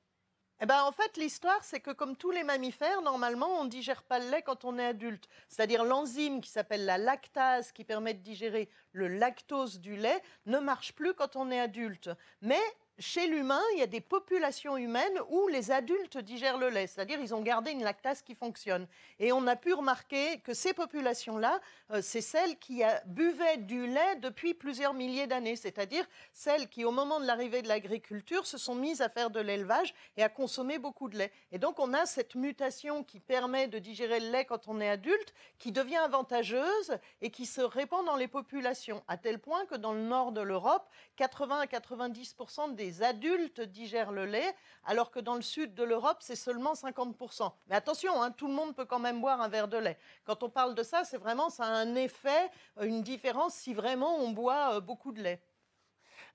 Eh 0.61 0.67
ben, 0.67 0.83
en 0.83 0.91
fait, 0.91 1.17
l'histoire, 1.17 1.63
c'est 1.63 1.79
que 1.79 1.93
comme 1.93 2.17
tous 2.17 2.33
les 2.33 2.43
mammifères, 2.43 3.01
normalement, 3.01 3.61
on 3.61 3.65
ne 3.65 3.69
digère 3.71 4.03
pas 4.03 4.19
le 4.19 4.29
lait 4.29 4.43
quand 4.43 4.65
on 4.65 4.77
est 4.77 4.85
adulte. 4.85 5.29
C'est-à-dire 5.49 5.85
l'enzyme 5.85 6.41
qui 6.41 6.51
s'appelle 6.51 6.85
la 6.85 6.99
lactase, 6.99 7.71
qui 7.71 7.85
permet 7.85 8.13
de 8.13 8.23
digérer 8.23 8.69
le 8.91 9.07
lactose 9.07 9.79
du 9.79 9.97
lait, 9.97 10.21
ne 10.47 10.59
marche 10.59 10.95
plus 10.95 11.15
quand 11.15 11.37
on 11.37 11.53
est 11.53 11.61
adulte. 11.61 12.11
Mais 12.43 12.61
chez 12.99 13.29
l'humain, 13.29 13.63
il 13.75 13.79
y 13.79 13.83
a 13.83 13.87
des 13.87 14.01
populations 14.01 14.77
humaines 14.77 15.19
où 15.29 15.47
les 15.49 15.71
adultes 15.71 16.19
digèrent 16.19 16.59
le 16.59 16.69
lait, 16.69 16.87
c'est-à-dire 16.87 17.21
ils 17.21 17.35
ont 17.35 17.43
gardé 17.43 17.71
une 17.71 17.85
lactase 17.85 18.23
qui 18.23 18.35
fonctionne. 18.35 18.89
Et 19.21 19.31
on 19.31 19.47
a 19.47 19.55
pu 19.55 19.73
remarquer 19.73 20.41
que 20.41 20.53
ces 20.53 20.73
populations-là, 20.73 21.61
euh, 21.93 22.01
c'est 22.03 22.21
celles 22.21 22.59
qui 22.59 22.83
buvaient 23.07 23.59
du 23.59 23.87
lait 23.87 24.17
depuis 24.17 24.53
plusieurs 24.53 24.95
milliers 24.95 25.27
d'années, 25.29 25.55
c'est-à-dire 25.55 26.05
celles 26.33 26.69
qui, 26.69 26.85
au 26.85 26.91
moment 26.91 27.21
de 27.21 27.27
l'arrivée 27.27 27.63
de 27.63 27.69
l'agriculture, 27.69 28.47
se 28.47 28.59
sont 28.59 28.75
mises 28.75 29.01
à 29.01 29.09
faire 29.09 29.31
de 29.31 29.41
l'élevage 29.41 29.95
et 30.17 30.23
à 30.23 30.29
consommer 30.29 30.79
beaucoup 30.79 31.09
de 31.09 31.19
lait. 31.19 31.33
Et 31.53 31.59
donc 31.59 31.79
on 31.79 31.95
a 31.95 32.05
cette 32.05 32.35
mutation 32.35 33.05
qui 33.05 33.21
permet 33.21 33.69
de 33.69 33.79
digérer 33.79 34.19
le 34.19 34.31
lait 34.31 34.45
quand 34.45 34.67
on 34.67 34.81
est 34.81 34.89
adulte, 34.89 35.35
qui 35.59 35.71
devient 35.71 35.97
avantageuse 35.97 36.99
et 37.21 37.31
qui 37.31 37.47
se 37.47 37.61
répand 37.61 38.05
dans 38.05 38.17
les 38.17 38.29
populations, 38.29 39.05
à 39.07 39.17
tel 39.17 39.39
point 39.39 39.67
que 39.67 39.77
dans 39.77 39.93
le 39.93 40.03
nord 40.03 40.33
de 40.33 40.41
l'Europe, 40.41 40.89
80 41.17 41.61
à 41.61 41.67
90% 41.67 42.75
des 42.75 42.88
les 42.89 43.03
adultes 43.03 43.61
digèrent 43.61 44.13
le 44.13 44.25
lait, 44.25 44.55
alors 44.85 45.11
que 45.11 45.21
dans 45.21 45.35
le 45.35 45.43
sud 45.43 45.75
de 45.75 45.85
l'Europe, 45.85 46.17
c'est 46.21 46.37
seulement 46.37 46.73
50%. 46.73 47.53
Mais 47.69 47.77
attention, 47.77 48.23
hein, 48.23 48.31
tout 48.31 48.49
le 48.49 48.55
monde 48.55 48.75
peut 48.75 48.87
quand 48.87 48.99
même 48.99 49.21
boire 49.21 49.43
un 49.43 49.49
verre 49.49 49.69
de 49.69 49.77
lait. 49.77 49.99
Quand 50.25 50.43
on 50.43 50.49
parle 50.49 50.75
de 50.75 50.83
ça, 50.83 51.05
c'est 51.05 51.19
vraiment, 51.19 51.51
ça 51.51 51.65
a 51.65 51.69
un 51.69 51.95
effet, 51.97 52.51
euh, 52.79 52.85
une 52.85 53.03
différence 53.03 53.55
si 53.55 53.75
vraiment 53.75 54.17
on 54.17 54.31
boit 54.31 54.77
euh, 54.77 54.81
beaucoup 54.81 55.13
de 55.13 55.21
lait. 55.21 55.43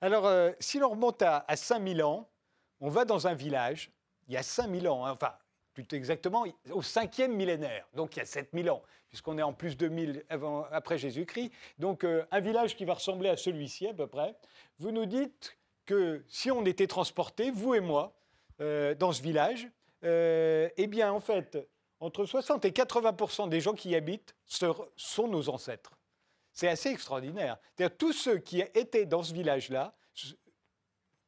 Alors, 0.00 0.26
euh, 0.26 0.52
si 0.60 0.78
l'on 0.78 0.90
remonte 0.90 1.22
à, 1.22 1.44
5000 1.52 2.04
ans, 2.04 2.28
on 2.80 2.88
va 2.88 3.04
dans 3.04 3.26
un 3.26 3.34
village, 3.34 3.90
il 4.28 4.34
y 4.34 4.36
a 4.36 4.44
5000 4.44 4.88
ans, 4.88 5.04
hein, 5.04 5.12
enfin, 5.12 5.34
plutôt 5.72 5.96
exactement 5.96 6.44
au 6.70 6.82
cinquième 6.82 7.34
millénaire, 7.34 7.84
donc 7.94 8.14
il 8.14 8.20
y 8.20 8.22
a 8.22 8.26
7000 8.26 8.70
ans, 8.70 8.82
puisqu'on 9.08 9.38
est 9.38 9.42
en 9.42 9.52
plus 9.52 9.76
de 9.76 9.88
1000 9.88 10.24
avant, 10.28 10.66
après 10.70 10.98
Jésus-Christ. 10.98 11.50
Donc 11.78 12.04
un 12.04 12.40
village 12.40 12.76
qui 12.76 12.84
va 12.84 12.94
ressembler 12.94 13.28
à 13.28 13.36
celui-ci 13.36 13.88
à 13.88 13.94
peu 13.94 14.06
près. 14.06 14.36
Vous 14.78 14.92
nous 14.92 15.06
dites 15.06 15.56
que 15.84 16.24
si 16.28 16.50
on 16.50 16.64
était 16.64 16.86
transporté, 16.86 17.50
vous 17.50 17.74
et 17.74 17.80
moi, 17.80 18.14
euh, 18.60 18.94
dans 18.94 19.12
ce 19.12 19.22
village, 19.22 19.68
euh, 20.04 20.68
eh 20.76 20.86
bien, 20.86 21.12
en 21.12 21.20
fait, 21.20 21.58
entre 22.00 22.24
60 22.24 22.64
et 22.64 22.70
80% 22.70 23.48
des 23.48 23.60
gens 23.60 23.74
qui 23.74 23.90
y 23.90 23.96
habitent 23.96 24.34
sont 24.46 25.28
nos 25.28 25.48
ancêtres. 25.48 25.98
C'est 26.52 26.68
assez 26.68 26.90
extraordinaire. 26.90 27.58
Tous 27.98 28.12
ceux 28.12 28.38
qui 28.38 28.60
étaient 28.60 29.06
dans 29.06 29.22
ce 29.22 29.32
village-là, 29.32 29.94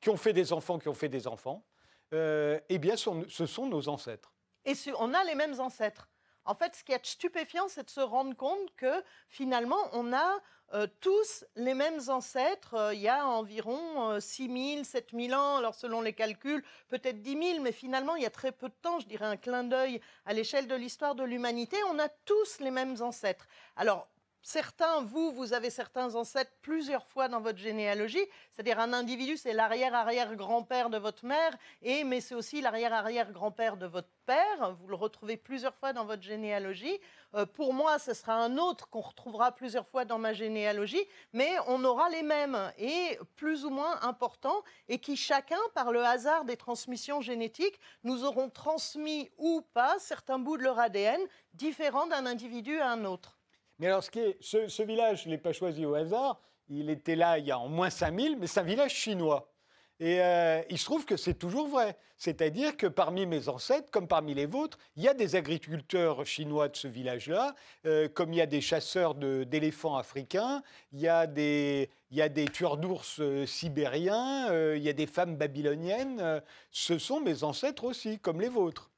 qui 0.01 0.11
ont 0.11 0.17
fait 0.17 0.33
des 0.33 0.53
enfants, 0.53 0.79
qui 0.79 0.89
ont 0.89 0.95
fait 0.95 1.09
des 1.09 1.27
enfants, 1.27 1.65
euh, 2.13 2.61
eh 2.69 2.79
bien, 2.79 2.95
ce 2.97 3.47
sont 3.47 3.67
nos 3.67 3.89
ancêtres. 3.89 4.33
Et 4.65 4.75
on 4.99 5.13
a 5.15 5.25
les 5.25 5.35
mêmes 5.35 5.59
ancêtres. 5.59 6.09
En 6.47 6.55
fait, 6.55 6.75
ce 6.75 6.85
qui 6.85 6.93
est 6.93 7.05
stupéfiant, 7.05 7.69
c'est 7.69 7.85
de 7.85 7.91
se 7.91 8.01
rendre 8.01 8.35
compte 8.37 8.75
que 8.77 9.03
finalement, 9.29 9.91
on 9.93 10.13
a 10.13 10.41
euh, 10.75 10.87
tous 11.01 11.45
les 11.57 11.75
mêmes 11.75 12.01
ancêtres. 12.09 12.75
Euh, 12.75 12.95
il 12.95 13.01
y 13.01 13.09
a 13.09 13.27
environ 13.27 14.19
6 14.21 14.75
000, 14.75 14.85
7 14.85 15.11
000 15.13 15.33
ans, 15.39 15.57
alors 15.59 15.75
selon 15.75 16.01
les 16.01 16.13
calculs, 16.13 16.65
peut-être 16.89 17.21
10 17.21 17.53
000, 17.53 17.63
mais 17.63 17.73
finalement, 17.73 18.17
il 18.17 18.23
y 18.23 18.27
a 18.27 18.31
très 18.31 18.53
peu 18.53 18.69
de 18.69 18.75
temps, 18.83 18.99
je 19.01 19.07
dirais 19.07 19.27
un 19.27 19.37
clin 19.37 19.65
d'œil 19.65 20.01
à 20.25 20.33
l'échelle 20.33 20.67
de 20.67 20.75
l'histoire 20.75 21.15
de 21.15 21.25
l'humanité. 21.25 21.77
On 21.91 21.99
a 21.99 22.09
tous 22.09 22.61
les 22.61 22.71
mêmes 22.71 22.97
ancêtres. 23.01 23.47
Alors, 23.77 24.09
certains, 24.47 25.03
vous, 25.03 25.33
vous 25.33 25.55
avez 25.55 25.71
certains 25.71 26.15
ancêtres 26.15 26.53
plusieurs 26.63 27.05
fois 27.05 27.27
dans 27.27 27.41
votre 27.41 27.59
généalogie, 27.59 28.25
c'est-à-dire 28.53 28.79
un 28.79 28.93
individu, 28.93 29.37
c'est 29.37 29.53
l'arrière-arrière-grand-père 29.53 30.89
de 30.89 30.99
votre 30.99 31.27
mère, 31.27 31.51
et 31.83 32.05
mais 32.05 32.21
c'est 32.21 32.37
aussi 32.37 32.61
l'arrière-arrière-grand-père 32.61 33.77
de 33.77 33.87
votre 33.87 34.09
père, 34.25 34.77
vous 34.81 34.87
le 34.87 34.95
retrouvez 34.95 35.37
plusieurs 35.37 35.75
fois 35.75 35.93
dans 35.93 36.05
votre 36.05 36.23
généalogie. 36.23 36.97
Euh, 37.35 37.45
pour 37.45 37.75
moi, 37.75 37.99
ce 37.99 38.15
sera 38.15 38.35
un 38.35 38.57
autre 38.57 38.89
qu'on 38.89 39.01
retrouvera 39.01 39.51
plusieurs 39.51 39.89
fois 39.89 40.05
dans 40.05 40.19
ma 40.19 40.33
généalogie, 40.33 41.05
mais 41.33 41.51
on 41.67 41.85
aura 41.85 42.09
les 42.09 42.23
mêmes 42.23 42.73
et 42.79 43.19
plus 43.35 43.65
ou 43.65 43.71
moins 43.71 44.01
importants, 44.03 44.63
et 44.89 45.01
qui 45.01 45.17
chacun, 45.17 45.59
par 45.75 45.91
le 45.91 46.05
hasard 46.05 46.45
des 46.45 46.57
transmissions 46.57 47.21
génétiques, 47.21 47.81
nous 48.05 48.25
auront 48.25 48.49
transmis 48.49 49.29
ou 49.39 49.63
pas 49.75 49.99
certains 49.99 50.39
bouts 50.39 50.57
de 50.57 50.63
leur 50.63 50.79
ADN 50.79 51.21
différents 51.53 52.07
d'un 52.07 52.27
individu 52.27 52.79
à 52.79 52.93
un 52.93 53.05
autre. 53.05 53.36
Mais 53.79 53.89
alors, 53.89 54.03
ce, 54.05 54.83
village, 54.83 55.23
je 55.23 55.29
ne 55.29 55.35
l'ai 55.35 55.39
pas 55.39 55.53
choisi 55.53 55.85
au 55.85 55.95
hasard. 55.95 56.41
Il 56.69 56.91
était 56.91 57.17
là 57.17 57.39
il 57.39 57.47
y 57.47 57.51
a 57.51 57.59
en 57.59 57.69
moins 57.69 57.91
5000, 57.91 58.39
mais 58.39 58.47
c'est 58.47 58.61
un 58.61 58.65
village 58.65 58.95
chinois. 58.95 59.53
Et 59.99 60.21
euh, 60.21 60.63
il 60.69 60.79
se 60.79 60.85
trouve 60.85 61.05
que 61.05 61.17
c'est 61.17 61.35
toujours 61.35 61.69
vrai. 61.69 61.97
C'est-à-dire 62.19 62.77
que 62.77 62.87
parmi 62.87 63.27
mes 63.27 63.49
ancêtres, 63.49 63.91
comme 63.91 64.09
parmi 64.09 64.35
les 64.35 64.47
vôtres, 64.47 64.79
il 64.97 65.03
y 65.03 65.09
a 65.09 65.15
des 65.15 65.37
agriculteurs 65.37 66.25
chinois 66.27 66.69
de 66.69 66.77
ce 66.77 66.89
village-là, 66.89 67.55
euh, 67.87 68.09
comme 68.09 68.33
il 68.33 68.37
y 68.37 68.43
a 68.43 68.47
des 68.47 68.61
chasseurs 68.61 69.15
d'éléphants 69.15 69.97
africains, 69.97 70.63
il 70.93 71.01
y 71.01 71.09
a 71.09 71.27
des, 71.27 71.91
il 72.11 72.17
y 72.17 72.23
a 72.23 72.29
des 72.29 72.47
tueurs 72.47 72.79
d'ours 72.79 73.21
euh, 73.21 73.47
sibériens, 73.47 74.75
il 74.75 74.83
y 74.83 74.89
a 74.89 74.95
des 74.95 75.07
femmes 75.07 75.37
babyloniennes. 75.37 76.43
ce 76.71 76.99
sont 76.99 77.21
mes 77.21 77.43
ancêtres 77.45 77.85
aussi, 77.85 78.19
comme 78.19 78.41
les 78.41 78.49
vôtres. 78.49 78.91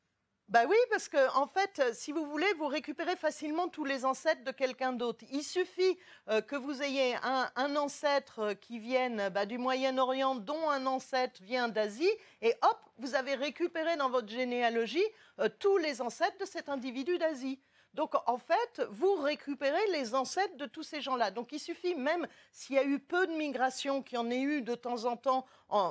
Bah 0.49 0.63
oui, 0.67 0.77
parce 0.89 1.11
que 1.11 1.37
en 1.37 1.47
fait, 1.47 1.79
euh, 1.79 1.91
si 1.93 2.11
vous 2.11 2.25
voulez, 2.25 2.51
vous 2.55 2.69
récupérez 2.69 3.17
facilement 3.17 3.69
tous 3.69 3.85
les 3.85 4.07
ancêtres 4.07 4.45
de 4.45 4.51
quelqu'un 4.51 4.95
d'autre. 4.95 5.23
Il 5.31 5.43
suffit 5.43 5.99
euh, 6.31 6.41
que 6.41 6.57
vous 6.57 6.83
ayez 6.83 7.17
un, 7.23 7.77
ancêtre 7.77 8.39
euh, 8.39 8.55
qui 8.55 8.79
vienne 8.79 9.29
bah, 9.29 9.45
du 9.45 9.59
Moyen-Orient, 9.59 10.37
dont 10.37 10.71
un 10.71 10.87
ancêtre 10.87 11.43
vient 11.43 11.69
d'Asie, 11.69 12.11
et 12.41 12.55
hop, 12.63 12.79
vous 12.97 13.15
avez 13.15 13.35
récupéré 13.35 13.99
dans 13.99 14.09
votre 14.09 14.29
généalogie 14.29 15.05
tous 15.59 15.77
les 15.77 16.01
ancêtres 16.01 16.39
de 16.41 16.47
cet 16.47 16.71
individu 16.71 17.19
d'Asie. 17.19 17.61
Donc 17.93 18.15
en 18.27 18.39
fait, 18.39 18.83
vous 18.91 19.17
récupérez 19.17 19.87
les 19.93 20.15
ancêtres 20.15 20.57
de 20.57 20.65
tous 20.65 20.83
ces 20.83 21.03
gens-là. 21.03 21.31
Donc 21.31 21.53
il 21.53 21.61
suffit 21.61 21.95
même 21.95 22.27
s'il 22.53 22.77
y 22.77 22.79
a 22.79 22.85
eu 22.85 22.99
peu 22.99 23.27
de 23.27 23.33
migration, 23.33 24.03
qu'il 24.03 24.17
y 24.17 24.19
en 24.19 24.31
ait 24.31 24.41
eu 24.41 24.63
de 24.63 24.75
temps 24.75 25.05
en 25.05 25.17
temps, 25.17 25.47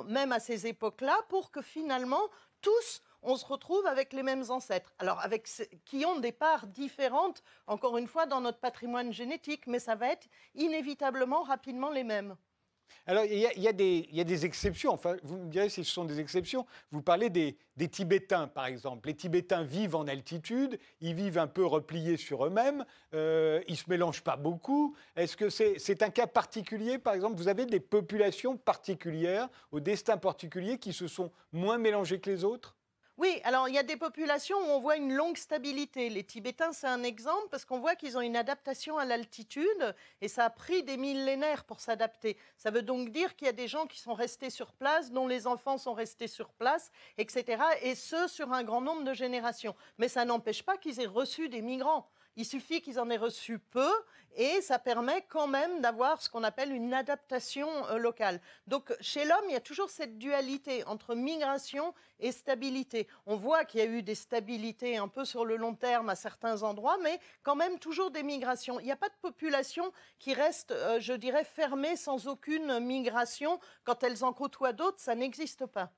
même 0.06 0.32
à 0.32 0.40
ces 0.40 0.66
époques-là, 0.66 1.16
pour 1.28 1.50
que 1.50 1.62
finalement 1.62 2.22
tous 2.60 3.02
on 3.22 3.36
se 3.36 3.44
retrouve 3.44 3.86
avec 3.86 4.12
les 4.12 4.22
mêmes 4.22 4.44
ancêtres. 4.48 4.92
Alors, 4.98 5.20
avec, 5.20 5.48
qui 5.84 6.04
ont 6.04 6.20
des 6.20 6.32
parts 6.32 6.66
différentes, 6.66 7.42
encore 7.66 7.98
une 7.98 8.06
fois, 8.06 8.26
dans 8.26 8.40
notre 8.40 8.58
patrimoine 8.58 9.12
génétique, 9.12 9.66
mais 9.66 9.78
ça 9.78 9.94
va 9.94 10.08
être 10.12 10.28
inévitablement 10.54 11.42
rapidement 11.42 11.90
les 11.90 12.04
mêmes. 12.04 12.36
Alors, 13.06 13.24
il 13.24 13.38
y, 13.38 13.68
a, 13.68 13.72
des 13.72 14.44
exceptions. 14.44 14.92
Enfin, 14.92 15.16
vous 15.22 15.38
me 15.38 15.48
direz 15.48 15.70
si 15.70 15.82
ce 15.82 15.90
sont 15.90 16.04
des 16.04 16.20
exceptions. 16.20 16.66
Vous 16.90 17.00
parlez 17.00 17.30
des, 17.30 17.56
Tibétains, 17.90 18.48
par 18.48 18.66
exemple. 18.66 19.08
Les 19.08 19.14
Tibétains 19.14 19.62
vivent 19.62 19.94
en 19.94 20.06
altitude, 20.06 20.78
ils 21.00 21.14
vivent 21.14 21.38
un 21.38 21.46
peu 21.46 21.64
repliés 21.64 22.16
sur 22.16 22.44
eux-mêmes, 22.44 22.84
euh, 23.14 23.62
ils 23.66 23.72
ne 23.72 23.76
se 23.76 23.88
mélangent 23.88 24.22
pas 24.22 24.36
beaucoup. 24.36 24.94
Est-ce 25.16 25.36
que 25.36 25.48
c'est 25.48 26.02
un 26.02 26.10
cas 26.10 26.26
particulier, 26.26 26.98
par 26.98 27.14
exemple? 27.14 27.36
Vous 27.36 27.48
avez 27.48 27.64
des 27.64 27.80
populations 27.80 28.56
particulières, 28.56 29.48
au 29.72 29.80
destin 29.80 30.18
particulier, 30.18 30.78
qui 30.78 30.92
se 30.92 31.08
sont 31.08 31.30
moins 31.52 31.78
mélangées 31.78 32.20
que 32.20 32.28
les 32.28 32.44
autres? 32.44 32.77
Oui, 33.18 33.40
alors 33.42 33.68
il 33.68 33.74
y 33.74 33.78
a 33.78 33.82
des 33.82 33.96
populations 33.96 34.56
où 34.58 34.70
on 34.70 34.78
voit 34.78 34.96
une 34.96 35.12
longue 35.12 35.36
stabilité. 35.36 36.08
Les 36.08 36.22
Tibétains, 36.22 36.72
c'est 36.72 36.86
un 36.86 37.02
exemple 37.02 37.48
parce 37.50 37.64
qu'on 37.64 37.80
voit 37.80 37.96
qu'ils 37.96 38.16
ont 38.16 38.20
une 38.20 38.36
adaptation 38.36 38.96
à 38.96 39.04
l'altitude 39.04 39.92
et 40.20 40.28
ça 40.28 40.44
a 40.44 40.50
pris 40.50 40.84
des 40.84 40.96
millénaires 40.96 41.64
pour 41.64 41.80
s'adapter. 41.80 42.36
Ça 42.56 42.70
veut 42.70 42.82
donc 42.82 43.10
dire 43.10 43.34
qu'il 43.34 43.46
y 43.46 43.48
a 43.48 43.52
des 43.52 43.66
gens 43.66 43.88
qui 43.88 43.98
sont 43.98 44.14
restés 44.14 44.50
sur 44.50 44.72
place, 44.72 45.10
dont 45.10 45.26
les 45.26 45.48
enfants 45.48 45.78
sont 45.78 45.94
restés 45.94 46.28
sur 46.28 46.50
place, 46.50 46.92
etc. 47.16 47.60
Et 47.82 47.96
ce, 47.96 48.28
sur 48.28 48.52
un 48.52 48.62
grand 48.62 48.80
nombre 48.80 49.02
de 49.02 49.14
générations. 49.14 49.74
Mais 49.98 50.06
ça 50.06 50.24
n'empêche 50.24 50.62
pas 50.62 50.76
qu'ils 50.76 51.00
aient 51.00 51.06
reçu 51.06 51.48
des 51.48 51.60
migrants. 51.60 52.08
Il 52.38 52.44
suffit 52.44 52.80
qu'ils 52.80 53.00
en 53.00 53.10
aient 53.10 53.16
reçu 53.16 53.58
peu 53.58 53.90
et 54.36 54.60
ça 54.60 54.78
permet 54.78 55.22
quand 55.28 55.48
même 55.48 55.80
d'avoir 55.80 56.22
ce 56.22 56.30
qu'on 56.30 56.44
appelle 56.44 56.70
une 56.70 56.94
adaptation 56.94 57.68
euh, 57.88 57.98
locale. 57.98 58.40
Donc 58.68 58.94
chez 59.00 59.24
l'homme, 59.24 59.44
il 59.48 59.54
y 59.54 59.56
a 59.56 59.60
toujours 59.60 59.90
cette 59.90 60.18
dualité 60.18 60.84
entre 60.84 61.16
migration 61.16 61.92
et 62.20 62.30
stabilité. 62.30 63.08
On 63.26 63.34
voit 63.34 63.64
qu'il 63.64 63.80
y 63.80 63.82
a 63.82 63.86
eu 63.86 64.04
des 64.04 64.14
stabilités 64.14 64.98
un 64.98 65.08
peu 65.08 65.24
sur 65.24 65.44
le 65.44 65.56
long 65.56 65.74
terme 65.74 66.10
à 66.10 66.14
certains 66.14 66.62
endroits, 66.62 66.98
mais 67.02 67.18
quand 67.42 67.56
même 67.56 67.80
toujours 67.80 68.12
des 68.12 68.22
migrations. 68.22 68.78
Il 68.78 68.84
n'y 68.84 68.92
a 68.92 68.96
pas 68.96 69.08
de 69.08 69.18
population 69.20 69.90
qui 70.20 70.32
reste, 70.32 70.70
euh, 70.70 71.00
je 71.00 71.14
dirais, 71.14 71.42
fermée 71.42 71.96
sans 71.96 72.28
aucune 72.28 72.78
migration. 72.78 73.58
Quand 73.82 74.04
elles 74.04 74.22
en 74.22 74.32
côtoient 74.32 74.72
d'autres, 74.72 75.00
ça 75.00 75.16
n'existe 75.16 75.66
pas. 75.66 75.90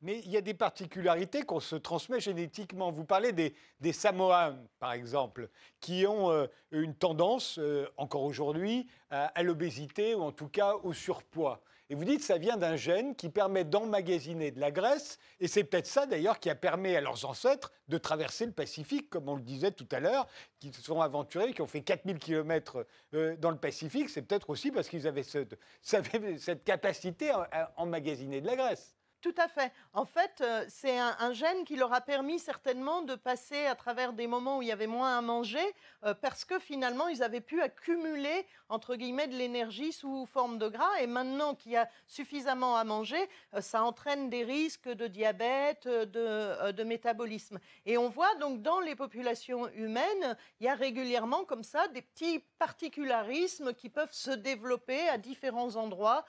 Mais 0.00 0.20
il 0.24 0.30
y 0.30 0.36
a 0.36 0.40
des 0.40 0.54
particularités 0.54 1.42
qu'on 1.42 1.58
se 1.58 1.74
transmet 1.74 2.20
génétiquement. 2.20 2.92
Vous 2.92 3.04
parlez 3.04 3.32
des, 3.32 3.54
des 3.80 3.92
Samoans, 3.92 4.56
par 4.78 4.92
exemple, 4.92 5.48
qui 5.80 6.06
ont 6.06 6.30
euh, 6.30 6.46
une 6.70 6.94
tendance, 6.94 7.58
euh, 7.58 7.88
encore 7.96 8.22
aujourd'hui, 8.22 8.86
à, 9.10 9.42
l'obésité 9.42 10.14
ou 10.14 10.22
en 10.22 10.32
tout 10.32 10.48
cas 10.48 10.74
au 10.82 10.92
surpoids. 10.92 11.62
Et 11.90 11.94
vous 11.94 12.04
dites 12.04 12.18
que 12.18 12.24
ça 12.24 12.36
vient 12.36 12.58
d'un 12.58 12.76
gène 12.76 13.16
qui 13.16 13.30
permet 13.30 13.64
d'emmagasiner 13.64 14.50
de 14.50 14.60
la 14.60 14.70
graisse, 14.70 15.18
et 15.40 15.48
c'est 15.48 15.64
peut-être 15.64 15.86
ça 15.86 16.04
d'ailleurs 16.04 16.38
qui 16.38 16.50
a 16.50 16.54
permis 16.54 16.94
à 16.94 17.00
leurs 17.00 17.24
ancêtres 17.24 17.72
de 17.88 17.96
traverser 17.96 18.44
le 18.44 18.52
Pacifique, 18.52 19.08
comme 19.08 19.28
on 19.28 19.36
le 19.36 19.42
disait 19.42 19.72
tout 19.72 19.88
à 19.90 19.98
l'heure, 19.98 20.26
qui 20.60 20.70
se 20.70 20.82
sont 20.82 21.00
aventurés, 21.00 21.54
qui 21.54 21.62
ont 21.62 21.66
fait 21.66 21.80
4000 21.80 22.18
km 22.18 22.86
euh, 23.14 23.34
dans 23.38 23.50
le 23.50 23.56
Pacifique, 23.56 24.10
c'est 24.10 24.22
peut-être 24.22 24.50
aussi 24.50 24.70
parce 24.70 24.88
qu'ils 24.88 25.08
avaient 25.08 25.22
cette, 25.22 25.58
cette 25.80 26.64
capacité 26.64 27.30
à 27.30 27.72
emmagasiner 27.78 28.42
de 28.42 28.46
la 28.46 28.56
graisse. 28.56 28.97
Tout 29.20 29.34
à 29.36 29.48
fait. 29.48 29.72
En 29.94 30.04
fait, 30.04 30.40
euh, 30.42 30.64
c'est 30.68 30.96
un, 30.96 31.32
gène 31.32 31.64
qui 31.64 31.74
leur 31.74 31.92
a 31.92 32.00
permis 32.00 32.38
certainement 32.38 33.02
de 33.02 33.16
passer 33.16 33.66
à 33.66 33.74
travers 33.74 34.12
des 34.12 34.28
moments 34.28 34.58
où 34.58 34.62
il 34.62 34.68
y 34.68 34.72
avait 34.72 34.86
moins 34.86 35.18
à 35.18 35.20
manger, 35.20 35.74
euh, 36.04 36.14
parce 36.14 36.44
que 36.44 36.60
finalement, 36.60 37.08
ils 37.08 37.24
avaient 37.24 37.40
pu 37.40 37.60
accumuler, 37.60 38.46
entre 38.68 38.94
guillemets, 38.94 39.26
de 39.26 39.34
l'énergie 39.34 39.92
sous 39.92 40.24
forme 40.26 40.58
de 40.58 40.68
gras. 40.68 41.00
Et 41.00 41.08
maintenant 41.08 41.56
qu'il 41.56 41.72
y 41.72 41.76
a 41.76 41.88
suffisamment 42.06 42.76
à 42.76 42.84
manger, 42.84 43.18
euh, 43.54 43.60
ça 43.60 43.82
entraîne 43.82 44.30
des 44.30 44.44
risques 44.44 44.88
de 44.88 45.08
diabète, 45.08 45.88
de, 45.88 46.70
de, 46.70 46.84
métabolisme. 46.84 47.58
Et 47.86 47.98
on 47.98 48.08
voit 48.08 48.34
donc 48.36 48.62
dans 48.62 48.78
les 48.78 48.94
populations 48.94 49.68
humaines, 49.70 50.36
il 50.60 50.66
y 50.66 50.68
a 50.68 50.76
régulièrement 50.76 51.44
comme 51.44 51.64
ça 51.64 51.88
des 51.88 52.02
petits 52.02 52.38
particularismes 52.60 53.74
qui 53.74 53.88
peuvent 53.88 54.12
se 54.12 54.30
développer 54.30 55.08
à 55.08 55.18
différents 55.18 55.74
endroits 55.74 56.24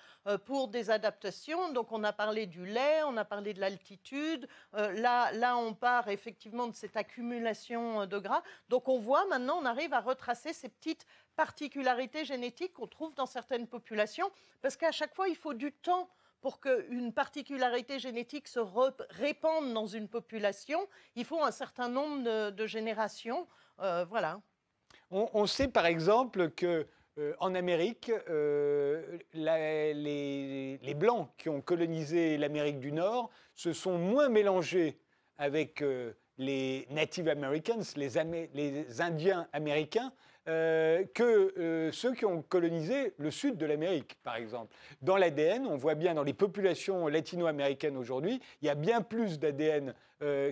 pour 0.45 0.69
des 0.69 0.89
adaptations. 0.89 1.71
Donc 1.71 1.91
on 1.91 2.03
a 2.03 2.11
parlé 2.11 2.45
du 2.47 2.65
lait 2.65 2.78
on 3.05 3.17
a 3.17 3.25
parlé 3.25 3.53
de 3.53 3.59
l'altitude. 3.59 4.47
Euh, 4.75 4.91
là, 4.93 5.31
là, 5.33 5.57
on 5.57 5.73
part 5.73 6.07
effectivement 6.09 6.67
de 6.67 6.75
cette 6.75 6.97
accumulation 6.97 8.01
euh, 8.01 8.05
de 8.05 8.17
gras. 8.17 8.43
Donc 8.69 8.87
on 8.87 8.99
voit 8.99 9.25
maintenant, 9.25 9.59
on 9.61 9.65
arrive 9.65 9.93
à 9.93 9.99
retracer 9.99 10.53
ces 10.53 10.69
petites 10.69 11.05
particularités 11.35 12.25
génétiques 12.25 12.73
qu'on 12.73 12.87
trouve 12.87 13.13
dans 13.15 13.25
certaines 13.25 13.67
populations, 13.67 14.29
parce 14.61 14.75
qu'à 14.75 14.91
chaque 14.91 15.15
fois, 15.15 15.27
il 15.29 15.35
faut 15.35 15.53
du 15.53 15.71
temps 15.71 16.09
pour 16.41 16.61
qu'une 16.61 17.13
particularité 17.13 17.99
génétique 17.99 18.47
se 18.47 18.59
répande 19.09 19.73
dans 19.73 19.87
une 19.87 20.07
population, 20.07 20.87
il 21.15 21.25
faut 21.25 21.43
un 21.43 21.51
certain 21.51 21.89
nombre 21.89 22.51
de, 22.51 22.65
générations. 22.65 23.45
Euh, 23.81 24.05
voilà. 24.05 24.39
on, 25.11 25.45
sait 25.45 25.67
par 25.67 25.85
exemple 25.85 26.49
que 26.51 26.87
euh, 27.19 27.33
en 27.39 27.53
Amérique, 27.53 28.11
euh, 28.29 29.17
les, 29.33 30.93
Blancs 30.95 31.29
qui 31.37 31.49
ont 31.49 31.61
colonisé 31.61 32.37
l'Amérique 32.37 32.79
du 32.79 32.91
Nord 32.91 33.29
se 33.55 33.73
sont 33.73 33.97
moins 33.97 34.29
mélangés 34.29 34.97
avec 35.37 35.81
euh, 35.81 36.13
les 36.37 36.87
Native 36.89 37.27
Americans, 37.27 37.83
les, 37.95 39.01
Indiens 39.01 39.47
américains, 39.53 40.13
que 40.45 41.91
ceux 41.93 42.15
qui 42.15 42.25
ont 42.25 42.41
colonisé 42.41 43.13
le 43.17 43.29
sud 43.29 43.55
de 43.57 43.67
l'Amérique, 43.67 44.17
par 44.23 44.35
exemple. 44.35 44.75
Dans 45.03 45.15
l'ADN, 45.15 45.67
on 45.67 45.75
voit 45.75 45.93
bien 45.93 46.15
dans 46.15 46.23
les 46.23 46.33
populations 46.33 47.07
latino-américaines 47.07 47.95
aujourd'hui, 47.95 48.39
il 48.63 48.65
y 48.65 48.69
a 48.69 48.75
bien 48.75 49.01
plus 49.01 49.37
d'ADN 49.37 49.93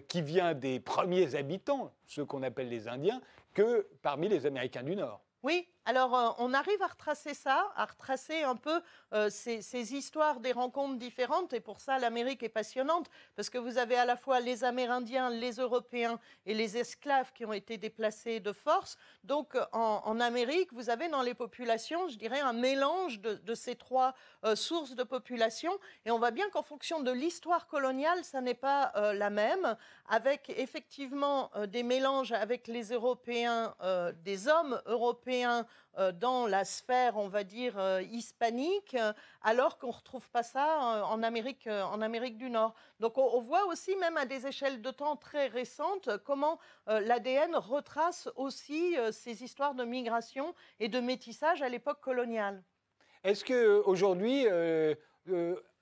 qui 0.07 0.21
vient 0.21 0.53
des 0.53 0.79
premiers 0.79 1.33
habitants, 1.33 1.91
ceux 2.05 2.25
qu'on 2.25 2.43
appelle 2.43 2.69
les 2.69 2.87
Indiens, 2.87 3.21
que 3.55 3.87
parmi 4.03 4.29
les 4.29 4.45
Américains 4.45 4.83
du 4.83 4.95
Nord. 4.95 5.23
Oui, 5.41 5.67
alors, 5.87 6.13
euh, 6.17 6.29
on 6.39 6.53
arrive 6.53 6.81
à 6.81 6.87
retracer 6.87 7.33
ça, 7.33 7.71
à 7.77 7.85
retracer 7.85 8.43
un 8.43 8.57
peu 8.57 8.81
euh, 9.13 9.29
ces, 9.29 9.93
histoires 9.95 10.41
des 10.41 10.51
rencontres 10.51 10.97
différentes. 10.97 11.53
Et 11.53 11.61
pour 11.61 11.79
ça, 11.79 11.97
l'Amérique 11.97 12.43
est 12.43 12.49
passionnante, 12.49 13.09
parce 13.37 13.49
que 13.49 13.57
vous 13.57 13.77
avez 13.77 13.95
à 13.95 14.03
la 14.03 14.17
fois 14.17 14.41
les 14.41 14.65
Amérindiens, 14.65 15.29
les 15.29 15.53
Européens 15.53 16.19
et 16.45 16.53
les 16.53 16.75
esclaves 16.75 17.31
qui 17.31 17.45
ont 17.45 17.53
été 17.53 17.77
déplacés 17.77 18.41
de 18.41 18.51
force. 18.51 18.97
Donc, 19.23 19.55
en, 19.71 20.19
Amérique, 20.19 20.73
vous 20.73 20.89
avez 20.89 21.07
dans 21.07 21.21
les 21.21 21.33
populations, 21.33 22.09
je 22.09 22.17
dirais, 22.17 22.41
un 22.41 22.51
mélange 22.51 23.21
de, 23.21 23.55
ces 23.55 23.77
trois 23.77 24.13
euh, 24.43 24.57
sources 24.57 24.93
de 24.93 25.03
population. 25.03 25.71
Et 26.05 26.11
on 26.11 26.17
voit 26.17 26.31
bien 26.31 26.49
qu'en 26.49 26.63
fonction 26.63 26.99
de 26.99 27.11
l'histoire 27.11 27.65
coloniale, 27.65 28.25
ça 28.25 28.41
n'est 28.41 28.53
pas 28.53 28.91
la 29.13 29.29
même, 29.29 29.77
avec 30.09 30.49
effectivement 30.49 31.49
des 31.67 31.83
mélanges 31.83 32.33
avec 32.33 32.67
les 32.67 32.91
Européens, 32.91 33.73
des 34.25 34.49
hommes 34.49 34.81
européens 34.85 35.65
dans 36.13 36.45
la 36.45 36.63
sphère, 36.63 37.17
on 37.17 37.27
va 37.27 37.43
dire, 37.43 37.77
euh, 37.79 38.01
hispanique, 38.03 38.95
alors 39.41 39.79
qu'on 39.79 39.87
ne 39.87 39.93
retrouve 39.93 40.29
pas 40.29 40.43
ça 40.43 40.97
euh, 40.97 41.01
en 41.03 41.23
Amérique, 41.23 41.67
en 41.67 42.01
Amérique 42.01 42.37
du 42.37 42.49
Nord. 42.51 42.75
Donc 42.99 43.17
on, 43.17 43.41
voit 43.41 43.65
aussi, 43.65 43.95
même 43.95 44.15
à 44.15 44.25
des 44.25 44.45
échelles 44.45 44.81
de 44.81 44.91
temps 44.91 45.15
très 45.15 45.47
récentes, 45.47 46.09
comment 46.23 46.59
l'ADN 46.87 47.55
retrace 47.55 48.29
aussi 48.35 48.95
ces 49.11 49.43
histoires 49.43 49.75
de 49.75 49.83
migration 49.83 50.53
et 50.79 50.87
de 50.87 50.99
métissage 50.99 51.61
à 51.61 51.69
l'époque 51.69 51.99
coloniale. 52.01 52.63
Est-ce 53.23 53.43
qu'aujourd'hui, 53.43 54.45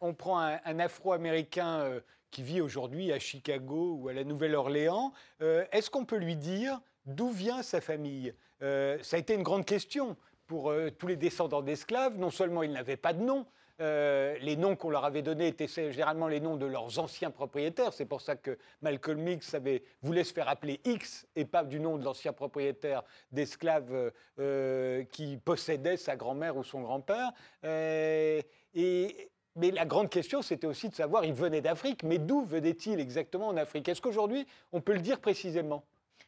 on 0.01 0.13
prend 0.13 0.39
un, 0.39 0.79
Afro-Américain 0.79 2.01
qui 2.31 2.43
vit 2.43 2.61
aujourd'hui 2.61 3.11
à 3.11 3.19
Chicago 3.19 3.97
ou 3.99 4.09
à 4.09 4.13
la 4.13 4.23
Nouvelle-Orléans, 4.23 5.13
est-ce 5.39 5.89
qu'on 5.89 6.05
peut 6.05 6.17
lui 6.17 6.35
dire 6.35 6.81
d'où 7.05 7.29
vient 7.29 7.63
sa 7.63 7.81
famille? 7.81 8.33
Euh, 8.61 8.97
ça 9.01 9.17
a 9.17 9.19
été 9.19 9.33
une 9.33 9.43
grande 9.43 9.65
question 9.65 10.15
pour 10.47 10.71
euh, 10.71 10.89
tous 10.89 11.07
les 11.07 11.15
descendants 11.15 11.61
d'esclaves. 11.61 12.17
Non 12.17 12.29
seulement 12.29 12.63
ils 12.63 12.71
n'avaient 12.71 12.97
pas 12.97 13.13
de 13.13 13.21
nom, 13.21 13.45
euh, 13.81 14.37
les 14.39 14.55
noms 14.55 14.75
qu'on 14.75 14.89
leur 14.89 15.03
avait 15.03 15.21
donnés 15.21 15.47
étaient 15.47 15.67
généralement 15.67 16.27
les 16.27 16.39
noms 16.39 16.55
de 16.55 16.65
leurs 16.65 16.97
anciens 16.99 17.31
propriétaires. 17.31 17.93
C'est 17.93 18.05
pour 18.05 18.21
ça 18.21 18.35
que 18.35 18.57
Malcolm 18.81 19.27
X 19.27 19.53
avait, 19.53 19.83
voulait 20.01 20.23
se 20.23 20.33
faire 20.33 20.47
appeler 20.47 20.79
X 20.85 21.27
et 21.35 21.43
pas 21.43 21.63
du 21.63 21.79
nom 21.79 21.97
de 21.97 22.05
l'ancien 22.05 22.31
propriétaire 22.31 23.03
d'esclaves 23.31 24.11
qui 25.11 25.37
possédait 25.37 25.97
sa 25.97 26.15
grand-mère 26.15 26.55
ou 26.55 26.63
son 26.63 26.81
grand-père. 26.81 27.31
mais 27.63 29.71
la 29.71 29.85
grande 29.85 30.09
question, 30.09 30.41
c'était 30.41 30.67
aussi 30.67 30.87
de 30.87 30.95
savoir, 30.95 31.25
il 31.25 31.33
venait 31.33 31.61
d'Afrique, 31.61 32.03
mais 32.03 32.17
d'où 32.17 32.45
venait-il 32.45 33.01
exactement 33.01 33.49
en 33.49 33.57
Afrique? 33.57 33.89
Est-ce 33.89 34.01
qu'aujourd'hui, 34.01 34.47
on 34.71 34.79
peut 34.79 34.93
le 34.93 35.01
dire 35.01 35.19
précisément? 35.19 35.83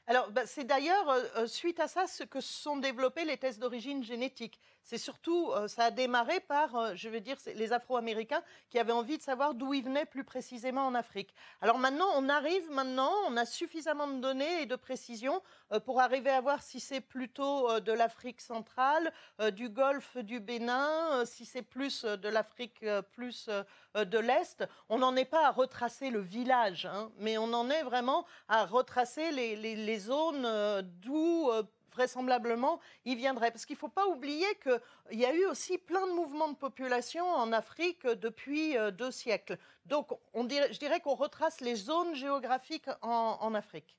Alors, 0.08 0.32
bah, 0.32 0.46
c'est 0.46 0.64
d'ailleurs 0.64 1.10
euh, 1.10 1.24
euh, 1.36 1.48
suite 1.48 1.82
à 1.82 1.88
ça 1.90 2.06
que 2.24 2.40
sont 2.40 2.78
développés 2.78 3.26
les 3.26 3.38
tests 3.38 3.60
d'origine 3.60 4.04
génétique. 4.04 4.60
C'est 4.90 4.98
surtout, 4.98 5.52
euh, 5.52 5.68
ça 5.68 5.86
a 5.86 5.92
démarré 5.92 6.40
par, 6.40 6.96
je 6.96 7.10
veux 7.10 7.20
dire, 7.20 7.36
les 7.56 7.74
Afro-Américains 7.74 8.42
qui 8.70 8.80
avaient 8.80 8.94
envie 8.94 9.18
de 9.18 9.22
savoir 9.22 9.54
d'où 9.54 9.74
ils 9.74 9.84
venaient 9.84 10.06
plus 10.06 10.24
précisément 10.24 10.88
en 10.88 10.96
Afrique. 10.96 11.34
Alors 11.62 11.78
maintenant, 11.78 12.08
on 12.16 12.30
arrive 12.30 12.72
maintenant, 12.72 13.12
on 13.28 13.36
a 13.36 13.46
suffisamment 13.46 14.08
de 14.08 14.22
données 14.22 14.62
et 14.62 14.66
de 14.66 14.78
précisions 14.78 15.42
pour 15.86 16.00
arriver 16.00 16.30
à 16.30 16.40
voir 16.40 16.64
si 16.64 16.80
c'est 16.80 17.02
plutôt 17.02 17.80
de 17.82 17.92
l'Afrique 17.92 18.40
centrale, 18.40 19.12
du 19.52 19.68
Golfe 19.68 20.16
du 20.18 20.40
Bénin, 20.40 21.26
si 21.26 21.44
c'est 21.44 21.62
plus 21.62 22.06
de 22.06 22.30
l'Afrique 22.30 22.86
plus 23.12 23.50
de 23.96 24.20
l'Est. 24.20 24.64
On 24.88 25.00
n'en 25.00 25.16
est 25.16 25.26
pas 25.26 25.48
à 25.48 25.52
retracer 25.52 26.10
le 26.10 26.20
village, 26.20 26.86
hein, 26.86 27.12
mais 27.18 27.38
on 27.38 27.52
en 27.54 27.70
est 27.70 27.84
vraiment 27.84 28.26
à 28.48 28.66
retracer 28.66 29.32
les, 29.32 30.00
zones 30.00 30.46
euh, 30.46 30.82
d'où 30.84 31.50
euh, 31.50 31.64
vraisemblablement 31.98 32.80
il 33.06 33.18
viendrait. 33.18 33.52
Parce 33.52 33.66
qu'il 33.66 33.76
ne 33.76 33.80
faut 33.80 33.90
pas 33.90 34.08
oublier 34.08 34.48
qu'il 34.62 35.20
y 35.20 35.26
a 35.26 35.34
eu 35.34 35.46
aussi 35.46 35.78
plein 35.78 36.06
de 36.08 36.14
mouvements 36.14 36.50
de 36.50 36.56
population 36.56 37.26
en 37.26 37.52
Afrique 37.52 38.06
depuis 38.06 38.78
euh, 38.78 38.92
deux 38.92 39.12
siècles. 39.12 39.58
Donc 39.86 40.10
je 40.36 40.78
dirais 40.78 41.00
qu'on 41.00 41.16
retrace 41.16 41.60
les 41.62 41.76
zones 41.76 42.16
géographiques 42.16 42.90
en, 43.02 43.54
Afrique. 43.56 43.98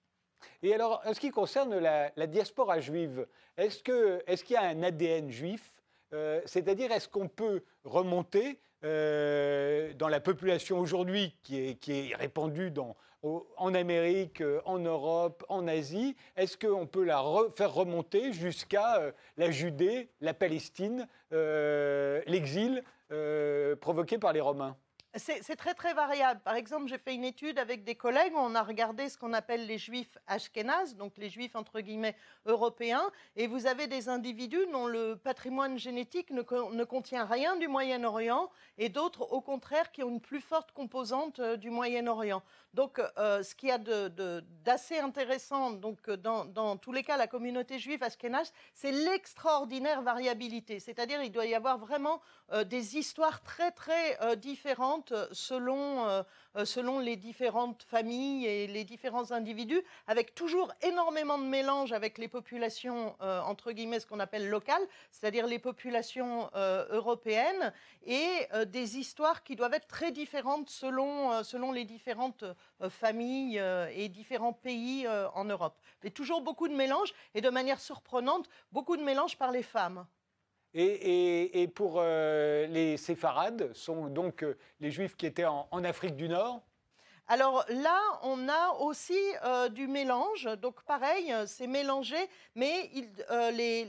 Et 0.63 0.73
alors, 0.75 1.03
en 1.05 1.15
ce 1.15 1.21
qui 1.21 1.31
concerne 1.31 1.79
la, 1.79 2.27
diaspora 2.27 2.81
juive, 2.81 3.27
est-ce 3.57 3.83
qu'il 4.45 4.55
y 4.55 4.57
a 4.57 4.63
un 4.63 4.83
ADN 4.83 5.31
juif? 5.31 5.73
C'est-à-dire, 6.47 6.93
est-ce 6.93 7.09
qu'on 7.09 7.29
peut 7.29 7.65
remonter 7.85 8.61
dans 8.83 10.09
la 10.09 10.21
population 10.21 10.79
aujourd'hui 10.79 11.35
qui 11.43 11.57
est, 11.91 12.15
répandue 12.15 12.71
dans 12.71 12.97
en 13.23 13.75
Amérique, 13.75 14.43
en 14.65 14.79
Europe, 14.79 15.45
en 15.49 15.67
Asie. 15.67 16.17
Est-ce 16.37 16.57
qu'on 16.57 16.87
peut 16.87 17.05
la 17.05 17.23
faire 17.55 17.73
remonter 17.73 18.33
jusqu'à 18.33 19.13
la 19.37 19.51
Judée, 19.51 20.09
la 20.21 20.35
Palestine, 20.35 21.09
l'exil 21.31 22.83
provoqué 23.81 24.19
par 24.19 24.33
les 24.33 24.41
Romains? 24.41 24.77
C'est 25.15 25.57
très 25.57 25.73
très 25.73 25.95
variable. 25.95 26.41
Par 26.45 26.55
exemple, 26.55 26.87
j'ai 26.87 26.99
fait 26.99 27.15
une 27.15 27.25
étude 27.25 27.59
avec 27.59 27.83
des 27.83 27.95
collègues 27.95 28.35
où 28.35 28.39
on 28.39 28.55
a 28.55 28.63
regardé 28.63 29.09
ce 29.09 29.17
qu'on 29.17 29.33
appelle 29.33 29.67
les 29.67 29.79
juifs 29.79 30.19
ashkénazes, 30.27 30.97
donc 30.97 31.17
les 31.17 31.31
juifs 31.31 31.57
entre 31.57 31.81
guillemets 31.81 32.15
européens, 32.45 33.11
et 33.35 33.47
vous 33.47 33.67
avez 33.67 33.87
des 33.87 34.11
individus 34.11 34.67
dont 34.71 34.87
le 34.87 35.17
patrimoine 35.17 35.79
génétique 35.79 36.31
ne, 36.31 36.43
contient 36.85 37.25
rien 37.25 37.57
du 37.57 37.69
Moyen-Orient, 37.69 38.51
et 38.77 38.91
d'autres 38.91 39.23
au 39.33 39.41
contraire 39.41 39.93
qui 39.93 40.03
ont 40.03 40.11
une 40.11 40.21
plus 40.21 40.43
forte 40.43 40.73
composante 40.73 41.39
euh, 41.39 41.57
du 41.57 41.71
Moyen-Orient. 41.71 42.43
Donc, 42.75 43.01
euh, 43.17 43.43
ce 43.43 43.55
qu'il 43.55 43.71
y 43.71 43.73
a 43.73 43.79
d'assez 43.79 44.99
intéressant, 44.99 45.71
donc 45.71 46.09
dans, 46.11 46.45
dans, 46.45 46.77
tous 46.77 46.93
les 46.93 47.03
cas, 47.03 47.17
la 47.17 47.27
communauté 47.27 47.79
juive 47.79 48.03
ashkénaze, 48.03 48.53
c'est 48.75 48.93
l'extraordinaire 48.93 50.03
variabilité. 50.03 50.79
C'est-à-dire, 50.81 51.23
il 51.23 51.33
doit 51.33 51.47
y 51.47 51.55
avoir 51.55 51.79
vraiment 51.79 52.21
euh, 52.53 52.65
des 52.65 52.99
histoires 52.99 53.43
très 53.43 53.71
très 53.71 54.37
différentes 54.37 54.98
selon, 55.33 56.07
euh, 56.07 56.23
euh, 56.57 56.65
selon 56.65 56.99
les 56.99 57.17
différentes 57.17 57.83
familles 57.83 58.47
et 58.47 58.67
les 58.67 58.85
différents 58.85 59.33
individus, 59.33 59.83
avec 60.07 60.35
toujours 60.35 60.73
énormément 60.83 61.39
de 61.39 61.45
mélange 61.45 61.93
avec 61.93 62.19
les 62.19 62.29
populations, 62.29 63.17
euh, 63.21 63.41
entre 63.43 63.73
guillemets, 63.73 64.01
ce 64.01 64.07
qu'on 64.07 64.21
appelle 64.21 64.49
locales, 64.49 64.87
c'est-à-dire 65.11 65.47
les 65.47 65.59
populations 65.59 66.51
européennes, 66.91 67.73
et 68.05 68.49
des 68.67 68.99
histoires 68.99 69.43
qui 69.43 69.57
doivent 69.57 69.75
être 69.75 69.87
très 69.87 70.13
différentes 70.13 70.71
selon, 70.71 71.43
selon 71.43 71.73
les 71.73 71.85
différentes 71.85 72.45
familles 72.89 73.63
et 73.95 74.09
différents 74.09 74.53
pays 74.53 75.07
en 75.35 75.45
Europe. 75.45 75.79
Mais 76.03 76.11
toujours 76.11 76.41
beaucoup 76.41 76.69
de 76.69 76.75
mélange, 76.75 77.13
et 77.35 77.41
de 77.41 77.51
manière 77.51 77.81
surprenante, 77.81 78.49
beaucoup 78.73 78.97
de 78.97 79.03
mélange 79.03 79.37
par 79.37 79.51
les 79.51 79.63
femmes. 79.63 80.07
Et, 80.75 81.69
pour 81.75 81.97
euh, 81.97 82.67
les 82.67 82.97
séfarades, 82.97 83.73
sont 83.75 84.09
donc 84.09 84.43
euh, 84.43 84.57
les 84.81 84.91
juifs 84.91 85.17
qui 85.17 85.27
étaient 85.27 85.47
en, 85.47 85.85
Afrique 85.85 86.17
du 86.17 86.29
Nord 86.29 86.63
alors 87.31 87.63
là, 87.69 88.01
on 88.23 88.49
a 88.49 88.71
aussi 88.81 89.21
euh, 89.45 89.69
du 89.69 89.87
mélange. 89.87 90.49
Donc 90.63 90.83
pareil, 90.85 91.31
c'est 91.47 91.67
mélangé, 91.67 92.17
mais 92.55 92.91
ils, 92.95 93.11
les, 93.53 93.87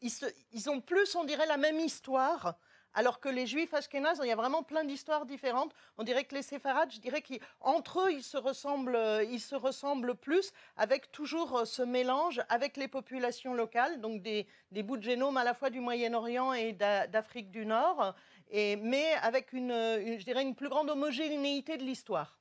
ils, 0.00 0.10
ils, 0.52 0.70
ont 0.70 0.80
plus, 0.80 1.14
on 1.14 1.24
dirait, 1.24 1.44
la 1.44 1.58
même 1.58 1.78
histoire 1.78 2.54
alors 2.98 3.20
que 3.20 3.28
les 3.28 3.46
juifs 3.46 3.72
ashkénazes, 3.74 4.20
il 4.24 4.26
y 4.26 4.32
a 4.32 4.36
vraiment 4.36 4.64
plein 4.64 4.82
d'histoires 4.82 5.24
différentes. 5.24 5.72
On 5.98 6.02
dirait 6.02 6.24
que 6.24 6.34
les 6.34 6.42
séfarades, 6.42 6.90
je 6.92 6.98
dirais 6.98 7.22
qu'entre 7.22 8.00
eux, 8.00 8.12
ils 8.12 8.24
se, 8.24 8.36
ressemblent, 8.36 8.96
euh, 8.96 9.22
ils 9.22 9.38
se 9.38 9.54
ressemblent 9.54 10.16
plus, 10.16 10.50
avec 10.76 11.12
toujours 11.12 11.58
euh, 11.58 11.64
ce 11.64 11.82
mélange 11.82 12.42
avec 12.48 12.76
les 12.76 12.88
populations 12.88 13.54
locales, 13.54 14.00
donc 14.00 14.20
des, 14.20 14.48
bouts 14.82 14.96
de 14.96 15.04
génome 15.04 15.36
à 15.36 15.44
la 15.44 15.54
fois 15.54 15.70
du 15.70 15.78
Moyen-Orient 15.78 16.52
et 16.54 16.72
d'Afrique 16.72 17.52
du 17.52 17.66
Nord, 17.66 18.16
mais 18.52 19.12
avec 19.22 19.52
une, 19.52 19.70
je 19.70 20.24
dirais 20.24 20.42
une 20.42 20.56
plus 20.56 20.68
grande 20.68 20.90
homogénéité 20.90 21.76
de 21.76 21.84
l'histoire. 21.84 22.36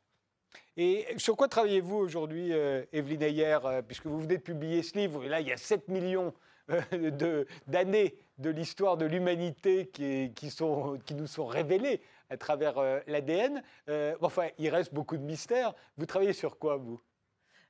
Et 0.75 1.05
sur 1.17 1.37
quoi 1.37 1.47
travaillez-vous 1.47 1.97
aujourd'hui, 1.97 2.51
euh, 2.51 2.83
Evelyne 2.93 3.21
Ayer, 3.21 3.59
puisque 3.87 4.07
vous 4.07 4.21
venez 4.21 4.37
de 4.37 4.41
publier 4.41 4.81
ce 4.81 4.97
livre, 4.97 5.23
et 5.23 5.29
là 5.29 5.39
il 5.39 5.47
y 5.47 5.51
a 5.51 5.57
7 5.57 5.87
millions 5.87 6.33
d'années 7.67 8.17
de 8.37 8.49
l'histoire 8.49 8.97
de 8.97 9.05
l'humanité 9.05 9.87
qui, 9.87 10.31
qui, 10.35 10.49
qui, 11.05 11.15
nous 11.15 11.27
sont 11.27 11.45
révélées 11.45 12.01
à 12.29 12.37
travers 12.37 12.77
euh, 12.77 12.99
l'ADN. 13.07 13.63
Euh, 13.89 14.15
enfin, 14.21 14.49
il 14.57 14.69
reste 14.69 14.93
beaucoup 14.93 15.17
de 15.17 15.23
mystères. 15.23 15.73
Vous 15.97 16.05
travaillez 16.05 16.33
sur 16.33 16.59
quoi, 16.59 16.77
vous? 16.77 17.01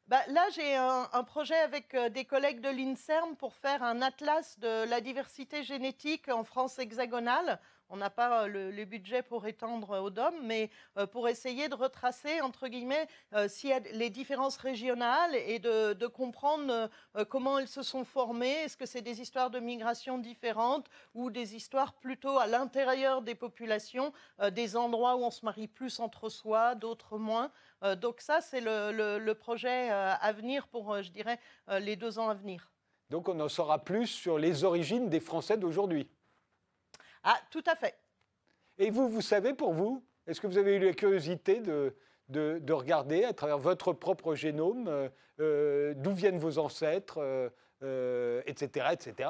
Bah, 0.07 0.21
là, 0.29 0.45
j'ai 0.53 0.75
un, 0.75 1.23
projet 1.23 1.57
avec 1.57 1.93
euh, 1.93 2.09
des 2.09 2.23
collègues 2.23 2.61
de 2.61 2.69
l'INSERM 2.69 3.35
pour 3.35 3.53
faire 3.53 3.83
un 3.83 4.01
atlas 4.01 4.57
de 4.59 4.89
la 4.89 5.01
diversité 5.01 5.63
génétique 5.63 6.29
en 6.29 6.43
France 6.43 6.79
hexagonale. 6.79 7.59
On 7.89 7.97
n'a 7.97 8.09
pas 8.09 8.43
euh, 8.43 8.71
le, 8.71 8.85
budget 8.85 9.21
pour 9.23 9.47
étendre 9.47 10.01
au 10.01 10.09
DOM, 10.09 10.33
mais 10.43 10.69
euh, 10.97 11.07
pour 11.07 11.27
essayer 11.29 11.69
de 11.69 11.75
retracer, 11.75 12.41
entre 12.41 12.67
guillemets, 12.67 13.07
euh, 13.33 13.47
les 13.93 14.09
différences 14.09 14.57
régionales 14.57 15.35
et 15.35 15.59
de, 15.59 16.07
comprendre 16.07 16.89
comment 17.29 17.59
elles 17.59 17.67
se 17.67 17.83
sont 17.83 18.05
formées. 18.05 18.63
Est-ce 18.63 18.77
que 18.77 18.85
c'est 18.85 19.01
des 19.01 19.21
histoires 19.21 19.49
de 19.49 19.59
migration 19.59 20.17
différentes 20.17 20.87
ou 21.13 21.29
des 21.29 21.55
histoires 21.55 21.93
plutôt 21.93 22.39
à 22.39 22.47
l'intérieur 22.47 23.21
des 23.21 23.35
populations, 23.35 24.13
des 24.51 24.77
endroits 24.77 25.17
où 25.17 25.23
on 25.23 25.31
se 25.31 25.43
marie 25.43 25.67
plus 25.67 25.99
entre 25.99 26.29
soi, 26.29 26.75
d'autres 26.75 27.17
moins? 27.17 27.51
donc 27.97 28.21
ça, 28.21 28.39
c'est 28.41 28.61
le, 28.61 29.33
projet 29.33 29.89
à 29.89 30.31
venir 30.31 30.67
pour, 30.67 31.01
je 31.01 31.11
dirais, 31.11 31.39
les 31.79 31.97
deux 31.97 32.19
ans 32.19 32.29
à 32.29 32.33
venir. 32.33 32.71
Donc 33.09 33.27
on 33.29 33.39
en 33.39 33.49
saura 33.49 33.83
plus 33.83 34.07
sur 34.07 34.37
les 34.37 34.63
origines 34.63 35.09
des 35.09 35.19
Français 35.19 35.57
d'aujourd'hui. 35.57 36.09
Ah, 37.29 37.41
tout 37.51 37.63
à 37.65 37.75
fait. 37.75 37.93
Et 38.77 38.89
vous, 38.89 39.09
vous 39.09 39.19
savez 39.19 39.53
pour 39.53 39.73
vous, 39.73 40.01
est-ce 40.27 40.39
que 40.39 40.47
vous 40.47 40.57
avez 40.57 40.75
eu 40.75 40.79
la 40.79 40.93
curiosité 40.93 41.59
de, 41.59 41.93
de, 42.29 42.71
regarder 42.71 43.25
à 43.25 43.33
travers 43.33 43.57
votre 43.57 43.91
propre 43.91 44.33
génome 44.33 44.87
euh, 44.87 45.09
euh, 45.41 45.93
d'où 45.97 46.13
viennent 46.13 46.39
vos 46.39 46.57
ancêtres, 46.57 47.17
etc., 47.81 47.81
euh, 47.83 48.41
etc. 48.45 49.29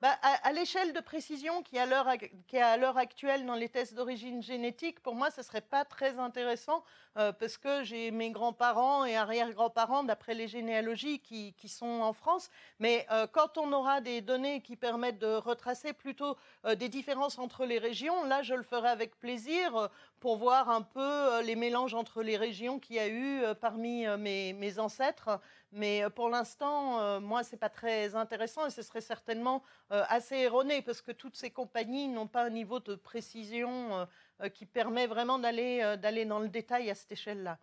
Bah, 0.00 0.16
à, 0.22 0.52
l'échelle 0.52 0.94
de 0.94 1.00
précision 1.00 1.62
qui 1.62 1.76
est 1.76 1.80
à 1.80 2.76
l'heure 2.78 2.96
actuelle 2.96 3.44
dans 3.44 3.54
les 3.54 3.68
tests 3.68 3.92
d'origine 3.92 4.42
génétique, 4.42 4.98
pour 5.00 5.14
moi, 5.14 5.30
ce 5.30 5.42
ne 5.42 5.44
serait 5.44 5.60
pas 5.60 5.84
très 5.84 6.18
intéressant 6.18 6.82
euh, 7.18 7.32
parce 7.32 7.58
que 7.58 7.84
j'ai 7.84 8.10
mes 8.10 8.30
grands-parents 8.30 9.04
et 9.04 9.14
arrière-grands-parents, 9.14 10.04
d'après 10.04 10.32
les 10.32 10.48
généalogies, 10.48 11.18
qui, 11.18 11.54
sont 11.68 12.00
en 12.00 12.14
France. 12.14 12.48
Mais 12.78 13.06
euh, 13.10 13.26
quand 13.30 13.58
on 13.58 13.74
aura 13.74 14.00
des 14.00 14.22
données 14.22 14.62
qui 14.62 14.74
permettent 14.74 15.18
de 15.18 15.34
retracer 15.34 15.92
plutôt 15.92 16.34
euh, 16.64 16.74
des 16.74 16.88
différences 16.88 17.38
entre 17.38 17.66
les 17.66 17.78
régions, 17.78 18.24
là, 18.24 18.42
je 18.42 18.54
le 18.54 18.62
ferai 18.62 18.88
avec 18.88 19.18
plaisir 19.18 19.90
pour 20.18 20.38
voir 20.38 20.70
un 20.70 20.82
peu 20.82 21.42
les 21.42 21.56
mélanges 21.56 21.92
entre 21.92 22.22
les 22.22 22.38
régions 22.38 22.78
qu'il 22.78 22.96
y 22.96 23.00
a 23.00 23.08
eu 23.08 23.42
parmi 23.60 24.06
mes, 24.18 24.54
mes, 24.54 24.78
ancêtres. 24.78 25.40
Mais 25.72 26.02
pour 26.16 26.28
l'instant, 26.28 27.20
moi, 27.20 27.44
ce 27.44 27.52
n'est 27.52 27.58
pas 27.58 27.68
très 27.68 28.14
intéressant 28.16 28.66
et 28.66 28.70
ce 28.70 28.82
serait 28.82 29.00
certainement 29.00 29.62
assez 29.90 30.36
erroné 30.36 30.82
parce 30.82 31.00
que 31.00 31.12
toutes 31.12 31.36
ces 31.36 31.50
compagnies 31.50 32.08
n'ont 32.08 32.26
pas 32.26 32.44
un 32.44 32.50
niveau 32.50 32.80
de 32.80 32.96
précision 32.96 34.06
euh, 34.42 34.48
qui 34.48 34.64
permet 34.64 35.06
vraiment 35.06 35.38
d'aller 35.38 35.80
euh, 35.82 35.96
d'aller 35.96 36.24
dans 36.24 36.38
le 36.38 36.48
détail 36.48 36.88
à 36.90 36.94
cette 36.94 37.12
échelle-là. 37.12 37.58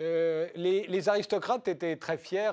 Euh, 0.00 0.48
les, 0.54 1.08
aristocrates 1.08 1.68
étaient 1.68 1.96
très 1.96 2.18
fiers 2.18 2.52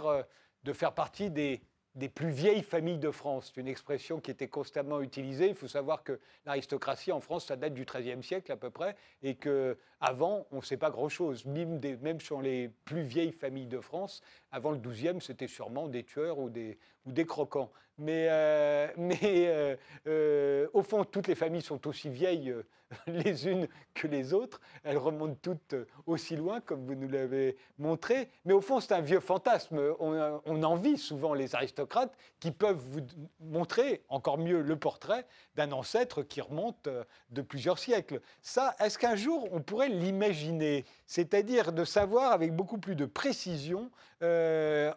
de 0.63 0.73
faire 0.73 0.93
partie 0.93 1.29
des, 1.29 1.61
des 1.95 2.09
plus 2.09 2.29
vieilles 2.29 2.63
familles 2.63 2.97
de 2.97 3.11
France. 3.11 3.51
C'est 3.53 3.61
une 3.61 3.67
expression 3.67 4.19
qui 4.19 4.29
était 4.29 4.47
constamment 4.47 5.01
utilisée. 5.01 5.49
Il 5.49 5.55
faut 5.55 5.67
savoir 5.67 6.03
que 6.03 6.19
l'aristocratie 6.45 7.11
en 7.11 7.21
France, 7.21 7.45
ça 7.45 7.55
date 7.55 7.73
du 7.73 7.85
XIIIe 7.85 8.21
siècle 8.23 8.51
à 8.51 8.57
peu 8.57 8.69
près, 8.69 8.95
et 9.23 9.35
qu'avant, 9.35 10.45
on 10.51 10.57
ne 10.57 10.61
sait 10.61 10.77
pas 10.77 10.89
grand-chose. 10.89 11.45
Même, 11.45 11.79
même, 12.01 12.19
sur 12.19 12.41
les 12.41 12.69
plus 12.83 13.03
vieilles 13.03 13.31
familles 13.31 13.67
de 13.67 13.79
France, 13.79 14.21
avant 14.55 14.71
le 14.71 14.77
XIIe, 14.77 15.19
c'était 15.19 15.49
sûrement 15.49 15.89
des 15.89 16.05
tueurs 16.05 16.39
ou 16.39 16.49
des, 16.49 16.77
ou 17.05 17.11
des 17.11 17.25
croquants. 17.25 17.69
Mais, 17.97 18.27
euh, 18.29 18.87
mais 18.97 19.19
euh, 19.23 19.75
euh, 20.07 20.67
au 20.73 20.81
fond, 20.81 21.03
toutes 21.03 21.27
les 21.27 21.35
familles 21.35 21.61
sont 21.61 21.87
aussi 21.87 22.09
vieilles 22.09 22.53
les 23.07 23.47
unes 23.47 23.67
que 23.93 24.07
les 24.07 24.33
autres. 24.33 24.61
Elles 24.83 24.97
remontent 24.97 25.37
toutes 25.41 25.75
aussi 26.05 26.35
loin, 26.35 26.61
comme 26.61 26.85
vous 26.85 26.95
nous 26.95 27.09
l'avez 27.09 27.57
montré. 27.79 28.29
Mais 28.45 28.53
au 28.53 28.61
fond, 28.61 28.79
c'est 28.79 28.93
un 28.93 29.01
vieux 29.01 29.19
fantasme. 29.19 29.79
On, 29.99 30.41
on, 30.45 30.63
envie 30.63 30.97
souvent 30.97 31.33
les 31.33 31.53
aristocrates 31.53 32.15
qui 32.39 32.51
peuvent 32.51 32.81
vous 32.91 33.01
montrer 33.39 34.03
encore 34.07 34.37
mieux 34.37 34.61
le 34.61 34.75
portrait 34.77 35.25
d'un 35.55 35.71
ancêtre 35.71 36.23
qui 36.23 36.41
remonte 36.41 36.87
de 37.29 37.41
plusieurs 37.41 37.79
siècles. 37.79 38.21
Ça, 38.41 38.75
est-ce 38.79 38.97
qu'un 38.97 39.15
jour 39.15 39.47
on 39.51 39.61
pourrait 39.61 39.89
l'imaginer? 39.89 40.85
C'est-à-dire 41.05 41.71
de 41.71 41.83
savoir 41.85 42.31
avec 42.31 42.53
beaucoup 42.53 42.77
plus 42.77 42.95
de 42.95 43.05
précision 43.05 43.91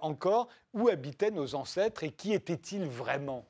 encore 0.00 0.48
où 0.74 0.88
habitaient 0.88 1.30
nos 1.30 1.54
ancêtres 1.54 2.04
et 2.04 2.10
qui 2.10 2.32
étaient-ils 2.32 2.86
vraiment? 2.86 3.44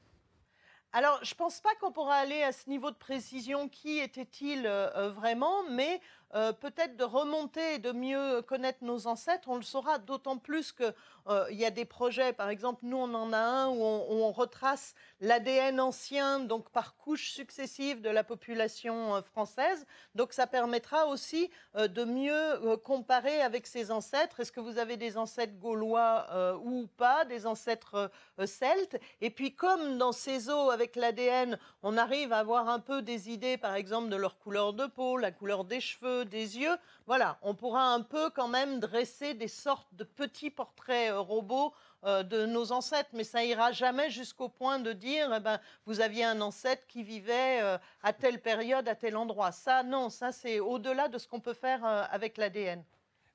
Alors, 0.93 1.19
je 1.23 1.35
ne 1.35 1.37
pense 1.37 1.61
pas 1.61 1.75
qu'on 1.81 1.93
pourra 1.93 2.15
aller 2.15 2.43
à 2.43 2.51
ce 2.51 2.69
niveau 2.69 2.91
de 2.91 2.97
précision 2.97 3.69
qui 3.69 3.99
était-il 3.99 4.67
euh, 4.67 4.89
euh, 4.97 5.11
vraiment, 5.11 5.63
mais 5.71 6.01
euh, 6.35 6.53
peut-être 6.53 6.97
de 6.97 7.05
remonter 7.05 7.75
et 7.75 7.79
de 7.79 7.91
mieux 7.91 8.43
connaître 8.43 8.85
nos 8.85 9.07
ancêtres. 9.07 9.49
On 9.49 9.57
le 9.57 9.63
saura 9.63 9.99
d'autant 9.99 10.37
plus 10.37 10.73
qu'il 10.73 10.95
euh, 11.29 11.51
y 11.51 11.65
a 11.65 11.71
des 11.71 11.87
projets, 11.87 12.35
par 12.35 12.51
exemple, 12.51 12.81
nous 12.85 12.99
on 12.99 13.15
en 13.15 13.33
a 13.33 13.39
un 13.39 13.69
où 13.69 13.83
on, 13.83 14.31
retrace 14.31 14.95
l'ADN 15.21 15.81
ancien, 15.81 16.41
donc 16.41 16.71
par 16.71 16.97
couches 16.97 17.31
successives 17.33 18.01
de 18.01 18.11
la 18.11 18.25
population 18.25 19.17
euh, 19.17 19.23
française. 19.23 19.87
Donc 20.15 20.33
ça 20.33 20.47
permettra 20.47 21.07
aussi 21.07 21.51
de 21.77 22.05
mieux 22.05 22.77
comparer 22.79 23.41
avec 23.41 23.67
ses 23.67 23.91
ancêtres. 23.91 24.41
Est-ce 24.41 24.53
que 24.53 24.61
vous 24.61 24.79
avez 24.79 24.97
des 24.97 25.17
ancêtres 25.17 25.59
gaulois 25.59 26.57
ou 26.65 26.87
pas, 26.97 27.25
des 27.25 27.47
ancêtres 27.47 28.11
celtes? 28.47 28.99
Et 29.21 29.31
puis 29.31 29.55
comme 29.55 29.99
dans 29.99 30.13
ces 30.13 30.51
eaux 30.51 30.71
avec 30.71 30.97
l'ADN, 30.97 31.59
on 31.83 31.97
arrive 31.97 32.33
à 32.33 32.39
avoir 32.39 32.69
un 32.69 32.81
peu 32.81 33.03
des 33.03 33.31
idées, 33.31 33.57
par 33.57 33.75
exemple, 33.75 34.09
de 34.09 34.17
leur 34.17 34.39
couleur 34.39 34.73
de 34.73 34.87
peau, 34.87 35.17
la 35.17 35.31
couleur 35.31 35.65
des 35.65 35.81
cheveux, 35.81 36.25
des 36.25 36.59
yeux. 36.59 36.77
Voilà, 37.07 37.39
on 37.43 37.55
pourra 37.55 37.93
un 37.93 38.03
peu 38.03 38.31
quand 38.31 38.49
même 38.49 38.81
dresser 38.81 39.35
des 39.35 39.49
sortes 39.49 39.89
de 39.93 40.05
petits 40.05 40.51
portraits 40.51 41.13
euh, 41.13 41.21
robots 41.21 41.73
euh, 42.05 42.23
de 42.23 42.47
nos 42.47 42.73
ancêtres, 42.73 43.11
mais 43.13 43.25
ça 43.25 43.45
ira 43.45 43.73
jamais 43.73 44.11
jusqu'au 44.11 44.49
point 44.49 44.79
de 44.79 44.93
dire, 44.93 45.33
eh 45.37 45.41
ben, 45.41 45.59
vous 45.87 46.01
aviez 46.01 46.25
un 46.25 46.41
ancêtre 46.41 46.87
qui 46.87 47.03
vivait 47.03 47.61
euh, 47.63 47.79
à 48.03 48.13
telle 48.13 48.41
période, 48.41 48.89
à 48.89 48.95
tel 48.95 49.17
endroit. 49.17 49.53
Ça, 49.53 49.83
non, 49.83 50.09
ça 50.09 50.33
c'est 50.33 50.61
au-delà 50.61 51.09
de 51.09 51.19
ce 51.19 51.27
qu'on 51.27 51.41
peut 51.41 51.55
faire 51.55 51.85
avec 51.85 52.37
l'ADN. 52.37 52.83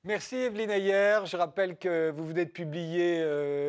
Merci 0.02 0.36
Evelyne 0.36 0.70
Ayer. 0.70 1.20
Je 1.24 1.36
rappelle 1.36 1.76
que 1.76 2.10
vous 2.10 2.26
venez 2.26 2.44
de 2.44 2.50
publier 2.50 3.24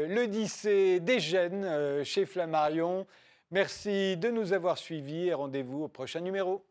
l'Odyssée 0.07 0.99
des 0.99 1.19
gènes 1.19 2.03
chez 2.03 2.25
Flammarion. 2.25 3.07
Merci 3.51 4.17
de 4.17 4.29
nous 4.29 4.51
avoir 4.51 4.77
suivis 4.77 5.27
et 5.27 5.33
rendez-vous 5.33 5.83
au 5.83 5.87
prochain 5.87 6.19
numéro. 6.19 6.65